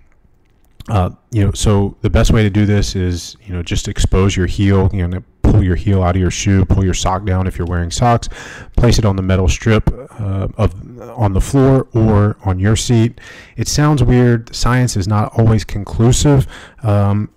Uh, 0.88 1.10
you 1.30 1.44
know, 1.44 1.52
so 1.52 1.96
the 2.00 2.10
best 2.10 2.32
way 2.32 2.42
to 2.42 2.50
do 2.50 2.66
this 2.66 2.96
is, 2.96 3.36
you 3.44 3.52
know, 3.52 3.62
just 3.62 3.88
expose 3.88 4.36
your 4.36 4.46
heel, 4.46 4.90
you 4.92 5.06
know, 5.06 5.22
pull 5.50 5.62
your 5.62 5.76
heel 5.76 6.02
out 6.02 6.16
of 6.16 6.20
your 6.20 6.30
shoe, 6.30 6.64
pull 6.64 6.84
your 6.84 6.94
sock 6.94 7.24
down 7.24 7.46
if 7.46 7.58
you're 7.58 7.66
wearing 7.66 7.90
socks, 7.90 8.28
place 8.76 8.98
it 8.98 9.04
on 9.04 9.16
the 9.16 9.22
metal 9.22 9.48
strip 9.48 9.88
uh, 10.20 10.48
of 10.56 10.74
on 11.10 11.32
the 11.32 11.40
floor 11.40 11.88
or 11.94 12.36
on 12.44 12.58
your 12.58 12.76
seat. 12.76 13.20
It 13.56 13.68
sounds 13.68 14.02
weird. 14.02 14.54
Science 14.54 14.96
is 14.96 15.08
not 15.08 15.38
always 15.38 15.64
conclusive, 15.64 16.46
um, 16.82 17.30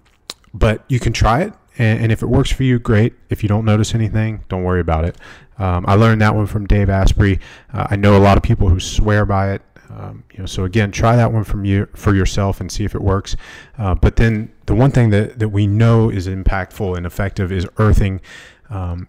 but 0.53 0.83
you 0.87 0.99
can 0.99 1.13
try 1.13 1.41
it. 1.41 1.53
And, 1.77 2.03
and, 2.03 2.11
if 2.11 2.21
it 2.21 2.27
works 2.27 2.51
for 2.51 2.63
you, 2.63 2.79
great. 2.79 3.13
If 3.29 3.43
you 3.43 3.49
don't 3.49 3.63
notice 3.63 3.95
anything, 3.95 4.43
don't 4.49 4.63
worry 4.63 4.81
about 4.81 5.05
it. 5.05 5.15
Um, 5.57 5.85
I 5.87 5.95
learned 5.95 6.21
that 6.21 6.35
one 6.35 6.45
from 6.45 6.67
Dave 6.67 6.89
Asprey. 6.89 7.39
Uh, 7.73 7.87
I 7.89 7.95
know 7.95 8.17
a 8.17 8.19
lot 8.19 8.35
of 8.35 8.43
people 8.43 8.67
who 8.67 8.79
swear 8.79 9.25
by 9.25 9.53
it. 9.53 9.61
Um, 9.97 10.23
you 10.31 10.39
know, 10.39 10.45
so 10.45 10.63
again, 10.63 10.91
try 10.91 11.15
that 11.15 11.31
one 11.31 11.43
from 11.43 11.65
you 11.65 11.87
for 11.95 12.15
yourself 12.15 12.61
and 12.61 12.71
see 12.71 12.85
if 12.85 12.95
it 12.95 13.01
works. 13.01 13.35
Uh, 13.77 13.95
but 13.95 14.15
then 14.15 14.51
the 14.65 14.75
one 14.75 14.91
thing 14.91 15.09
that, 15.09 15.39
that 15.39 15.49
we 15.49 15.67
know 15.67 16.09
is 16.09 16.27
impactful 16.27 16.95
and 16.95 17.05
effective 17.05 17.51
is 17.51 17.67
earthing. 17.77 18.21
Um, 18.69 19.07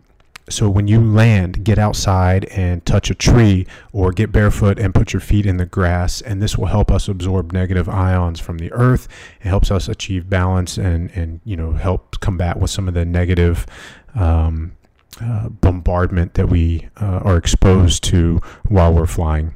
so 0.49 0.69
when 0.69 0.89
you 0.89 1.01
land, 1.01 1.65
get 1.65 1.79
outside 1.79 2.47
and 2.47 2.85
touch 2.85 3.11
a 3.11 3.15
tree 3.15 3.67
or 3.93 4.11
get 4.11 4.33
barefoot 4.33 4.79
and 4.79 4.95
put 4.95 5.13
your 5.13 5.21
feet 5.21 5.47
in 5.47 5.57
the 5.57 5.67
grass, 5.67 6.21
and 6.21 6.43
this 6.43 6.59
will 6.59 6.67
help 6.67 6.91
us 6.91 7.09
absorb 7.09 7.53
negative 7.53 7.89
ions 7.89 8.41
from 8.41 8.59
the 8.59 8.73
earth. 8.73 9.07
It 9.41 9.49
helps 9.49 9.71
us 9.71 9.89
achieve 9.89 10.29
balance 10.29 10.79
and 10.79 11.11
and 11.13 11.41
you 11.45 11.57
know 11.57 11.73
help 11.73 12.19
combat 12.21 12.59
with 12.59 12.71
some 12.71 12.89
of 12.89 12.95
the 12.95 13.05
negative. 13.05 13.67
Um, 14.15 14.73
uh, 15.21 15.51
bombardment 15.51 16.35
that 16.35 16.49
we 16.49 16.89
uh, 17.01 17.21
are 17.23 17.37
exposed 17.37 18.03
to 18.03 18.41
while 18.69 18.93
we're 18.93 19.07
flying. 19.07 19.55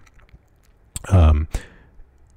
Um, 1.11 1.49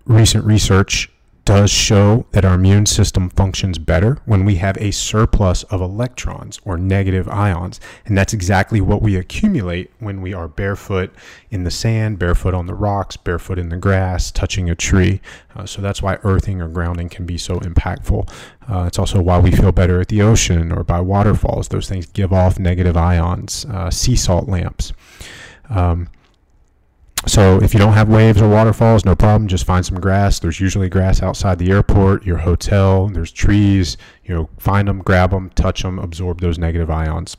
recent 0.06 0.46
research 0.46 1.10
does 1.50 1.72
show 1.72 2.28
that 2.30 2.46
our 2.46 2.54
immune 2.54 2.86
system 2.86 3.28
functions 3.28 3.80
better 3.80 4.20
when 4.26 4.46
we 4.46 4.58
have 4.58 4.78
a 4.78 4.92
surplus 4.92 5.64
of 5.64 5.82
electrons 5.82 6.60
or 6.64 6.78
negative 6.78 7.28
ions. 7.28 7.80
And 8.06 8.16
that's 8.16 8.34
exactly 8.34 8.82
what 8.82 9.02
we 9.02 9.16
accumulate 9.16 9.92
when 9.98 10.22
we 10.22 10.32
are 10.32 10.48
barefoot 10.48 11.12
in 11.50 11.64
the 11.64 11.72
sand, 11.72 12.20
barefoot 12.20 12.54
on 12.54 12.68
the 12.68 12.76
rocks, 12.76 13.18
barefoot 13.18 13.58
in 13.58 13.70
the 13.70 13.78
grass, 13.78 14.30
touching 14.30 14.70
a 14.70 14.76
tree. 14.76 15.22
Uh, 15.56 15.66
so 15.66 15.82
that's 15.82 16.04
why 16.04 16.20
earthing 16.22 16.62
or 16.62 16.68
grounding 16.68 17.10
can 17.10 17.26
be 17.26 17.40
so 17.40 17.60
impactful. 17.62 18.32
Uh, 18.70 18.84
it's 18.86 19.00
also 19.00 19.20
why 19.20 19.40
we 19.40 19.50
feel 19.50 19.72
better 19.72 20.00
at 20.00 20.10
the 20.10 20.22
ocean 20.22 20.72
or 20.72 20.84
by 20.84 21.02
waterfalls. 21.02 21.70
Those 21.70 21.90
things 21.90 22.06
give 22.06 22.32
off 22.32 22.60
negative 22.60 22.96
ions, 22.96 23.66
uh, 23.66 23.90
sea 23.90 24.16
salt 24.16 24.48
lamps. 24.48 24.94
Um, 25.72 26.10
so 27.26 27.62
if 27.62 27.74
you 27.74 27.80
don't 27.80 27.94
have 27.94 28.10
waves 28.10 28.42
or 28.42 28.50
waterfalls, 28.50 29.06
no 29.06 29.16
problem. 29.16 29.48
Just 29.48 29.66
find 29.66 29.86
some 29.86 30.00
grass. 30.00 30.40
There's 30.40 30.60
usually 30.60 30.90
grass 30.90 31.22
outside 31.22 31.60
the 31.60 31.70
airport, 31.72 32.26
your 32.26 32.38
hotel. 32.38 33.08
There's 33.08 33.32
trees. 33.32 33.98
You 34.24 34.36
know, 34.36 34.50
find 34.58 34.88
them, 34.88 35.00
grab 35.00 35.32
them, 35.32 35.50
touch 35.52 35.84
them, 35.84 36.00
absorb 36.00 36.42
those 36.42 36.58
negative 36.58 36.90
ions. 36.90 37.36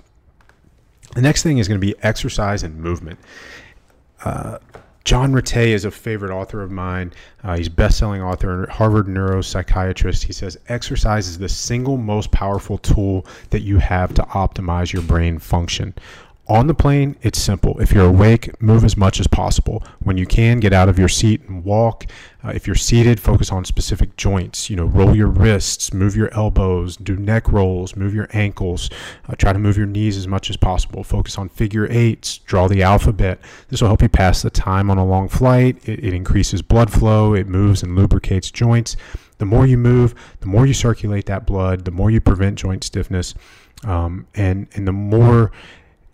The 1.15 1.23
next 1.23 1.43
thing 1.43 1.59
is 1.59 1.67
going 1.67 1.81
to 1.81 1.85
be 1.85 1.95
exercise 2.03 2.63
and 2.63 2.79
movement. 2.79 3.19
Uh, 4.25 4.59
John 5.05 5.33
Ratey 5.33 5.69
is 5.69 5.85
a 5.85 5.91
favorite 5.91 6.31
author 6.31 6.63
of 6.63 6.71
mine. 6.71 7.13
Uh, 7.43 7.57
he's 7.57 7.69
best-selling 7.69 8.23
author, 8.23 8.69
Harvard 8.71 9.07
neuropsychiatrist. 9.07 10.23
He 10.23 10.33
says 10.33 10.59
exercise 10.69 11.27
is 11.27 11.39
the 11.39 11.49
single 11.49 11.97
most 11.97 12.31
powerful 12.31 12.79
tool 12.79 13.27
that 13.49 13.61
you 13.61 13.79
have 13.79 14.15
to 14.15 14.23
optimize 14.23 14.93
your 14.93 15.03
brain 15.03 15.39
function. 15.39 15.95
On 16.51 16.67
the 16.67 16.75
plane, 16.75 17.15
it's 17.23 17.41
simple. 17.41 17.81
If 17.81 17.93
you're 17.93 18.07
awake, 18.07 18.61
move 18.61 18.85
as 18.85 18.97
much 18.97 19.21
as 19.21 19.29
possible. 19.29 19.85
When 20.03 20.17
you 20.19 20.27
can, 20.27 20.59
get 20.59 20.73
out 20.73 20.89
of 20.89 20.99
your 20.99 21.09
seat 21.09 21.43
and 21.47 21.65
walk. 21.65 22.07
Uh, 22.43 22.49
if 22.49 22.67
you're 22.67 22.75
seated, 22.75 23.21
focus 23.21 23.53
on 23.53 23.65
specific 23.65 24.17
joints. 24.17 24.69
You 24.69 24.75
know, 24.75 24.87
roll 24.87 25.15
your 25.15 25.29
wrists, 25.29 25.95
move 25.95 26.17
your 26.17 26.29
elbows, 26.35 26.97
do 26.97 27.15
neck 27.15 27.53
rolls, 27.53 27.95
move 27.95 28.13
your 28.15 28.27
ankles. 28.33 28.91
Uh, 29.29 29.37
try 29.37 29.53
to 29.53 29.61
move 29.61 29.77
your 29.77 29.87
knees 29.87 30.17
as 30.17 30.27
much 30.27 30.51
as 30.51 30.57
possible. 30.57 31.05
Focus 31.05 31.39
on 31.39 31.49
figure 31.49 31.87
eights, 31.89 32.39
draw 32.39 32.67
the 32.67 32.83
alphabet. 32.83 33.39
This 33.69 33.81
will 33.81 33.89
help 33.89 34.03
you 34.03 34.09
pass 34.09 34.43
the 34.43 34.51
time 34.51 34.91
on 34.91 34.99
a 34.99 35.07
long 35.07 35.29
flight. 35.29 35.77
It, 35.89 36.05
it 36.05 36.13
increases 36.13 36.63
blood 36.63 36.93
flow, 36.93 37.33
it 37.33 37.47
moves 37.47 37.85
and 37.85 37.95
lubricates 37.95 38.51
joints. 38.51 38.97
The 39.39 39.47
more 39.47 39.67
you 39.67 39.79
move, 39.79 40.17
the 40.41 40.49
more 40.49 40.67
you 40.67 40.75
circulate 40.75 41.27
that 41.27 41.47
blood, 41.47 41.85
the 41.85 41.93
more 41.93 42.11
you 42.11 42.21
prevent 42.21 42.59
joint 42.59 42.83
stiffness. 42.83 43.35
Um, 43.85 44.27
and, 44.35 44.67
and 44.75 44.87
the 44.87 44.93
more 44.93 45.53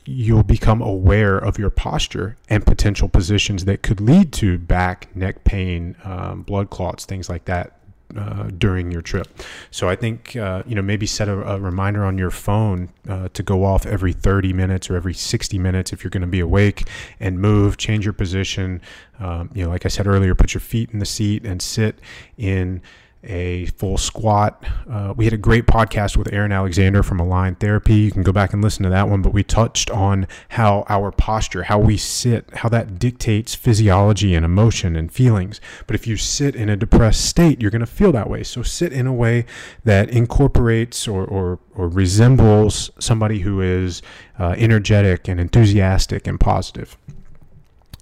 you'll 0.07 0.43
become 0.43 0.81
aware 0.81 1.37
of 1.37 1.59
your 1.59 1.71
posture 1.71 2.37
and 2.49 2.65
potential 2.65 3.09
positions 3.09 3.65
that 3.65 3.83
could 3.83 4.01
lead 4.01 4.33
to 4.33 4.57
back, 4.59 5.15
neck 5.17 5.45
pain, 5.45 5.97
um, 6.05 6.43
blood 6.43 6.71
clots, 6.71 7.05
things 7.05 7.29
like 7.29 7.45
that. 7.47 7.73
Uh, 8.17 8.49
during 8.57 8.93
your 8.93 9.03
trip, 9.03 9.27
so 9.73 9.89
I 9.89 9.97
think 9.97 10.37
uh, 10.37 10.63
you 10.65 10.77
know 10.77 10.81
maybe 10.81 11.07
set 11.07 11.29
a, 11.29 11.55
a 11.55 11.61
reminder 11.61 12.05
on 12.05 12.17
your 12.17 12.31
phone 12.31 12.89
uh, 13.09 13.29
to 13.35 13.43
go 13.43 13.65
off 13.65 13.85
every 13.85 14.13
30 14.13 14.53
minutes 14.53 14.89
or 14.89 14.95
every 14.95 15.13
60 15.13 15.59
minutes 15.59 15.93
if 15.93 16.05
you're 16.05 16.11
going 16.13 16.21
to 16.21 16.29
be 16.29 16.39
awake 16.39 16.89
and 17.19 17.41
move, 17.41 17.77
change 17.79 18.05
your 18.07 18.15
position. 18.15 18.81
Um, 19.19 19.51
you 19.55 19.65
know, 19.65 19.71
like 19.71 19.85
I 19.85 19.89
said 19.89 20.07
earlier, 20.07 20.37
put 20.37 20.55
your 20.55 20.61
feet 20.61 20.91
in 20.93 21.01
the 21.01 21.05
seat 21.05 21.45
and 21.45 21.61
sit 21.61 21.99
in 22.39 22.81
a 23.27 23.67
full 23.67 23.99
squat. 23.99 24.65
Uh, 24.89 25.15
we 25.17 25.25
had 25.25 25.35
a 25.35 25.39
great 25.39 25.67
podcast 25.67 26.17
with 26.17 26.33
Aaron 26.33 26.53
Alexander 26.53 27.03
from 27.03 27.21
Align 27.21 27.55
Therapy. 27.57 27.95
You 27.95 28.11
can 28.11 28.23
go 28.23 28.33
back 28.33 28.53
and 28.53 28.63
listen 28.63 28.83
to 28.85 28.91
that 28.91 29.09
one, 29.09 29.23
but 29.23 29.33
we 29.33 29.43
touched 29.43 29.91
on 29.91 30.27
how 30.51 30.85
our 30.89 31.11
posture, 31.11 31.65
how 31.65 31.79
we 31.79 31.97
sit, 31.97 32.49
how 32.55 32.69
that 32.69 32.99
dictates 32.99 33.55
physiology 33.55 34.35
and 34.35 34.45
emotion 34.45 34.97
and 34.97 35.11
feelings. 35.13 35.61
But 35.87 35.95
if 35.97 36.07
you 36.07 36.17
sit 36.17 36.55
in 36.57 36.69
a 36.69 36.77
depressed 36.77 37.25
state, 37.25 37.61
you're 37.61 37.71
going 37.71 37.81
to 37.81 37.87
feel 37.87 38.13
that 38.13 38.31
way. 38.31 38.43
So 38.43 38.63
sit 38.63 38.93
in 38.93 39.07
a 39.07 39.13
way 39.13 39.47
that 39.85 40.11
incorporates 40.11 41.07
or, 41.07 41.25
or, 41.25 41.59
or 41.75 41.89
resembles 41.89 42.91
somebody 42.99 43.41
who 43.41 43.61
is 43.61 44.03
uh, 44.39 44.55
energetic 44.57 45.29
and 45.29 45.41
enthusiastic 45.41 46.27
and 46.27 46.39
positive. 46.39 46.97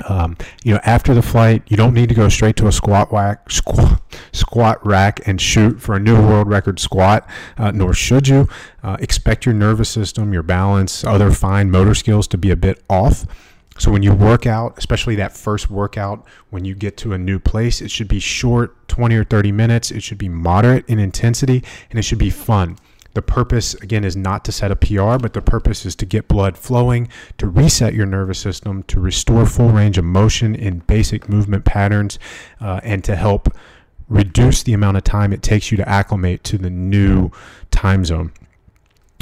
Um, 0.09 0.37
you 0.65 0.75
know, 0.75 0.81
after 0.85 1.15
the 1.15 1.23
flight, 1.23 1.63
you 1.69 1.77
don't 1.77 1.95
need 1.95 2.09
to 2.09 2.15
go 2.15 2.29
straight 2.29 2.57
to 2.57 2.67
a 2.67 2.73
squat 2.73 3.13
whack, 3.13 3.51
squat, 3.51 4.03
squat 4.33 4.85
rack 4.85 5.27
and 5.27 5.41
shoot 5.41 5.81
for 5.81 5.95
a 5.95 6.01
new 6.01 6.17
world 6.17 6.49
record 6.49 6.81
squat, 6.81 7.29
uh, 7.57 7.71
nor 7.71 7.95
should 7.95 8.29
you. 8.29 8.49
Uh, 8.83 8.97
expect 9.01 9.47
your 9.47 9.55
nervous 9.55 9.89
system, 9.89 10.33
your 10.33 10.43
balance, 10.43 11.05
other 11.05 11.31
fine 11.31 11.71
motor 11.71 11.95
skills 11.95 12.27
to 12.29 12.39
be 12.39 12.51
a 12.51 12.57
bit 12.57 12.83
off. 12.91 13.25
So 13.77 13.91
when 13.91 14.03
you 14.03 14.13
work 14.13 14.47
out, 14.47 14.79
especially 14.79 15.17
that 15.17 15.37
first 15.37 15.69
workout, 15.69 16.25
when 16.51 16.65
you 16.65 16.75
get 16.75 16.97
to 16.99 17.13
a 17.13 17.19
new 17.19 17.41
place, 17.41 17.81
it 17.81 17.91
should 17.91 18.07
be 18.07 18.21
short, 18.21 18.89
20 18.89 19.17
or 19.17 19.25
30 19.25 19.51
minutes. 19.51 19.91
It 19.91 20.03
should 20.03 20.19
be 20.19 20.29
moderate 20.29 20.89
in 20.89 21.01
intensity, 21.01 21.65
and 21.91 21.99
it 21.99 22.03
should 22.03 22.19
be 22.19 22.31
fun. 22.31 22.79
The 23.15 23.23
purpose, 23.23 23.75
again, 23.75 24.05
is 24.05 24.17
not 24.17 24.45
to 24.45 24.53
set 24.53 24.71
a 24.71 24.77
PR, 24.77 25.19
but 25.19 25.33
the 25.33 25.41
purpose 25.41 25.87
is 25.87 25.97
to 25.97 26.07
get 26.07 26.29
blood 26.29 26.59
flowing, 26.59 27.09
to 27.39 27.47
reset 27.47 27.95
your 27.95 28.07
nervous 28.07 28.39
system, 28.39 28.83
to 28.85 29.01
restore 29.01 29.47
full 29.47 29.71
range 29.71 29.99
of 29.99 30.05
motion 30.05 30.55
in 30.55 30.81
basic 30.81 31.29
movement 31.29 31.65
patterns, 31.65 32.19
uh, 32.61 32.81
and 32.83 33.05
to 33.05 33.17
help 33.17 33.49
reduce 34.09 34.63
the 34.63 34.73
amount 34.73 34.97
of 34.97 35.05
time 35.05 35.33
it 35.33 35.43
takes 35.43 35.71
you 35.71 35.77
to 35.77 35.89
acclimate 35.89 36.45
to 36.45 36.59
the 36.59 36.71
new 36.71 37.31
time 37.71 38.05
zone. 38.05 38.33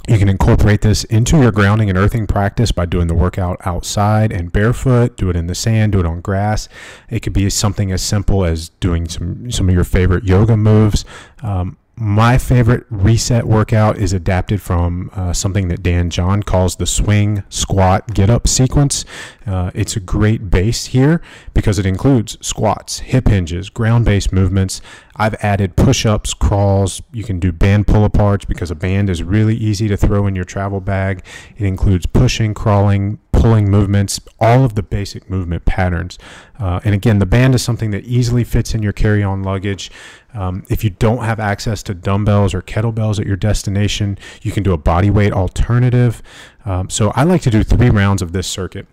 You 0.09 0.19
can 0.19 0.29
incorporate 0.29 0.81
this 0.81 1.05
into 1.05 1.41
your 1.41 1.53
grounding 1.53 1.89
and 1.89 1.97
earthing 1.97 2.27
practice 2.27 2.73
by 2.73 2.87
doing 2.87 3.07
the 3.07 3.15
workout 3.15 3.59
outside 3.65 4.33
and 4.33 4.51
barefoot, 4.51 5.17
do 5.17 5.31
it 5.31 5.37
in 5.37 5.47
the 5.47 5.55
sand, 5.55 5.93
do 5.93 6.01
it 6.01 6.07
on 6.07 6.21
grass. 6.21 6.69
It 7.09 7.21
could 7.21 7.33
be 7.33 7.49
something 7.51 7.93
as 7.93 8.03
simple 8.03 8.45
as 8.45 8.71
doing 8.81 9.09
some, 9.09 9.51
some 9.53 9.69
of 9.69 9.75
your 9.75 9.85
favorite 9.85 10.25
yoga 10.25 10.57
moves. 10.57 11.05
Um, 11.41 11.77
my 12.03 12.37
favorite 12.37 12.85
reset 12.91 13.47
workout 13.47 13.97
is 13.97 14.13
adapted 14.13 14.61
from 14.61 15.09
uh, 15.15 15.33
something 15.33 15.69
that 15.69 15.85
Dan 15.85 16.11
John 16.11 16.43
calls 16.43 16.75
the 16.75 16.87
swing, 16.87 17.45
squat, 17.49 18.13
get 18.13 18.29
up 18.29 18.49
sequence. 18.49 19.05
Uh, 19.47 19.71
it's 19.73 19.95
a 19.95 20.01
great 20.01 20.51
base 20.51 20.87
here 20.87 21.23
because 21.55 21.79
it 21.79 21.87
includes 21.87 22.37
squats, 22.45 22.99
hip 22.99 23.29
hinges, 23.29 23.71
ground 23.71 24.05
based 24.05 24.33
movements. 24.33 24.83
I've 25.17 25.35
added 25.37 25.77
push 25.77 26.07
ups, 26.07 26.35
crawls. 26.35 27.03
You 27.13 27.25
can 27.25 27.39
do 27.39 27.53
band 27.53 27.87
pull 27.87 28.09
aparts 28.09 28.47
because 28.47 28.71
a 28.71 28.75
band 28.75 29.11
is 29.11 29.23
really 29.23 29.57
easy 29.57 29.89
to 29.89 29.97
throw 29.97 30.27
in 30.27 30.35
your 30.35 30.45
travel 30.45 30.81
bag. 30.81 31.25
It 31.57 31.67
includes 31.67 32.07
pushing, 32.07 32.55
crawling, 32.55 33.19
pulling 33.33 33.69
movements, 33.71 34.21
all 34.39 34.65
of 34.65 34.75
the 34.75 34.83
basic 34.83 35.29
movement 35.29 35.65
patterns. 35.65 36.19
Uh, 36.59 36.81
and 36.85 36.95
again, 36.95 37.19
the 37.19 37.27
band 37.27 37.55
is 37.55 37.63
something 37.63 37.91
that 37.91 38.05
easily 38.05 38.45
fits 38.45 38.75
in 38.75 38.83
your 38.83 38.93
carry 38.93 39.23
on 39.23 39.43
luggage. 39.43 39.91
Um, 40.33 40.65
if 40.71 40.85
you 40.85 40.91
don't 40.91 41.25
have 41.25 41.41
access 41.41 41.83
to 41.85 41.95
dumbbells 41.95 42.55
or 42.55 42.63
kettlebells 42.63 43.19
at 43.19 43.27
your 43.27 43.37
destination, 43.37 44.17
you 44.43 44.53
can 44.53 44.63
do 44.63 44.73
a 44.73 44.79
body 44.79 45.11
weight 45.11 45.33
alternative. 45.33 46.23
Um, 46.65 46.89
so 46.89 47.13
I 47.17 47.25
like 47.25 47.43
to 47.43 47.51
do 47.51 47.63
three 47.63 47.91
rounds 47.91 48.23
of 48.23 48.33
this 48.33 48.47
circuit 48.47 48.87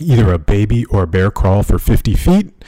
either 0.00 0.32
a 0.32 0.38
baby 0.40 0.84
or 0.86 1.04
a 1.04 1.06
bear 1.06 1.30
crawl 1.30 1.62
for 1.62 1.78
50 1.78 2.14
feet, 2.14 2.64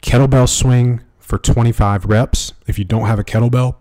kettlebell 0.00 0.48
swing 0.48 1.00
for 1.28 1.36
25 1.36 2.06
reps. 2.06 2.54
If 2.66 2.78
you 2.78 2.86
don't 2.86 3.04
have 3.04 3.18
a 3.18 3.24
kettlebell, 3.24 3.76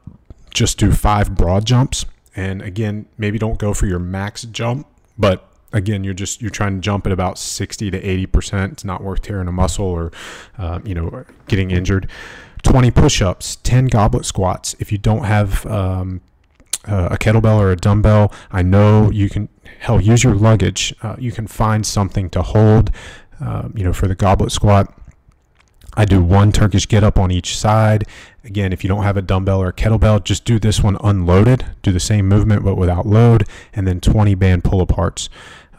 just 0.53 0.77
do 0.77 0.91
five 0.91 1.33
broad 1.33 1.65
jumps. 1.65 2.05
And 2.35 2.61
again, 2.61 3.07
maybe 3.17 3.39
don't 3.39 3.57
go 3.57 3.73
for 3.73 3.87
your 3.87 3.99
max 3.99 4.43
jump, 4.43 4.85
but 5.17 5.49
again 5.73 6.03
you're 6.03 6.13
just 6.13 6.41
you're 6.41 6.51
trying 6.51 6.75
to 6.75 6.81
jump 6.81 7.05
at 7.05 7.11
about 7.11 7.39
60 7.39 7.89
to 7.89 7.97
80 7.97 8.25
percent. 8.27 8.73
It's 8.73 8.85
not 8.85 9.01
worth 9.01 9.21
tearing 9.21 9.47
a 9.47 9.51
muscle 9.51 9.85
or 9.85 10.11
uh, 10.57 10.79
you 10.83 10.93
know 10.93 11.25
getting 11.47 11.71
injured. 11.71 12.09
20 12.63 12.91
push-ups 12.91 13.55
10 13.63 13.85
goblet 13.87 14.25
squats. 14.25 14.75
If 14.79 14.91
you 14.91 14.97
don't 14.97 15.23
have 15.23 15.65
um, 15.67 16.21
uh, 16.85 17.09
a 17.11 17.17
kettlebell 17.17 17.59
or 17.59 17.71
a 17.71 17.75
dumbbell 17.75 18.33
i 18.51 18.61
know 18.61 19.11
you 19.11 19.29
can 19.29 19.49
hell 19.79 20.01
use 20.01 20.23
your 20.23 20.35
luggage. 20.35 20.93
Uh, 21.01 21.15
you 21.17 21.31
can 21.31 21.47
find 21.47 21.85
something 21.85 22.29
to 22.31 22.41
hold 22.41 22.91
uh, 23.39 23.69
you 23.73 23.83
know 23.83 23.93
for 23.93 24.07
the 24.07 24.15
goblet 24.15 24.51
squat 24.51 24.93
I 25.97 26.05
do 26.05 26.21
one 26.21 26.51
Turkish 26.51 26.87
get 26.87 27.03
up 27.03 27.17
on 27.17 27.31
each 27.31 27.57
side. 27.57 28.05
Again, 28.43 28.71
if 28.71 28.83
you 28.83 28.87
don't 28.87 29.03
have 29.03 29.17
a 29.17 29.21
dumbbell 29.21 29.59
or 29.59 29.69
a 29.69 29.73
kettlebell, 29.73 30.23
just 30.23 30.45
do 30.45 30.59
this 30.59 30.81
one 30.83 30.95
unloaded. 31.03 31.65
Do 31.81 31.91
the 31.91 31.99
same 31.99 32.27
movement 32.27 32.63
but 32.63 32.75
without 32.75 33.07
load, 33.07 33.47
and 33.73 33.87
then 33.87 33.99
20 33.99 34.35
band 34.35 34.63
pull 34.63 34.85
aparts. 34.85 35.27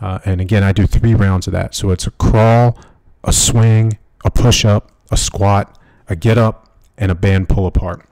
Uh, 0.00 0.18
and 0.24 0.40
again, 0.40 0.64
I 0.64 0.72
do 0.72 0.88
three 0.88 1.14
rounds 1.14 1.46
of 1.46 1.52
that. 1.52 1.72
So 1.76 1.90
it's 1.90 2.08
a 2.08 2.10
crawl, 2.10 2.76
a 3.22 3.32
swing, 3.32 3.96
a 4.24 4.30
push 4.30 4.64
up, 4.64 4.90
a 5.12 5.16
squat, 5.16 5.78
a 6.08 6.16
get 6.16 6.36
up, 6.36 6.76
and 6.96 7.12
a 7.12 7.14
band 7.14 7.48
pull 7.48 7.66
apart. 7.66 8.04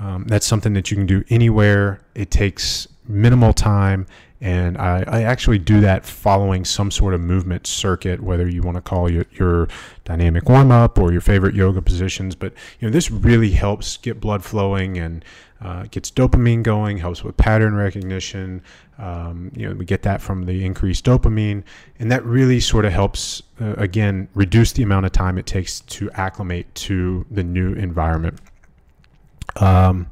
Um, 0.00 0.24
that's 0.26 0.46
something 0.46 0.72
that 0.72 0.90
you 0.90 0.96
can 0.96 1.06
do 1.06 1.22
anywhere. 1.30 2.00
It 2.16 2.32
takes 2.32 2.88
minimal 3.06 3.52
time 3.52 4.08
and 4.42 4.76
I, 4.76 5.04
I, 5.06 5.22
actually 5.22 5.60
do 5.60 5.80
that 5.82 6.04
following 6.04 6.64
some 6.64 6.90
sort 6.90 7.14
of 7.14 7.20
movement 7.20 7.64
circuit, 7.64 8.20
whether 8.20 8.48
you 8.48 8.60
want 8.60 8.74
to 8.74 8.80
call 8.80 9.08
your, 9.08 9.24
your 9.34 9.68
dynamic 10.04 10.48
warm 10.48 10.72
up 10.72 10.98
or 10.98 11.12
your 11.12 11.20
favorite 11.20 11.54
yoga 11.54 11.80
positions. 11.80 12.34
But 12.34 12.52
you 12.80 12.88
know, 12.88 12.92
this 12.92 13.08
really 13.08 13.52
helps 13.52 13.98
get 13.98 14.20
blood 14.20 14.42
flowing 14.42 14.98
and 14.98 15.24
uh, 15.60 15.84
gets 15.92 16.10
dopamine 16.10 16.64
going, 16.64 16.98
helps 16.98 17.22
with 17.22 17.36
pattern 17.36 17.76
recognition. 17.76 18.62
Um, 18.98 19.52
you 19.54 19.68
know, 19.68 19.76
we 19.76 19.84
get 19.84 20.02
that 20.02 20.20
from 20.20 20.44
the 20.46 20.64
increased 20.64 21.04
dopamine, 21.04 21.62
and 22.00 22.10
that 22.10 22.24
really 22.24 22.58
sort 22.58 22.84
of 22.84 22.92
helps 22.92 23.44
uh, 23.60 23.74
again 23.74 24.26
reduce 24.34 24.72
the 24.72 24.82
amount 24.82 25.06
of 25.06 25.12
time 25.12 25.38
it 25.38 25.46
takes 25.46 25.82
to 25.82 26.10
acclimate 26.14 26.74
to 26.74 27.24
the 27.30 27.44
new 27.44 27.74
environment. 27.74 28.40
Um, 29.54 30.10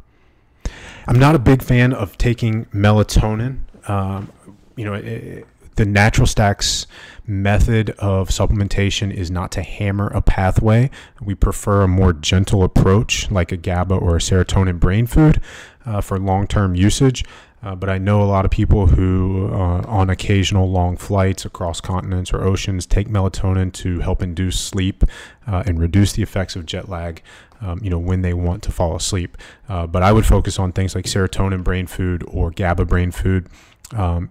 I'm 1.08 1.18
not 1.18 1.34
a 1.34 1.40
big 1.40 1.64
fan 1.64 1.92
of 1.92 2.16
taking 2.16 2.66
melatonin 2.66 3.62
um, 3.90 4.32
you 4.76 4.84
know, 4.84 4.94
it, 4.94 5.46
the 5.76 5.84
natural 5.84 6.26
stacks 6.26 6.86
method 7.26 7.90
of 7.98 8.28
supplementation 8.28 9.12
is 9.12 9.30
not 9.30 9.50
to 9.52 9.62
hammer 9.62 10.08
a 10.08 10.20
pathway. 10.20 10.90
We 11.22 11.34
prefer 11.34 11.82
a 11.82 11.88
more 11.88 12.12
gentle 12.12 12.62
approach, 12.62 13.30
like 13.30 13.50
a 13.50 13.56
GABA 13.56 13.94
or 13.94 14.16
a 14.16 14.18
serotonin 14.18 14.78
brain 14.78 15.06
food, 15.06 15.40
uh, 15.86 16.00
for 16.00 16.18
long 16.18 16.46
term 16.46 16.74
usage. 16.74 17.24
Uh, 17.62 17.74
but 17.74 17.90
I 17.90 17.98
know 17.98 18.22
a 18.22 18.24
lot 18.24 18.44
of 18.44 18.50
people 18.50 18.86
who, 18.86 19.48
uh, 19.52 19.82
on 19.86 20.08
occasional 20.08 20.70
long 20.70 20.96
flights 20.96 21.44
across 21.44 21.80
continents 21.80 22.32
or 22.32 22.42
oceans, 22.42 22.86
take 22.86 23.08
melatonin 23.08 23.72
to 23.74 24.00
help 24.00 24.22
induce 24.22 24.58
sleep 24.58 25.04
uh, 25.46 25.62
and 25.66 25.78
reduce 25.78 26.12
the 26.12 26.22
effects 26.22 26.56
of 26.56 26.64
jet 26.64 26.88
lag. 26.88 27.22
Um, 27.62 27.78
you 27.82 27.90
know, 27.90 27.98
when 27.98 28.22
they 28.22 28.32
want 28.32 28.62
to 28.62 28.72
fall 28.72 28.96
asleep. 28.96 29.36
Uh, 29.68 29.86
but 29.86 30.02
I 30.02 30.12
would 30.12 30.24
focus 30.24 30.58
on 30.58 30.72
things 30.72 30.94
like 30.94 31.04
serotonin 31.04 31.62
brain 31.62 31.86
food 31.86 32.24
or 32.26 32.50
GABA 32.50 32.86
brain 32.86 33.10
food. 33.10 33.48
Um, 33.92 34.30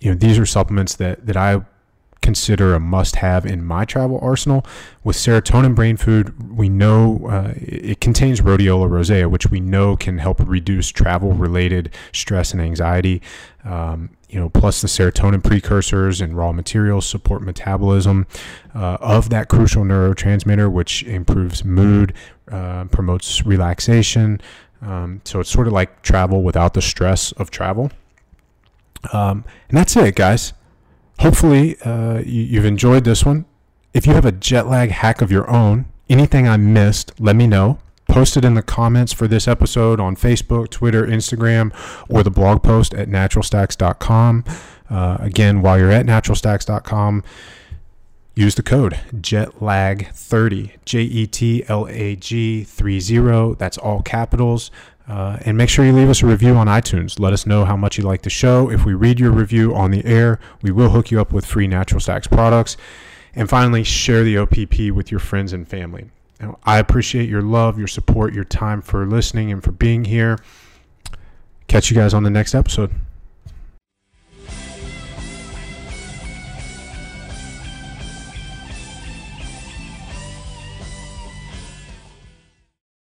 you 0.00 0.10
know, 0.10 0.16
these 0.16 0.38
are 0.38 0.46
supplements 0.46 0.94
that 0.96 1.26
that 1.26 1.36
I 1.36 1.62
consider 2.24 2.74
a 2.74 2.80
must-have 2.80 3.44
in 3.44 3.62
my 3.62 3.84
travel 3.84 4.18
arsenal. 4.22 4.64
With 5.04 5.14
serotonin 5.14 5.74
brain 5.74 5.98
food, 5.98 6.56
we 6.56 6.70
know 6.70 7.26
uh, 7.28 7.52
it 7.56 8.00
contains 8.00 8.40
rhodiola 8.40 8.88
rosea, 8.88 9.28
which 9.28 9.50
we 9.50 9.60
know 9.60 9.94
can 9.94 10.16
help 10.16 10.40
reduce 10.40 10.88
travel-related 10.88 11.92
stress 12.12 12.52
and 12.52 12.62
anxiety. 12.62 13.20
Um, 13.62 14.16
you 14.30 14.40
know, 14.40 14.48
plus 14.48 14.80
the 14.80 14.88
serotonin 14.88 15.44
precursors 15.44 16.22
and 16.22 16.34
raw 16.34 16.50
materials 16.50 17.06
support 17.06 17.42
metabolism 17.42 18.26
uh, 18.74 18.96
of 19.00 19.28
that 19.28 19.48
crucial 19.48 19.84
neurotransmitter, 19.84 20.72
which 20.72 21.02
improves 21.02 21.62
mood, 21.62 22.14
uh, 22.50 22.84
promotes 22.86 23.44
relaxation. 23.44 24.40
Um, 24.80 25.20
so 25.24 25.40
it's 25.40 25.50
sort 25.50 25.66
of 25.66 25.74
like 25.74 26.00
travel 26.00 26.42
without 26.42 26.72
the 26.72 26.82
stress 26.82 27.32
of 27.32 27.50
travel. 27.50 27.90
Um, 29.12 29.44
and 29.68 29.78
that's 29.78 29.96
it, 29.96 30.14
guys. 30.14 30.52
Hopefully, 31.20 31.78
uh, 31.80 32.22
you, 32.24 32.56
have 32.56 32.64
enjoyed 32.64 33.04
this 33.04 33.24
one. 33.24 33.44
If 33.92 34.06
you 34.06 34.14
have 34.14 34.24
a 34.24 34.32
jet 34.32 34.66
lag 34.66 34.90
hack 34.90 35.22
of 35.22 35.30
your 35.30 35.48
own, 35.48 35.86
anything 36.08 36.48
I 36.48 36.56
missed, 36.56 37.12
let 37.20 37.36
me 37.36 37.46
know. 37.46 37.78
Post 38.08 38.36
it 38.36 38.44
in 38.44 38.54
the 38.54 38.62
comments 38.62 39.12
for 39.12 39.26
this 39.26 39.48
episode 39.48 39.98
on 40.00 40.16
Facebook, 40.16 40.68
Twitter, 40.68 41.06
Instagram, 41.06 41.72
or 42.08 42.22
the 42.22 42.30
blog 42.30 42.62
post 42.62 42.92
at 42.94 43.08
naturalstacks.com. 43.08 44.44
Uh, 44.90 45.16
again, 45.20 45.62
while 45.62 45.78
you're 45.78 45.90
at 45.90 46.04
naturalstacks.com, 46.04 47.22
use 48.34 48.54
the 48.56 48.62
code 48.62 49.00
JETLAG30, 49.14 50.72
J 50.84 51.00
E 51.00 51.26
T 51.26 51.64
L 51.68 51.86
A 51.88 52.16
G 52.16 52.64
30. 52.64 53.54
That's 53.54 53.78
all 53.78 54.02
capitals. 54.02 54.70
Uh, 55.06 55.36
and 55.42 55.58
make 55.58 55.68
sure 55.68 55.84
you 55.84 55.92
leave 55.92 56.08
us 56.08 56.22
a 56.22 56.26
review 56.26 56.54
on 56.54 56.66
iTunes. 56.66 57.20
Let 57.20 57.34
us 57.34 57.46
know 57.46 57.64
how 57.64 57.76
much 57.76 57.98
you 57.98 58.04
like 58.04 58.22
the 58.22 58.30
show. 58.30 58.70
If 58.70 58.86
we 58.86 58.94
read 58.94 59.20
your 59.20 59.32
review 59.32 59.74
on 59.74 59.90
the 59.90 60.04
air, 60.04 60.40
we 60.62 60.70
will 60.70 60.90
hook 60.90 61.10
you 61.10 61.20
up 61.20 61.32
with 61.32 61.44
free 61.44 61.66
Natural 61.66 62.00
Stacks 62.00 62.26
products. 62.26 62.76
And 63.34 63.48
finally, 63.48 63.84
share 63.84 64.24
the 64.24 64.38
OPP 64.38 64.94
with 64.94 65.10
your 65.10 65.20
friends 65.20 65.52
and 65.52 65.68
family. 65.68 66.10
Now, 66.40 66.58
I 66.64 66.78
appreciate 66.78 67.28
your 67.28 67.42
love, 67.42 67.78
your 67.78 67.88
support, 67.88 68.32
your 68.32 68.44
time 68.44 68.80
for 68.80 69.06
listening, 69.06 69.52
and 69.52 69.62
for 69.62 69.72
being 69.72 70.04
here. 70.06 70.38
Catch 71.68 71.90
you 71.90 71.96
guys 71.96 72.14
on 72.14 72.22
the 72.22 72.30
next 72.30 72.54
episode. 72.54 72.90